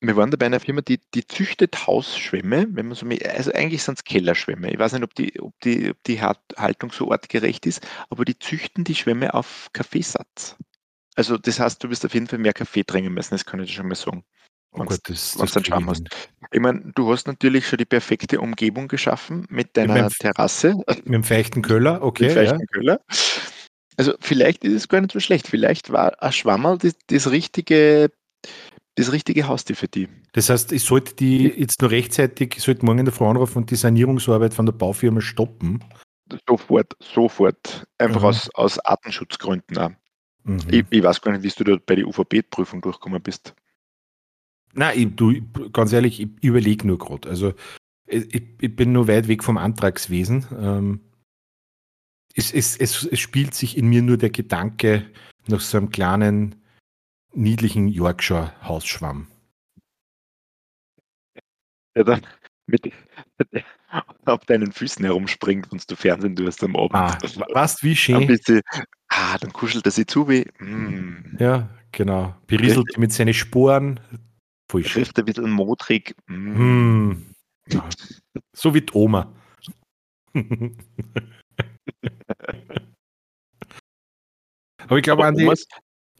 wir 0.00 0.16
waren 0.16 0.30
da 0.30 0.36
bei 0.36 0.46
einer 0.46 0.60
Firma, 0.60 0.80
die, 0.80 1.00
die 1.14 1.26
züchtet 1.26 1.86
Hausschwämme, 1.86 2.66
wenn 2.70 2.86
man 2.86 2.94
so 2.94 3.06
mit, 3.06 3.26
also 3.26 3.52
eigentlich 3.52 3.82
sind 3.82 3.98
es 3.98 4.04
Kellerschwämme. 4.04 4.70
Ich 4.70 4.78
weiß 4.78 4.92
nicht, 4.92 5.02
ob 5.02 5.14
die, 5.14 5.40
ob 5.40 5.58
die, 5.60 5.90
ob 5.90 6.02
die 6.04 6.20
Haltung 6.20 6.92
so 6.92 7.10
artgerecht 7.10 7.66
ist, 7.66 7.86
aber 8.10 8.24
die 8.24 8.38
züchten 8.38 8.84
die 8.84 8.94
Schwämme 8.94 9.34
auf 9.34 9.68
Kaffeesatz. 9.72 10.56
Also 11.14 11.38
das 11.38 11.60
heißt, 11.60 11.82
du 11.82 11.90
wirst 11.90 12.04
auf 12.04 12.14
jeden 12.14 12.26
Fall 12.26 12.38
mehr 12.38 12.52
Kaffee 12.52 12.84
trinken 12.84 13.12
müssen, 13.14 13.34
das 13.34 13.44
kann 13.44 13.60
ich 13.60 13.70
dir 13.70 13.76
schon 13.76 13.88
mal 13.88 13.94
sagen. 13.94 14.24
Oh 14.72 14.84
Gott, 14.84 15.00
das, 15.04 15.34
das 15.38 15.52
dann 15.52 15.86
hast. 15.86 16.02
Ich 16.52 16.60
meine, 16.60 16.92
du 16.94 17.10
hast 17.10 17.26
natürlich 17.26 17.66
schon 17.66 17.78
die 17.78 17.86
perfekte 17.86 18.40
Umgebung 18.40 18.88
geschaffen 18.88 19.46
mit 19.48 19.76
deiner 19.76 20.04
mit 20.04 20.18
Terrasse. 20.18 20.74
Mit 20.86 21.06
dem 21.06 21.24
feuchten 21.24 21.62
Köller, 21.62 22.02
okay. 22.02 22.24
Mit 22.24 22.32
dem 22.32 22.36
feuchten 22.36 22.60
ja. 22.60 22.66
Köller. 22.66 23.00
Also 23.96 24.14
vielleicht 24.20 24.64
ist 24.64 24.74
es 24.74 24.88
gar 24.88 25.00
nicht 25.00 25.12
so 25.12 25.20
schlecht. 25.20 25.48
Vielleicht 25.48 25.90
war 25.90 26.22
ein 26.22 26.32
Schwammerl 26.32 26.76
das, 26.76 26.94
das 27.06 27.30
richtige 27.30 28.10
das 28.96 29.12
richtige 29.12 29.46
Haustier 29.46 29.76
für 29.76 29.88
die. 29.88 30.08
Das 30.32 30.48
heißt, 30.50 30.72
ich 30.72 30.82
sollte 30.82 31.14
die 31.14 31.44
jetzt 31.48 31.80
nur 31.82 31.90
rechtzeitig, 31.90 32.54
ich 32.56 32.62
sollte 32.62 32.84
morgen 32.84 33.00
in 33.00 33.04
der 33.04 33.14
Frau 33.14 33.30
anrufen 33.30 33.58
und 33.58 33.70
die 33.70 33.76
Sanierungsarbeit 33.76 34.54
von 34.54 34.66
der 34.66 34.72
Baufirma 34.72 35.20
stoppen. 35.20 35.84
Sofort, 36.48 36.96
sofort. 37.00 37.86
Einfach 37.98 38.22
mhm. 38.22 38.26
aus, 38.26 38.50
aus 38.54 38.78
Artenschutzgründen 38.80 39.78
auch. 39.78 39.90
Mhm. 40.44 40.58
Ich, 40.70 40.84
ich, 40.90 41.02
weiß 41.02 41.20
gar 41.20 41.32
nicht, 41.32 41.44
wie 41.44 41.64
du 41.64 41.72
da 41.72 41.82
bei 41.84 41.96
der 41.96 42.06
UVB-Prüfung 42.06 42.80
durchgekommen 42.80 43.22
bist. 43.22 43.54
Nein, 44.72 44.98
ich, 44.98 45.14
du, 45.14 45.42
ganz 45.72 45.92
ehrlich, 45.92 46.20
ich 46.20 46.28
überlege 46.42 46.86
nur 46.86 46.98
gerade. 46.98 47.28
Also 47.28 47.52
ich, 48.06 48.34
ich, 48.60 48.76
bin 48.76 48.92
nur 48.92 49.08
weit 49.08 49.28
weg 49.28 49.44
vom 49.44 49.58
Antragswesen. 49.58 50.46
Ähm, 50.58 51.00
es, 52.34 52.52
es, 52.52 52.76
es, 52.76 53.04
es 53.04 53.20
spielt 53.20 53.54
sich 53.54 53.76
in 53.76 53.88
mir 53.88 54.02
nur 54.02 54.16
der 54.16 54.30
Gedanke 54.30 55.10
nach 55.48 55.60
so 55.60 55.78
einem 55.78 55.90
kleinen 55.90 56.65
niedlichen 57.32 57.88
Yorkshire 57.88 58.52
Hausschwamm. 58.62 59.28
Der 61.94 62.04
dann 62.04 62.26
mit, 62.66 62.92
auf 64.24 64.44
deinen 64.44 64.72
Füßen 64.72 65.04
herumspringt, 65.04 65.70
wenn 65.70 65.80
du 65.86 65.96
Fernsehen 65.96 66.36
tust 66.36 66.62
am 66.64 66.76
Abend. 66.76 66.94
Ah, 66.94 67.18
was, 67.52 67.82
wie 67.82 67.96
schön. 67.96 68.26
Bisschen, 68.26 68.60
ah, 69.08 69.38
dann 69.38 69.52
kuschelt 69.52 69.86
er 69.86 69.92
sich 69.92 70.06
zu 70.06 70.28
wie. 70.28 70.46
Mm. 70.58 71.36
Ja, 71.38 71.68
genau. 71.92 72.34
Berieselt 72.46 72.98
mit 72.98 73.12
seinen 73.12 73.34
Sporen. 73.34 74.00
Voll 74.70 74.84
schön. 74.84 75.04
Trifft 75.04 75.18
ein 75.18 75.24
bisschen 75.24 75.50
modrig. 75.50 76.14
Mm. 76.26 77.10
Mm. 77.10 77.34
Ja. 77.68 77.88
So 78.54 78.74
wie 78.74 78.80
die 78.80 78.92
Oma. 78.92 79.32
Aber 84.88 84.98
ich 84.98 85.02
glaube, 85.02 85.24
Andi, 85.24 85.44
Omas, 85.44 85.66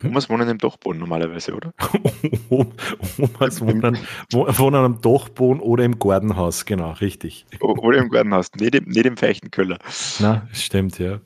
Omas 0.05 0.29
wohnen 0.29 0.49
im 0.49 0.59
Dachboden 0.59 1.01
normalerweise, 1.01 1.55
oder? 1.55 1.73
Omas 2.51 3.61
wohnen, 3.63 3.99
wohnen 4.31 4.77
am 4.77 5.01
Dachboden 5.01 5.61
oder 5.61 5.85
im 5.85 5.99
Gartenhaus, 5.99 6.67
genau, 6.67 6.93
richtig. 6.93 7.47
Oder 7.61 7.99
im 7.99 8.11
Gartenhaus, 8.11 8.51
nicht 8.55 8.75
im, 8.75 8.85
nicht 8.85 9.07
im 9.07 9.17
feuchten 9.17 9.51
Köller. 9.51 9.79
Na, 10.19 10.47
stimmt, 10.53 10.99
ja. 10.99 11.21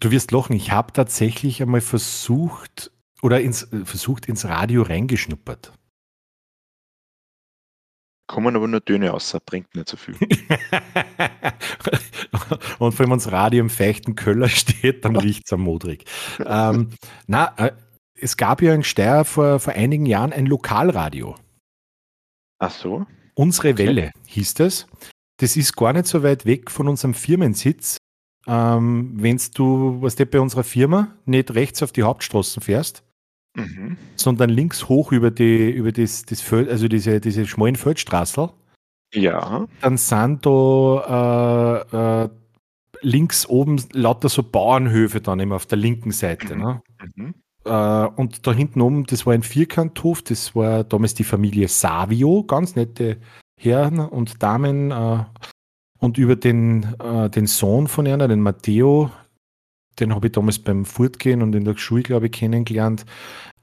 Du 0.00 0.10
wirst 0.10 0.32
lachen, 0.32 0.56
ich 0.56 0.72
habe 0.72 0.92
tatsächlich 0.92 1.62
einmal 1.62 1.80
versucht 1.80 2.90
oder 3.22 3.40
ins, 3.40 3.68
versucht 3.84 4.26
ins 4.26 4.44
Radio 4.46 4.82
reingeschnuppert. 4.82 5.72
Kommen 8.26 8.56
aber 8.56 8.66
nur 8.66 8.84
Töne 8.84 9.12
aus, 9.14 9.36
bringt 9.46 9.74
nicht 9.74 9.88
so 9.88 9.96
viel. 9.96 10.16
Und 12.78 12.98
wenn 12.98 13.08
man 13.08 13.18
das 13.18 13.30
Radio 13.30 13.60
im 13.60 13.70
feuchten 13.70 14.16
Köller 14.16 14.48
steht, 14.50 15.04
dann 15.04 15.16
riecht 15.16 15.44
es 15.46 15.52
am 15.52 15.60
Modrig. 15.60 16.04
Ähm, 16.44 16.90
na, 17.26 17.54
äh, 17.56 17.72
es 18.18 18.36
gab 18.36 18.62
ja 18.62 18.74
in 18.74 18.82
Steyr 18.82 19.24
vor, 19.24 19.60
vor 19.60 19.74
einigen 19.74 20.06
Jahren 20.06 20.32
ein 20.32 20.46
Lokalradio. 20.46 21.36
Ach 22.58 22.70
so? 22.70 23.06
Unsere 23.34 23.70
Okay. 23.70 23.86
Welle 23.86 24.12
hieß 24.26 24.54
das. 24.54 24.86
Das 25.38 25.56
ist 25.56 25.76
gar 25.76 25.92
nicht 25.92 26.06
so 26.06 26.22
weit 26.22 26.46
weg 26.46 26.70
von 26.70 26.88
unserem 26.88 27.14
Firmensitz. 27.14 27.98
Ähm, 28.46 29.12
Wenn 29.16 29.40
du, 29.54 30.00
was 30.00 30.16
der 30.16 30.24
bei 30.24 30.40
unserer 30.40 30.64
Firma 30.64 31.14
nicht 31.26 31.54
rechts 31.54 31.82
auf 31.82 31.92
die 31.92 32.02
Hauptstraßen 32.04 32.62
fährst, 32.62 33.02
Mhm. 33.56 33.96
sondern 34.16 34.50
links 34.50 34.88
hoch 34.88 35.12
über 35.12 35.30
die, 35.30 35.70
über 35.70 35.90
das, 35.90 36.24
das 36.24 36.40
Feld, 36.40 36.68
also 36.68 36.88
diese, 36.88 37.20
diese 37.20 37.46
schmalen 37.46 37.76
Feldstraßel, 37.76 38.50
Ja. 39.14 39.66
dann 39.80 39.96
sind 39.96 40.44
da 40.44 41.86
äh, 41.92 42.24
äh, 42.24 42.28
links 43.00 43.46
oben 43.46 43.82
lauter 43.92 44.28
so 44.28 44.42
Bauernhöfe 44.42 45.20
dann 45.20 45.40
immer 45.40 45.56
auf 45.56 45.66
der 45.66 45.78
linken 45.78 46.10
Seite. 46.12 46.54
Mhm. 46.54 46.60
Ne? 46.62 46.82
Mhm. 47.14 47.34
Äh, 47.64 48.06
und 48.20 48.46
da 48.46 48.52
hinten 48.52 48.80
oben, 48.80 49.06
das 49.06 49.26
war 49.26 49.32
ein 49.34 49.42
Vierkanthof, 49.42 50.22
das 50.22 50.54
war 50.54 50.84
damals 50.84 51.14
die 51.14 51.24
Familie 51.24 51.68
Savio, 51.68 52.44
ganz 52.44 52.76
nette 52.76 53.16
Herren 53.58 54.00
und 54.00 54.42
Damen. 54.42 54.90
Äh, 54.90 55.24
und 55.98 56.18
über 56.18 56.36
den, 56.36 56.94
äh, 57.02 57.30
den 57.30 57.46
Sohn 57.46 57.88
von 57.88 58.06
einer, 58.06 58.28
den 58.28 58.42
Matteo, 58.42 59.10
den 59.98 60.14
habe 60.14 60.26
ich 60.26 60.32
damals 60.32 60.58
beim 60.58 60.84
Fortgehen 60.84 61.42
und 61.42 61.54
in 61.54 61.64
der 61.64 61.76
Schule, 61.76 62.02
glaube 62.02 62.26
ich, 62.26 62.32
kennengelernt, 62.32 63.04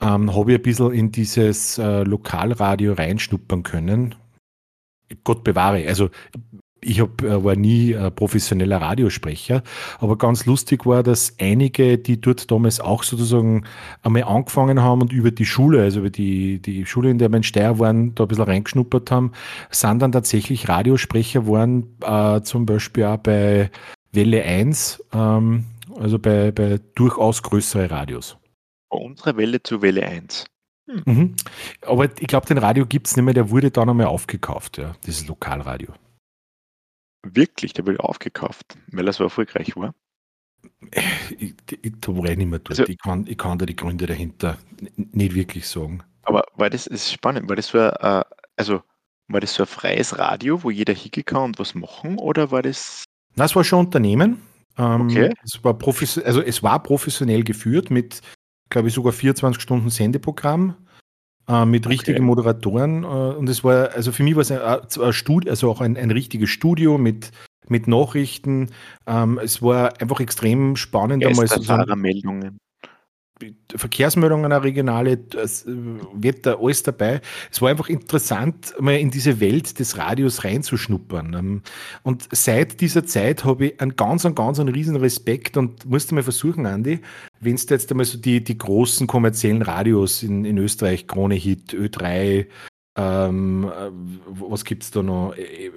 ähm, 0.02 0.36
habe 0.36 0.52
ich 0.52 0.60
ein 0.60 0.64
bisschen 0.64 0.92
in 0.92 1.12
dieses 1.12 1.78
äh, 1.78 2.04
Lokalradio 2.04 2.94
reinschnuppern 2.94 3.64
können. 3.64 4.16
Gott 5.24 5.44
bewahre, 5.44 5.88
also 5.88 6.10
ich 6.86 7.00
hab, 7.00 7.22
äh, 7.22 7.44
war 7.44 7.56
nie 7.56 7.94
äh, 7.94 8.12
professioneller 8.12 8.82
Radiosprecher, 8.82 9.64
aber 10.00 10.18
ganz 10.18 10.46
lustig 10.46 10.86
war, 10.86 11.04
dass 11.04 11.36
einige, 11.40 11.98
die 11.98 12.20
dort 12.20 12.50
damals 12.52 12.80
auch 12.80 13.04
sozusagen 13.04 13.64
einmal 14.02 14.24
angefangen 14.24 14.82
haben 14.82 15.02
und 15.02 15.14
über 15.14 15.32
die 15.32 15.46
Schule, 15.46 15.82
also 15.82 16.00
über 16.00 16.10
die, 16.10 16.60
die 16.60 16.86
Schule, 16.86 17.10
in 17.10 17.18
der 17.18 17.30
wir 17.30 17.38
in 17.38 17.44
Steyr 17.44 17.80
waren, 17.80 18.16
da 18.16 18.24
ein 18.24 18.28
bisschen 18.28 18.44
reingeschnuppert 18.44 19.12
haben, 19.12 19.32
sind 19.70 20.02
dann 20.02 20.12
tatsächlich 20.12 20.70
Radiosprecher 20.70 21.42
geworden, 21.42 21.98
äh, 22.02 22.42
zum 22.42 22.66
Beispiel 22.66 23.06
auch 23.06 23.18
bei 23.18 23.70
Welle 24.12 24.44
1, 24.44 25.04
ähm, 25.14 25.66
also 25.98 26.20
bei, 26.20 26.52
bei 26.52 26.80
durchaus 26.96 27.42
größere 27.42 27.90
Radios. 27.90 28.38
Von 28.92 29.04
unserer 29.04 29.38
Welle 29.38 29.62
zu 29.62 29.82
Welle 29.82 30.06
1. 30.06 30.46
Mhm. 30.86 31.36
Aber 31.82 32.06
ich 32.06 32.28
glaube, 32.28 32.48
den 32.48 32.58
Radio 32.58 32.86
gibt 32.86 33.08
es 33.08 33.16
nicht 33.16 33.26
mehr, 33.26 33.34
der 33.34 33.50
wurde 33.50 33.72
dann 33.72 33.90
einmal 33.90 34.08
aufgekauft, 34.08 34.78
ja, 34.78 34.96
dieses 35.06 35.28
Lokalradio. 35.28 35.94
Wirklich, 37.24 37.74
der 37.74 37.88
wurde 37.88 38.02
aufgekauft, 38.02 38.78
weil 38.92 39.08
er 39.08 39.14
so 39.14 39.24
erfolgreich 39.24 39.76
war. 39.76 39.94
Ich, 41.38 41.56
ich, 41.82 41.94
da 42.00 42.16
war 42.16 42.26
ich 42.26 42.38
nicht 42.38 42.50
mehr 42.50 42.60
dort. 42.60 42.80
Also- 42.80 42.92
ich, 42.92 42.98
kann, 42.98 43.26
ich 43.28 43.38
kann 43.38 43.58
da 43.58 43.66
die 43.66 43.76
Gründe 43.76 44.06
dahinter 44.06 44.58
nicht 44.96 45.34
wirklich 45.34 45.68
sagen. 45.68 46.04
Aber 46.24 46.44
war 46.56 46.70
das 46.70 46.88
ist 46.88 47.12
spannend, 47.12 47.50
war 47.50 47.56
das 47.56 47.68
so 47.68 47.80
ein, 47.80 47.92
äh, 48.00 48.24
also 48.56 48.82
war 49.28 49.40
das 49.42 49.54
so 49.56 49.64
ein 49.64 49.68
freies 49.68 50.18
Radio, 50.18 50.64
wo 50.64 50.70
jeder 50.70 50.94
hingehen 50.94 51.26
kann 51.26 51.44
und 51.44 51.60
was 51.60 51.76
machen, 51.76 52.18
oder 52.18 52.52
war 52.52 52.62
das 52.62 53.06
Na, 53.36 53.46
es 53.46 53.56
war 53.56 53.64
schon 53.64 53.80
Unternehmen. 53.86 54.42
Ähm, 54.78 55.08
Okay. 55.10 55.34
es, 55.44 55.64
war 55.64 55.78
also 56.26 56.42
es 56.42 56.64
war 56.64 56.82
professionell 56.82 57.44
geführt 57.44 57.92
mit, 57.92 58.22
glaube 58.70 58.88
ich, 58.88 58.94
sogar 58.94 59.14
24 59.14 59.62
Stunden 59.62 59.90
Sendeprogramm, 59.90 60.76
äh, 61.48 61.66
mit 61.66 61.86
Okay. 61.86 61.94
richtigen 61.94 62.26
Moderatoren. 62.26 63.04
Äh, 63.04 63.08
und 63.08 63.50
es 63.50 63.64
war, 63.64 63.92
also 63.94 64.12
für 64.12 64.24
mich 64.24 64.36
war 64.36 64.42
es 64.42 64.52
ein, 64.52 64.62
ein 64.62 65.14
Studio, 65.14 65.50
also 65.50 65.70
auch 65.70 65.82
ein, 65.82 65.98
ein 65.98 66.12
richtiges 66.12 66.50
Studio 66.50 66.98
mit, 66.98 67.32
mit 67.68 67.88
Nachrichten. 67.88 68.72
Ähm, 69.06 69.40
es 69.44 69.62
war 69.62 70.00
einfach 70.02 70.20
extrem 70.20 70.76
spannend, 70.76 71.24
Geisterfahrermeldungen? 71.24 72.58
Verkehrsmeldungen, 73.76 74.52
auch 74.54 74.64
regionale, 74.64 75.12
äh, 75.14 75.48
Wetter, 76.14 76.60
alles 76.62 76.84
dabei. 76.84 77.22
Es 77.52 77.62
war 77.62 77.70
einfach 77.70 77.90
interessant, 77.90 78.74
mal 78.80 78.96
in 78.98 79.12
diese 79.12 79.40
Welt 79.40 79.80
des 79.80 79.98
Radios 79.98 80.44
reinzuschnuppern. 80.44 81.34
Ähm, 81.34 81.62
Und 82.04 82.28
seit 82.32 82.82
dieser 82.82 83.06
Zeit 83.06 83.44
habe 83.46 83.68
ich 83.68 83.82
einen 83.82 83.96
ganz, 83.96 84.26
einen 84.26 84.36
ganz 84.36 84.60
einen 84.60 84.74
riesen 84.74 84.96
Respekt 84.96 85.58
und 85.58 85.86
musste 85.86 86.16
mal 86.16 86.24
versuchen, 86.24 86.66
Andi, 86.66 87.00
wenn 87.40 87.56
du 87.56 87.74
jetzt 87.74 87.92
einmal 87.92 88.06
so 88.06 88.18
die, 88.18 88.44
die 88.44 88.58
großen 88.58 89.08
kommerziellen 89.08 89.62
Radios 89.62 90.24
in, 90.24 90.46
in 90.46 90.58
Österreich, 90.58 91.08
Krone 91.08 91.36
Hit, 91.36 91.74
Ö3, 91.74 92.46
ähm, 92.96 93.66
äh, 93.66 93.90
was 94.28 94.64
gibt's 94.66 94.92
da 94.92 95.02
noch, 95.02 95.34
Äh, 95.36 95.72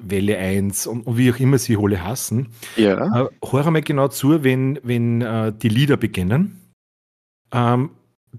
Welle 0.00 0.38
1 0.38 0.86
und, 0.86 1.06
und 1.06 1.18
wie 1.18 1.32
auch 1.32 1.40
immer 1.40 1.58
sie 1.58 1.76
alle 1.76 2.04
hassen, 2.04 2.48
Ja. 2.76 3.24
äh, 3.24 3.28
hör 3.50 3.66
einmal 3.66 3.82
genau 3.82 4.08
zu, 4.08 4.44
wenn, 4.44 4.78
wenn 4.84 5.22
äh, 5.22 5.52
die 5.52 5.68
Lieder 5.68 5.96
beginnen, 5.96 6.60
ähm, 7.52 7.90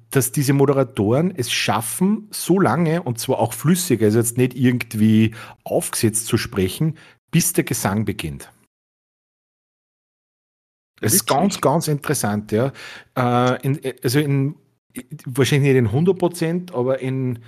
dass 0.09 0.31
diese 0.31 0.53
Moderatoren 0.53 1.33
es 1.35 1.51
schaffen, 1.51 2.27
so 2.31 2.59
lange 2.59 3.03
und 3.03 3.19
zwar 3.19 3.39
auch 3.39 3.53
flüssig, 3.53 4.01
also 4.01 4.17
jetzt 4.17 4.37
nicht 4.37 4.55
irgendwie 4.55 5.35
aufgesetzt 5.63 6.25
zu 6.25 6.37
sprechen, 6.37 6.97
bis 7.31 7.53
der 7.53 7.63
Gesang 7.63 8.05
beginnt. 8.05 8.51
Das 10.99 11.13
ist 11.13 11.27
ganz, 11.27 11.59
ganz 11.59 11.87
interessant, 11.87 12.51
ja. 12.51 12.71
Äh, 13.15 13.61
in, 13.61 13.79
also 14.03 14.19
in, 14.19 14.55
wahrscheinlich 15.25 15.73
nicht 15.73 15.79
in 15.79 15.87
100 15.87 16.17
Prozent, 16.17 16.73
aber 16.73 16.99
in 16.99 17.39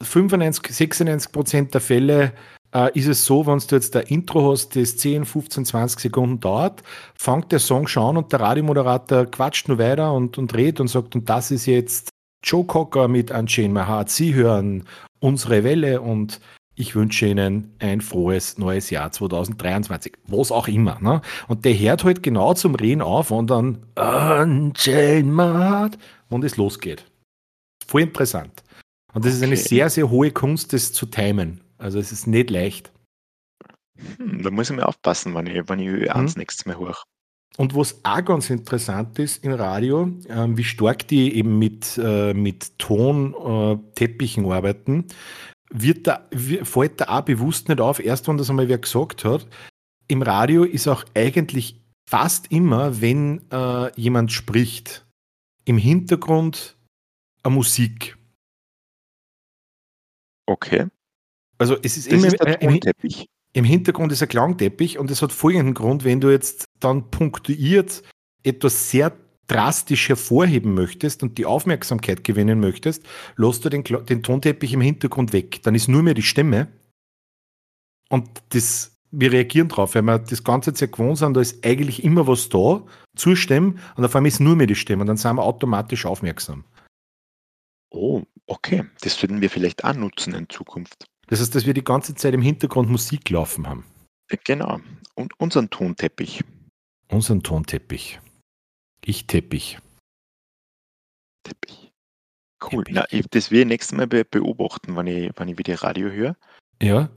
95, 0.00 0.74
96 0.74 1.32
Prozent 1.32 1.74
der 1.74 1.80
Fälle 1.80 2.32
äh, 2.74 2.90
ist 2.98 3.06
es 3.06 3.24
so, 3.24 3.46
wenn 3.46 3.58
du 3.58 3.74
jetzt 3.74 3.96
ein 3.96 4.06
Intro 4.06 4.52
hast, 4.52 4.76
das 4.76 4.96
10, 4.96 5.24
15, 5.24 5.64
20 5.64 6.00
Sekunden 6.00 6.40
dauert, 6.40 6.82
fängt 7.16 7.52
der 7.52 7.58
Song 7.58 7.86
schon 7.86 8.10
an 8.10 8.16
und 8.18 8.32
der 8.32 8.40
Radiomoderator 8.40 9.26
quatscht 9.26 9.68
nur 9.68 9.78
weiter 9.78 10.12
und, 10.12 10.38
und 10.38 10.54
redet 10.54 10.80
und 10.80 10.88
sagt, 10.88 11.14
und 11.14 11.28
das 11.28 11.50
ist 11.50 11.66
jetzt 11.66 12.10
Joe 12.44 12.64
Cocker 12.64 13.08
mit 13.08 13.30
Unchained 13.30 13.74
My 13.74 13.80
Heart. 13.80 14.10
Sie 14.10 14.34
hören 14.34 14.84
unsere 15.20 15.64
Welle 15.64 16.00
und 16.00 16.40
ich 16.76 16.94
wünsche 16.94 17.26
Ihnen 17.26 17.74
ein 17.80 18.00
frohes 18.00 18.56
neues 18.56 18.90
Jahr 18.90 19.10
2023. 19.10 20.12
Was 20.28 20.52
auch 20.52 20.68
immer. 20.68 20.98
Ne? 21.00 21.22
Und 21.48 21.64
der 21.64 21.76
hört 21.76 22.04
halt 22.04 22.22
genau 22.22 22.54
zum 22.54 22.76
Reden 22.76 23.02
auf 23.02 23.32
und 23.32 23.50
dann 23.50 23.78
Unchained 23.96 25.26
My 25.26 25.42
Heart 25.42 25.98
und 26.28 26.44
es 26.44 26.56
losgeht. 26.56 27.04
Voll 27.84 28.02
interessant. 28.02 28.62
Und 29.12 29.24
das 29.24 29.34
ist 29.34 29.42
eine 29.42 29.54
Okay. 29.54 29.62
sehr, 29.68 29.90
sehr 29.90 30.10
hohe 30.10 30.30
Kunst, 30.30 30.72
das 30.72 30.92
zu 30.92 31.06
timen. 31.06 31.62
Also 31.78 31.98
es 31.98 32.12
ist 32.12 32.26
nicht 32.26 32.50
leicht. 32.50 32.92
Hm, 34.18 34.42
da 34.42 34.50
muss 34.50 34.70
ich 34.70 34.76
mal 34.76 34.84
aufpassen, 34.84 35.34
wenn 35.34 35.46
ich, 35.46 35.68
wenn 35.68 35.78
ich 35.78 35.88
Ö1 35.88 36.18
Mhm. 36.22 36.32
nächstes 36.36 36.66
Mal 36.66 36.76
hoch. 36.76 37.04
Und 37.56 37.74
was 37.74 37.98
auch 38.04 38.24
ganz 38.24 38.50
interessant 38.50 39.18
ist 39.18 39.42
im 39.42 39.52
Radio, 39.52 40.08
ähm, 40.28 40.56
wie 40.56 40.64
stark 40.64 41.08
die 41.08 41.34
eben 41.34 41.58
mit, 41.58 41.98
äh, 42.02 42.32
mit 42.34 42.78
Tonteppichen 42.78 43.88
äh, 43.88 43.92
Teppichen 43.94 44.52
arbeiten, 44.52 45.06
wird 45.70 46.06
da, 46.06 46.28
wi- 46.30 46.64
fällt 46.64 47.00
da 47.00 47.18
auch 47.18 47.22
bewusst 47.22 47.68
nicht 47.68 47.80
auf, 47.80 47.98
erst 47.98 48.28
wenn 48.28 48.38
das 48.38 48.48
einmal 48.50 48.68
wer 48.68 48.78
gesagt 48.78 49.24
hat. 49.24 49.46
Im 50.06 50.22
Radio 50.22 50.62
ist 50.64 50.86
auch 50.88 51.04
eigentlich 51.14 51.80
fast 52.08 52.52
immer, 52.52 53.00
wenn 53.00 53.42
äh, 53.50 53.92
jemand 54.00 54.30
spricht, 54.32 55.04
im 55.64 55.76
Hintergrund 55.78 56.76
eine 57.42 57.54
Musik. 57.54 58.16
Okay. 60.46 60.86
Also 61.58 61.76
es 61.82 61.96
ist 61.96 62.06
Das 62.06 62.18
immer 62.18 62.26
ist 62.28 62.40
der 62.40 62.62
äh, 62.62 62.80
im, 63.54 63.64
Hintergrund 63.64 64.12
ist 64.12 64.22
ein 64.22 64.28
Klangteppich 64.28 64.98
und 64.98 65.10
es 65.10 65.22
hat 65.22 65.32
folgenden 65.32 65.74
Grund, 65.74 66.04
wenn 66.04 66.20
du 66.20 66.30
jetzt 66.30 66.64
dann 66.78 67.10
punktuiert 67.10 68.02
etwas 68.44 68.90
sehr 68.90 69.16
drastisch 69.48 70.08
hervorheben 70.08 70.74
möchtest 70.74 71.22
und 71.22 71.38
die 71.38 71.46
Aufmerksamkeit 71.46 72.22
gewinnen 72.22 72.60
möchtest, 72.60 73.04
lässt 73.36 73.64
du 73.64 73.70
den, 73.70 73.82
den 73.82 74.22
Tonteppich 74.22 74.72
im 74.74 74.80
Hintergrund 74.80 75.32
weg. 75.32 75.62
Dann 75.62 75.74
ist 75.74 75.88
nur 75.88 76.02
mehr 76.02 76.14
die 76.14 76.22
Stimme 76.22 76.68
und 78.10 78.28
das, 78.50 78.96
wir 79.10 79.32
reagieren 79.32 79.68
drauf, 79.68 79.94
weil 79.94 80.02
wir 80.02 80.18
das 80.18 80.44
ganze 80.44 80.74
Zeit 80.74 80.92
gewohnt 80.92 81.18
sind, 81.18 81.34
da 81.34 81.40
ist 81.40 81.64
eigentlich 81.64 82.04
immer 82.04 82.26
was 82.26 82.48
da, 82.48 82.84
zustimmen 83.16 83.80
und 83.96 84.04
auf 84.04 84.14
einmal 84.14 84.28
ist 84.28 84.40
nur 84.40 84.54
mehr 84.54 84.66
die 84.66 84.74
Stimme 84.74 85.00
und 85.00 85.06
dann 85.08 85.16
sind 85.16 85.36
wir 85.36 85.42
automatisch 85.42 86.06
aufmerksam. 86.06 86.64
Oh, 87.90 88.22
okay. 88.46 88.84
Das 89.00 89.20
würden 89.22 89.40
wir 89.40 89.48
vielleicht 89.48 89.82
auch 89.82 89.94
nutzen 89.94 90.34
in 90.34 90.48
Zukunft. 90.48 91.06
Das 91.28 91.40
heißt, 91.40 91.54
dass 91.54 91.66
wir 91.66 91.74
die 91.74 91.84
ganze 91.84 92.14
Zeit 92.14 92.34
im 92.34 92.42
Hintergrund 92.42 92.88
Musik 92.90 93.28
laufen 93.30 93.66
haben. 93.68 93.84
Genau. 94.44 94.80
Und 95.14 95.38
unseren 95.40 95.70
Tonteppich. 95.70 96.44
Unseren 97.08 97.42
Tonteppich. 97.42 98.20
Ich 99.04 99.26
Teppich. 99.26 99.78
Teppich. 101.44 101.92
Cool. 102.62 102.84
Teppich. 102.84 102.94
Na, 102.94 103.04
ich, 103.10 103.26
das 103.30 103.50
will 103.50 103.60
ich 103.60 103.66
nächstes 103.66 103.96
Mal 103.96 104.06
be 104.06 104.24
beobachten, 104.24 104.96
wenn 104.96 105.06
ich, 105.06 105.30
wenn 105.36 105.48
ich 105.48 105.58
wieder 105.58 105.82
Radio 105.82 106.10
höre. 106.10 106.36
Ja, 106.82 107.08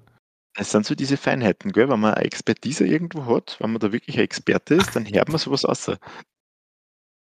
Es 0.57 0.71
sind 0.71 0.85
so 0.85 0.95
diese 0.95 1.17
Feinheiten, 1.17 1.71
gell? 1.71 1.89
Wenn 1.89 1.99
man 1.99 2.13
eine 2.13 2.25
Expertise 2.25 2.85
irgendwo 2.85 3.25
hat, 3.25 3.57
wenn 3.59 3.71
man 3.71 3.79
da 3.79 3.91
wirklich 3.91 4.17
ein 4.17 4.23
Experte 4.23 4.75
ist, 4.75 4.95
dann 4.95 5.05
hört 5.05 5.29
man 5.29 5.37
sowas 5.37 5.65
aus. 5.65 5.91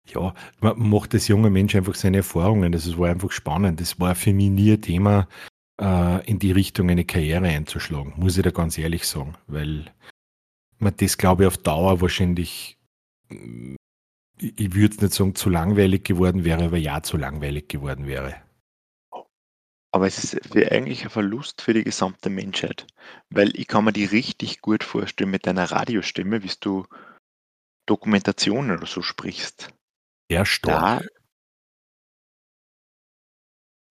ja, 0.07 0.33
man 0.59 0.77
macht 0.79 1.13
das 1.13 1.27
junge 1.27 1.49
Mensch 1.49 1.75
einfach 1.75 1.95
seine 1.95 2.17
Erfahrungen. 2.17 2.71
Das 2.71 2.97
war 2.97 3.09
einfach 3.09 3.31
spannend. 3.31 3.79
Das 3.81 3.99
war 3.99 4.15
für 4.15 4.33
mich 4.33 4.49
nie 4.49 4.73
ein 4.73 4.81
Thema, 4.81 5.27
äh, 5.80 6.26
in 6.30 6.39
die 6.39 6.51
Richtung 6.51 6.89
eine 6.89 7.05
Karriere 7.05 7.47
einzuschlagen, 7.47 8.13
muss 8.17 8.38
ich 8.38 8.43
da 8.43 8.51
ganz 8.51 8.78
ehrlich 8.78 9.07
sagen, 9.07 9.36
weil 9.47 9.93
man 10.78 10.95
das, 10.97 11.17
glaube 11.17 11.43
ich, 11.43 11.47
auf 11.47 11.57
Dauer 11.57 12.01
wahrscheinlich, 12.01 12.78
ich, 13.30 14.59
ich 14.59 14.73
würde 14.73 15.03
nicht 15.03 15.13
sagen, 15.13 15.36
zu 15.36 15.49
langweilig 15.49 16.03
geworden 16.03 16.43
wäre, 16.43 16.65
aber 16.65 16.78
ja, 16.78 17.01
zu 17.01 17.17
langweilig 17.17 17.67
geworden 17.67 18.07
wäre. 18.07 18.36
Aber 19.91 20.07
es 20.07 20.21
ist 20.21 20.55
eigentlich 20.57 21.05
ein 21.05 21.09
Verlust 21.09 21.61
für 21.61 21.73
die 21.73 21.86
gesamte 21.86 22.30
Menschheit. 22.30 22.86
Weil 23.30 23.57
ich 23.57 23.65
kann 23.65 23.86
mir 23.86 23.93
die 23.93 24.03
richtig 24.03 24.59
gut 24.59 24.84
vorstellen 24.84 25.32
mit 25.32 25.47
deiner 25.47 25.71
Radiostimme, 25.71 26.43
wie 26.43 26.51
du 26.59 26.86
Dokumentationen 27.86 28.78
oder 28.78 28.88
so 28.88 29.01
sprichst. 29.01 29.73
Sehr 30.30 30.45
stark. 30.45 31.03
Da. 31.03 31.07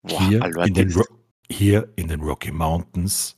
Boah, 0.03 0.29
hier, 0.29 0.43
Alter, 0.43 0.67
in 0.67 0.75
den 0.75 0.93
Ro 0.93 1.05
hier 1.57 1.89
in 1.97 2.09
den 2.09 2.21
Rocky 2.21 2.51
Mountains 2.53 3.37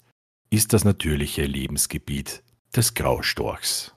ist 0.50 0.72
das 0.72 0.84
natürliche 0.84 1.44
Lebensgebiet 1.44 2.42
des 2.74 2.94
Graustorchs. 2.94 3.92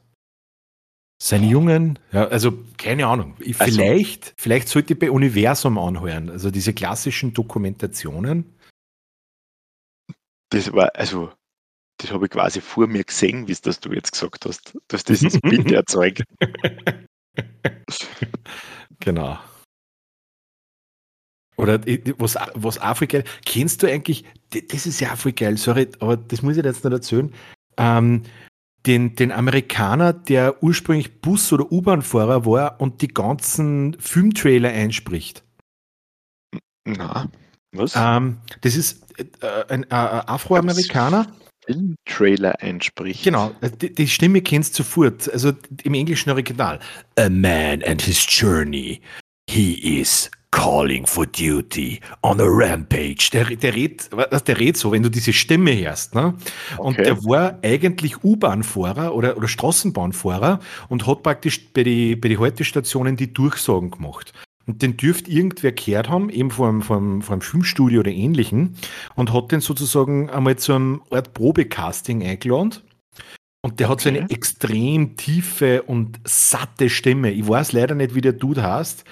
Seine 1.22 1.48
Jungen, 1.48 2.00
ja, 2.14 2.28
also 2.28 2.64
keine 2.78 3.06
Ahnung, 3.08 3.36
Also- 3.40 3.54
vielleicht, 3.66 4.34
vielleicht 4.38 4.70
sollte 4.70 4.94
ich 4.94 5.00
bei 5.00 5.12
Universum 5.12 5.78
anhören, 5.78 6.30
also 6.30 6.50
diese 6.50 6.74
klassischen 6.74 7.34
Dokumentationen. 7.34 8.56
Das 10.52 10.72
war, 10.74 10.96
also, 10.96 11.32
das 11.98 12.12
habe 12.12 12.26
ich 12.26 12.32
quasi 12.32 12.62
vor 12.62 12.88
mir 12.88 13.04
gesehen, 13.04 13.48
wie 13.48 13.52
es 13.52 13.62
das 13.62 13.80
du 13.82 13.92
jetzt 13.92 14.14
gesagt 14.14 14.46
hast. 14.46 14.74
Du 14.74 14.94
hast 14.94 15.10
dieses 15.10 15.40
Bild 15.42 15.72
erzeugt. 15.72 16.24
Genau. 19.00 19.38
Oder 21.60 21.82
was, 22.18 22.38
was 22.56 22.80
Afrika, 22.80 23.22
kennst 23.46 23.84
du 23.84 23.88
eigentlich, 23.88 24.24
das 24.72 24.86
ist 24.86 25.00
ja 25.02 25.12
Afrika, 25.12 25.56
sorry, 25.58 25.90
aber 26.00 26.16
das 26.16 26.42
muss 26.42 26.58
ich 26.58 26.64
jetzt 26.64 26.84
nicht 26.84 26.94
erzählen, 26.94 27.34
ähm, 27.78 28.24
den, 28.86 29.16
den 29.16 29.32
Amerikaner, 29.32 30.14
der 30.14 30.64
ursprünglich 30.64 31.20
Bus- 31.20 31.52
oder 31.52 31.70
U-Bahn-Fahrer 31.70 32.46
war 32.46 32.80
und 32.80 33.02
die 33.02 33.10
ganzen 33.10 33.98
Filmtrailer 34.00 34.70
einspricht. 34.70 35.44
Na, 36.86 37.30
was? 37.74 37.94
Ähm, 37.96 38.38
das 38.62 38.76
ist 38.76 39.04
äh, 39.18 39.66
ein 39.68 39.84
äh, 39.84 39.88
Afroamerikaner. 39.94 41.28
Filmtrailer 41.66 42.62
einspricht. 42.62 43.24
Genau, 43.24 43.52
die, 43.82 43.94
die 43.94 44.08
Stimme 44.08 44.42
kennst 44.42 44.80
du 44.80 44.84
sofort. 44.84 45.32
Also 45.32 45.52
im 45.84 45.94
englischen 45.94 46.30
Original. 46.30 46.80
A 47.18 47.30
man 47.30 47.84
and 47.84 48.02
his 48.02 48.26
journey. 48.28 49.02
He 49.50 50.00
is 50.00 50.32
calling 50.52 51.06
for 51.06 51.26
duty 51.26 52.00
on 52.24 52.40
a 52.40 52.46
rampage. 52.46 53.30
Der, 53.32 53.46
der, 53.46 53.76
redet, 53.76 54.10
der 54.48 54.60
redet 54.60 54.78
so, 54.78 54.92
wenn 54.92 55.04
du 55.04 55.10
diese 55.10 55.32
Stimme 55.34 55.78
hörst. 55.78 56.16
Ne? 56.16 56.34
Und 56.78 56.96
Okay. 57.00 57.04
der 57.04 57.24
war 57.26 57.60
eigentlich 57.62 58.24
U-Bahn-Fahrer 58.24 59.14
oder, 59.14 59.38
oder 59.38 59.48
Straßenbahnfahrer 59.48 60.60
und 60.90 61.06
hat 61.08 61.24
praktisch 61.24 61.72
bei 61.74 61.84
den 61.84 62.20
bei 62.20 62.30
die 62.30 62.38
Haltestationen 62.40 63.16
die 63.16 63.32
Durchsagen 63.34 63.92
gemacht. 63.92 64.34
Und 64.66 64.82
den 64.84 64.98
dürft 64.98 65.28
irgendwer 65.28 65.72
gehört 65.72 66.10
haben, 66.10 66.30
eben 66.30 66.52
vom, 66.52 66.82
vom, 66.84 67.22
vom 67.24 67.42
Filmstudio 67.42 68.02
oder 68.02 68.12
ähnlichen, 68.12 68.76
und 69.16 69.34
hat 69.34 69.52
den 69.52 69.62
sozusagen 69.62 70.30
einmal 70.30 70.58
zu 70.58 70.74
einem 70.74 71.02
Art 71.10 71.34
Probecasting 71.34 72.22
eingeladen. 72.24 72.76
Und 73.62 73.80
der 73.80 73.90
hat 73.90 74.00
so 74.02 74.10
Okay. 74.10 74.20
eine 74.20 74.30
extrem 74.30 75.18
tiefe 75.18 75.82
und 75.84 76.20
satte 76.24 76.90
Stimme. 76.90 77.32
Ich 77.32 77.48
weiß 77.48 77.72
leider 77.74 77.96
nicht, 77.96 78.14
wie 78.16 78.22
der 78.22 78.34
Dude 78.34 78.62
heißt, 78.64 79.06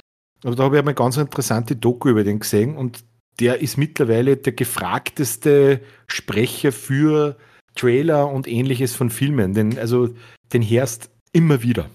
aber 0.43 0.55
da 0.55 0.63
habe 0.63 0.75
ich 0.75 0.79
einmal 0.79 0.93
ganz 0.93 1.17
interessante 1.17 1.75
Doku 1.75 2.09
über 2.09 2.23
den 2.23 2.39
gesehen 2.39 2.75
und 2.75 3.03
der 3.39 3.59
ist 3.61 3.77
mittlerweile 3.77 4.37
der 4.37 4.53
gefragteste 4.53 5.81
Sprecher 6.07 6.71
für 6.71 7.37
Trailer 7.75 8.29
und 8.29 8.47
ähnliches 8.47 8.95
von 8.95 9.09
Filmen. 9.09 9.53
Den, 9.53 9.77
also 9.77 10.09
den 10.53 10.67
hörst 10.67 11.11
immer 11.33 11.61
wieder. 11.61 11.89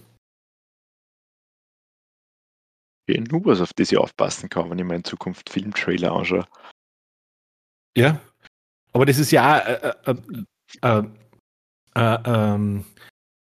Ja, 3.08 3.20
nur 3.20 3.44
was, 3.44 3.60
auf 3.60 3.72
das 3.74 3.90
ich 3.90 3.98
aufpassen 3.98 4.48
kann, 4.48 4.70
wenn 4.70 4.78
ich 4.78 4.84
mir 4.84 4.94
in 4.94 5.04
Zukunft 5.04 5.50
Filmtrailer 5.50 6.12
anschaue. 6.12 6.46
Ja. 7.96 8.20
Aber 8.92 9.06
das 9.06 9.18
ist 9.18 9.32
ja 9.32 9.58
äh, 9.58 9.94
äh, 10.04 10.14
äh, 10.82 11.02
äh, 11.94 12.18
ähm, 12.24 12.84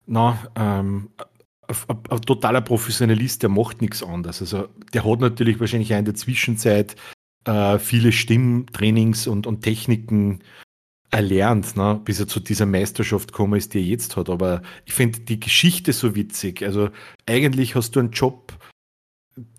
na, 0.06 0.50
ähm, 0.56 1.10
ein, 1.88 2.20
totaler 2.22 2.60
Professionalist, 2.60 3.42
der 3.42 3.50
macht 3.50 3.80
nichts 3.80 4.02
anderes. 4.02 4.40
Also 4.40 4.68
der 4.92 5.04
hat 5.04 5.20
natürlich 5.20 5.60
wahrscheinlich 5.60 5.92
auch 5.94 5.98
in 5.98 6.04
der 6.04 6.14
Zwischenzeit 6.14 6.96
äh, 7.44 7.78
viele 7.78 8.12
Stimmtrainings 8.12 9.26
und, 9.26 9.46
und 9.46 9.62
Techniken 9.62 10.40
erlernt, 11.10 11.76
ne, 11.76 12.00
bis 12.04 12.18
er 12.18 12.26
zu 12.26 12.40
dieser 12.40 12.66
Meisterschaft 12.66 13.32
gekommen 13.32 13.54
ist, 13.54 13.72
die 13.72 13.78
er 13.78 13.84
jetzt 13.84 14.16
hat. 14.16 14.28
Aber 14.28 14.62
ich 14.84 14.94
finde 14.94 15.20
die 15.20 15.38
Geschichte 15.38 15.92
so 15.92 16.14
witzig. 16.14 16.62
Also 16.62 16.88
eigentlich 17.26 17.74
hast 17.76 17.92
du 17.92 18.00
einen 18.00 18.10
Job, 18.10 18.52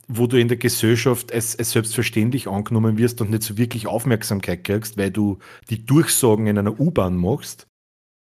wo 0.08 0.28
du 0.28 0.40
in 0.40 0.50
der 0.50 0.58
Gesellschaft 0.58 1.32
als, 1.34 1.58
als 1.58 1.72
selbstverständlich 1.72 2.48
angenommen 2.48 2.98
wirst 2.98 3.22
und 3.22 3.32
nicht 3.32 3.44
so 3.44 3.58
wirklich 3.58 3.88
Aufmerksamkeit 3.88 4.64
kriegst, 4.64 4.98
weil 4.98 5.12
du 5.12 5.40
die 5.70 5.86
Durchsagen 5.86 6.48
in 6.48 6.58
einer 6.58 6.80
U-Bahn 6.80 7.16
machst. 7.16 7.68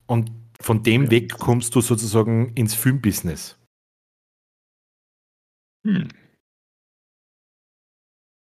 Und 0.07 0.31
von 0.59 0.83
dem 0.83 1.05
Ja. 1.05 1.11
weg 1.11 1.37
kommst 1.37 1.73
du 1.73 1.81
sozusagen 1.81 2.51
ins 2.53 2.75
Filmbusiness. 2.75 3.57
Hm. 5.83 6.09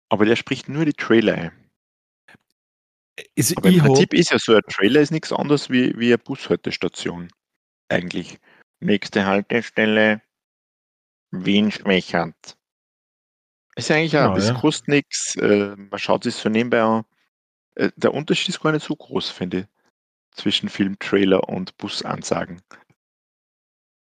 Aber 0.09 0.25
der 0.25 0.35
spricht 0.35 0.69
nur 0.69 0.85
die 0.85 0.93
Trailer 0.93 1.35
ein. 1.35 1.51
Also 3.37 3.55
Aber 3.57 3.69
im 3.69 3.79
Prinzip 3.79 4.13
ist 4.13 4.31
ja 4.31 4.39
so 4.39 4.55
ein 4.55 4.61
Trailer 4.69 5.01
ist 5.01 5.11
nichts 5.11 5.31
anderes 5.31 5.69
wie, 5.69 5.97
wie 5.97 6.07
eine 6.07 6.17
Bushaltestation. 6.17 7.29
Eigentlich. 7.89 8.39
Nächste 8.79 9.25
Haltestelle 9.25 10.21
Wien-Schmechert. 11.31 12.57
Ist 13.75 13.89
ja 13.89 13.97
eigentlich 13.97 14.17
auch, 14.17 14.23
Genau, 14.23 14.35
das 14.35 14.47
ja. 14.47 14.53
kostet 14.59 14.87
nichts. 14.87 15.35
Äh, 15.35 15.75
man 15.75 15.99
schaut 15.99 16.23
sich 16.23 16.35
so 16.35 16.49
nebenbei 16.49 16.81
an. 16.81 17.05
Äh, 17.75 17.91
der 17.95 18.13
Unterschied 18.13 18.49
ist 18.49 18.61
gar 18.61 18.71
nicht 18.71 18.85
so 18.85 18.95
groß, 18.95 19.29
finde 19.29 19.59
ich, 19.59 19.65
zwischen 20.35 20.69
Filmtrailer 20.69 21.47
und 21.47 21.77
Busansagen. 21.77 22.61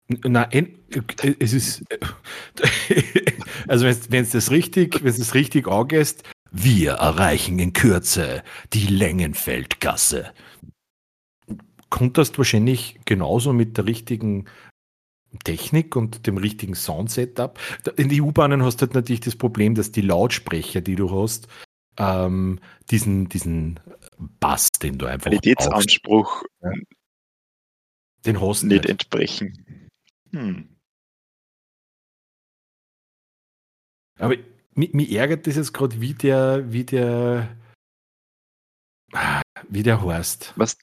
Nein, 0.07 0.77
es 1.39 1.53
ist. 1.53 1.83
Also, 3.67 3.85
wenn 3.85 4.23
es 4.23 4.29
das 4.29 4.51
richtig, 4.51 5.03
wenn 5.03 5.09
es 5.09 5.33
richtig 5.33 5.67
angehst, 5.67 6.23
wir 6.51 6.93
erreichen 6.93 7.59
in 7.59 7.73
Kürze 7.73 8.43
die 8.71 8.87
Längenfeldgasse. 8.87 10.31
Konntest 11.89 12.37
wahrscheinlich 12.37 12.99
genauso 13.03 13.51
mit 13.51 13.77
der 13.77 13.85
richtigen 13.85 14.45
Technik 15.43 15.95
und 15.97 16.27
dem 16.27 16.37
richtigen 16.37 16.75
Soundsetup. 16.75 17.59
In 17.97 18.07
die 18.07 18.21
U-Bahnen 18.21 18.63
hast 18.63 18.77
du 18.77 18.85
halt 18.85 18.93
natürlich 18.93 19.21
das 19.21 19.35
Problem, 19.35 19.75
dass 19.75 19.91
die 19.91 20.01
Lautsprecher, 20.01 20.79
die 20.79 20.95
du 20.95 21.11
hast, 21.11 21.47
ähm, 21.97 22.59
diesen, 22.89 23.27
diesen 23.27 23.79
Bass, 24.39 24.71
den 24.71 24.97
du 24.97 25.07
einfach 25.07 25.29
Qualitätsanspruch 25.29 26.43
den 28.27 28.41
hast 28.41 28.63
du 28.63 28.67
nicht 28.67 28.81
nicht. 28.81 28.89
entsprechen. 28.89 29.76
Hm. 30.31 30.75
Aber 34.19 34.35
mich, 34.73 34.93
mich 34.93 35.11
ärgert 35.13 35.47
das 35.47 35.55
jetzt 35.55 35.73
gerade, 35.73 35.99
wie 36.01 36.13
der, 36.13 36.71
wie 36.71 36.83
der, 36.83 37.55
wie 39.69 39.83
der 39.83 40.03
heißt. 40.03 40.53
Was, 40.55 40.77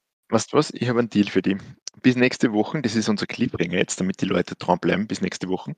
du 0.46 0.56
was? 0.56 0.70
Ich 0.72 0.88
habe 0.88 1.00
einen 1.00 1.10
Deal 1.10 1.26
für 1.26 1.42
die. 1.42 1.58
Bis 2.02 2.16
nächste 2.16 2.52
Woche, 2.52 2.82
das 2.82 2.96
ist 2.96 3.08
unser 3.08 3.26
Cliffhanger 3.26 3.78
jetzt, 3.78 4.00
damit 4.00 4.20
die 4.20 4.26
Leute 4.26 4.56
dranbleiben, 4.56 5.06
bis 5.06 5.20
nächste 5.20 5.48
Woche. 5.48 5.74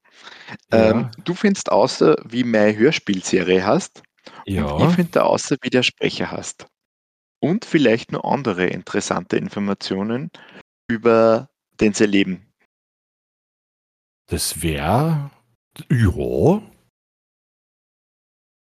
Ja. 0.73 0.91
Ähm, 0.91 1.11
du 1.25 1.35
findest 1.35 1.71
außer, 1.71 2.17
wie 2.25 2.43
meine 2.43 2.77
Hörspielserie 2.77 3.65
hast, 3.65 4.03
und 4.47 4.47
ich 4.47 4.55
Ja, 4.55 4.89
finde 4.89 5.25
außer, 5.25 5.57
wie 5.63 5.71
der 5.71 5.83
Sprecher 5.83 6.31
hast. 6.31 6.67
Und 7.39 7.65
vielleicht 7.65 8.13
noch 8.13 8.25
andere 8.25 8.67
interessante 8.67 9.37
Informationen 9.37 10.31
über 10.89 11.51
den 11.81 11.93
sein 11.93 12.11
Leben. 12.11 12.46
Das 14.27 14.63
wäre. 14.63 15.31
Ja. 15.91 16.63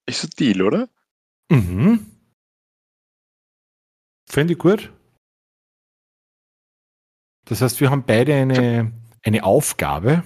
Ist 0.06 0.22
so 0.22 0.26
ein 0.26 0.30
Deal, 0.38 0.62
oder? 0.62 0.88
Mhm. 1.50 2.06
Fände 4.28 4.52
ich 4.52 4.58
gut. 4.58 4.92
Das 7.46 7.62
heißt, 7.62 7.80
wir 7.80 7.90
haben 7.90 8.04
beide 8.04 8.34
eine, 8.34 8.92
eine 9.24 9.44
Aufgabe. 9.44 10.22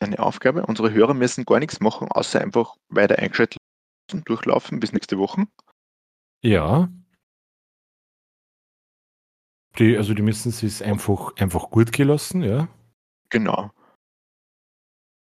Eine 0.00 0.18
Aufgabe. 0.18 0.66
Unsere 0.66 0.92
Hörer 0.92 1.14
müssen 1.14 1.44
gar 1.44 1.60
nichts 1.60 1.80
machen, 1.80 2.08
außer 2.10 2.40
einfach 2.40 2.76
weiter 2.88 3.18
eingeschaltet 3.18 3.58
lassen, 4.08 4.24
durchlaufen 4.24 4.80
bis 4.80 4.92
nächste 4.92 5.18
Woche. 5.18 5.46
Ja. 6.42 6.88
Die, 9.78 9.96
also 9.96 10.14
die 10.14 10.22
müssen 10.22 10.48
es 10.48 10.82
einfach, 10.82 11.36
einfach 11.36 11.70
gut 11.70 11.92
gelassen, 11.92 12.42
ja. 12.42 12.68
Genau. 13.28 13.70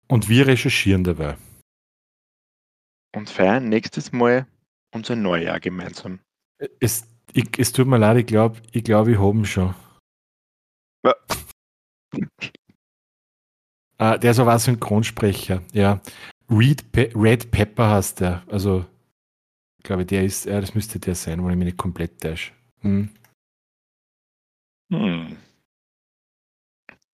Und 0.09 0.29
wir 0.29 0.47
recherchieren 0.47 1.05
dabei. 1.05 1.37
Und 3.15 3.29
feiern 3.29 3.69
nächstes 3.69 4.13
Mal 4.13 4.47
unser 4.95 5.17
Neujahr 5.17 5.61
gemeinsam. 5.61 6.21
Es, 6.81 7.07
ich, 7.33 7.59
es 7.59 7.73
tut 7.73 7.87
mir 7.87 7.99
leid, 7.99 8.17
ich 8.17 8.27
glaube, 8.27 8.61
ich, 8.73 8.85
glaub, 8.85 9.07
ich 9.09 9.19
habe 9.19 9.39
ihn 9.39 9.45
schon. 9.45 9.75
Ja. 11.05 11.15
Äh, 13.99 14.19
der 14.21 14.31
ist 14.31 14.39
aber 14.39 14.55
auch 14.55 14.61
Synchronsprecher, 14.61 15.63
ja. 15.73 16.01
Reed 16.51 16.91
Pe 16.93 17.13
Red 17.15 17.51
Pepper 17.51 17.91
heißt 17.91 18.21
der. 18.21 18.43
Also, 18.49 18.87
ich 19.79 19.85
glaube, 19.85 20.07
der 20.07 20.25
ist, 20.25 20.47
ja, 20.47 20.61
das 20.61 20.75
müsste 20.75 20.99
der 20.99 21.15
sein, 21.15 21.45
wenn 21.45 21.51
ich 21.51 21.57
mich 21.57 21.67
nicht 21.67 21.77
komplett 21.77 22.21
täusche. 22.21 22.53
Hm. 22.81 23.11
Hm. 24.91 25.37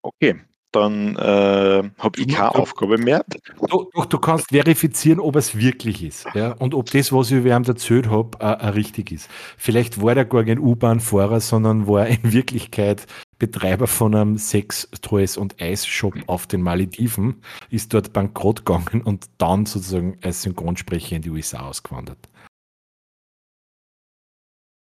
Okay, 0.02 0.40
dann 0.74 1.16
äh, 1.16 1.90
habe 1.98 2.20
ich 2.20 2.28
keine 2.28 2.50
du- 2.50 2.58
Aufgabe 2.58 2.98
mehr. 2.98 3.24
Doch, 3.68 4.06
du 4.06 4.18
kannst 4.18 4.48
verifizieren, 4.48 5.20
ob 5.20 5.36
es 5.36 5.56
wirklich 5.56 6.02
ist. 6.02 6.26
Ja? 6.34 6.52
Und 6.52 6.74
ob 6.74 6.90
das, 6.90 7.12
was 7.12 7.30
ich 7.30 7.38
über 7.38 7.56
ihn 7.56 7.64
erzählt 7.64 8.08
habe, 8.10 8.40
auch 8.40 8.74
richtig 8.74 9.12
ist. 9.12 9.28
Vielleicht 9.56 10.02
war 10.02 10.14
der 10.14 10.24
gar 10.24 10.44
kein 10.44 10.58
U-Bahn-Fahrer, 10.58 11.40
sondern 11.40 11.86
war 11.86 12.06
in 12.06 12.32
Wirklichkeit 12.32 13.06
Betreiber 13.38 13.86
von 13.86 14.14
einem 14.14 14.38
Sex-, 14.38 14.88
Toys- 15.02 15.36
und 15.36 15.60
Eisshop 15.60 16.14
auf 16.26 16.46
den 16.46 16.62
Malediven, 16.62 17.42
ist 17.68 17.92
dort 17.92 18.12
bankrott 18.12 18.64
gegangen 18.64 19.02
und 19.02 19.26
dann 19.38 19.66
sozusagen 19.66 20.16
als 20.22 20.42
Synchronsprecher 20.42 21.16
in 21.16 21.22
die 21.22 21.30
USA 21.30 21.60
ausgewandert. 21.68 22.18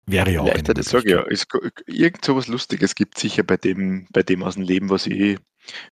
Wäre 0.09 0.31
ja 0.31 0.41
auch 0.41 0.47
Leichter, 0.47 0.73
das 0.73 0.87
sage 0.87 1.05
ich 1.07 1.11
ja. 1.11 1.25
Es, 1.29 1.47
irgend 1.87 2.25
so 2.25 2.37
was 2.37 2.47
Lustiges 2.47 2.95
gibt 2.95 3.17
es 3.17 3.23
sicher 3.23 3.43
bei 3.43 3.57
dem, 3.57 4.07
bei 4.13 4.23
dem 4.23 4.45
aus 4.45 4.55
dem 4.55 4.63
Leben, 4.63 4.89
was 4.89 5.07
ich 5.07 5.39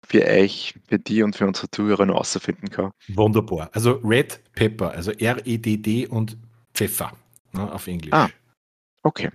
für 0.06 0.26
euch, 0.26 0.74
für 0.86 0.98
die 0.98 1.22
und 1.22 1.34
für 1.34 1.46
unsere 1.46 1.70
Zuhörer 1.70 2.04
noch 2.04 2.16
außerfinden 2.16 2.68
kann. 2.68 2.90
Wunderbar. 3.08 3.70
Also 3.72 3.92
Red 4.04 4.40
Pepper, 4.52 4.90
also 4.90 5.12
R-E-D-D 5.12 6.08
und 6.08 6.36
Pfeffer 6.74 7.12
ne, 7.52 7.72
auf 7.72 7.86
Englisch. 7.86 8.12
Ah. 8.12 8.28
Okay. 9.02 9.30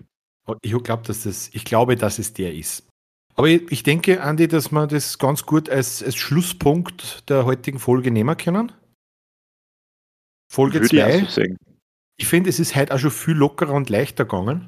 Ich 0.61 0.71
glaube, 0.83 1.03
dass 1.03 1.23
das, 1.23 1.49
ich 1.53 1.65
glaube, 1.65 1.95
dass 1.95 2.19
es 2.19 2.33
der 2.33 2.53
ist. 2.53 2.87
Aber 3.35 3.49
ich, 3.49 3.71
ich 3.71 3.83
denke, 3.83 4.21
Andi, 4.21 4.47
dass 4.47 4.71
wir 4.71 4.87
das 4.87 5.17
ganz 5.17 5.45
gut 5.45 5.69
als, 5.69 6.01
als 6.03 6.15
Schlusspunkt 6.15 7.29
der 7.29 7.45
heutigen 7.45 7.79
Folge 7.79 8.11
nehmen 8.11 8.37
können. 8.37 8.71
Folge 10.49 10.81
Würde 10.81 10.95
ich 10.95 11.25
auch 11.25 11.33
2. 11.33 11.55
Ich 12.17 12.27
finde, 12.27 12.49
es 12.49 12.59
ist 12.59 12.75
heute 12.75 12.93
auch 12.93 12.99
schon 12.99 13.11
viel 13.11 13.35
lockerer 13.35 13.73
und 13.73 13.89
leichter 13.89 14.25
gegangen. 14.25 14.67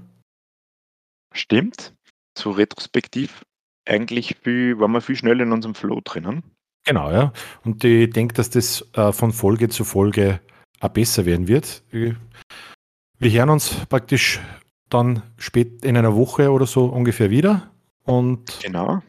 Stimmt. 1.34 1.94
So 2.38 2.52
retrospektiv 2.52 3.44
eigentlich 3.88 4.36
viel, 4.44 4.80
waren 4.80 4.92
wir 4.92 5.02
viel 5.02 5.16
schneller 5.16 5.44
in 5.44 5.52
unserem 5.52 5.76
Flow 5.76 6.00
drinnen. 6.04 6.44
Genau, 6.86 7.12
ja. 7.12 7.34
Und 7.64 7.84
ich 7.84 8.10
denke, 8.12 8.34
dass 8.36 8.50
das 8.50 8.88
äh, 8.94 9.12
von 9.12 9.32
Folge 9.34 9.70
zu 9.70 9.84
Folge 9.84 10.40
auch 10.80 10.90
besser 10.90 11.26
werden 11.26 11.48
wird. 11.48 11.84
Wir 11.92 12.16
hören 13.32 13.50
uns 13.50 13.74
praktisch 13.88 14.40
dann 14.90 15.22
spät 15.38 15.84
in 15.84 15.98
einer 15.98 16.16
Woche 16.16 16.52
oder 16.52 16.66
so 16.66 16.86
ungefähr 16.86 17.30
wieder. 17.30 17.72
Und 18.06 18.60
Genau. 18.62 19.02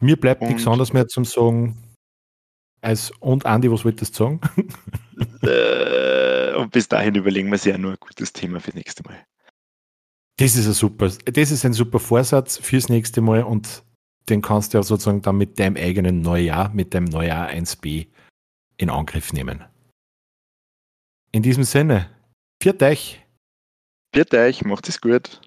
mir 0.00 0.16
bleibt 0.16 0.42
nichts 0.42 0.66
Und- 0.66 0.72
anderes 0.72 0.92
mehr 0.92 1.08
zum 1.08 1.24
Sagen. 1.24 1.76
Als, 2.84 3.10
und 3.20 3.46
Andi, 3.46 3.70
was 3.70 3.84
wolltest 3.84 4.18
du 4.18 4.24
sagen? 4.24 4.40
Äh, 5.42 6.54
und 6.56 6.72
bis 6.72 6.88
dahin 6.88 7.14
überlegen 7.14 7.50
wir 7.50 7.58
sich 7.58 7.70
ja 7.70 7.78
nur 7.78 7.92
ein 7.92 7.98
gutes 8.00 8.32
Thema 8.32 8.58
fürs 8.58 8.74
nächste 8.74 9.04
Mal. 9.04 9.24
Das 10.38 10.56
ist 10.56 10.66
ein 10.66 10.72
super, 10.72 11.08
das 11.08 11.50
ist 11.50 11.64
ein 11.64 11.72
super 11.72 12.00
Vorsatz 12.00 12.58
fürs 12.58 12.88
nächste 12.88 13.20
Mal 13.20 13.44
und 13.44 13.84
den 14.28 14.42
kannst 14.42 14.72
du 14.72 14.78
ja 14.78 14.82
sozusagen 14.82 15.22
dann 15.22 15.36
mit 15.36 15.58
deinem 15.58 15.76
eigenen 15.76 16.22
Neujahr, 16.22 16.70
mit 16.70 16.94
deinem 16.94 17.04
Neujahr 17.04 17.48
1b 17.50 18.08
in 18.76 18.90
Angriff 18.90 19.32
nehmen. 19.32 19.64
In 21.30 21.42
diesem 21.42 21.64
Sinne, 21.64 22.10
viert 22.60 22.82
euch! 22.82 23.22
Bitte 24.12 24.38
euch, 24.38 24.64
macht 24.64 24.88
es 24.88 25.00
gut. 25.00 25.40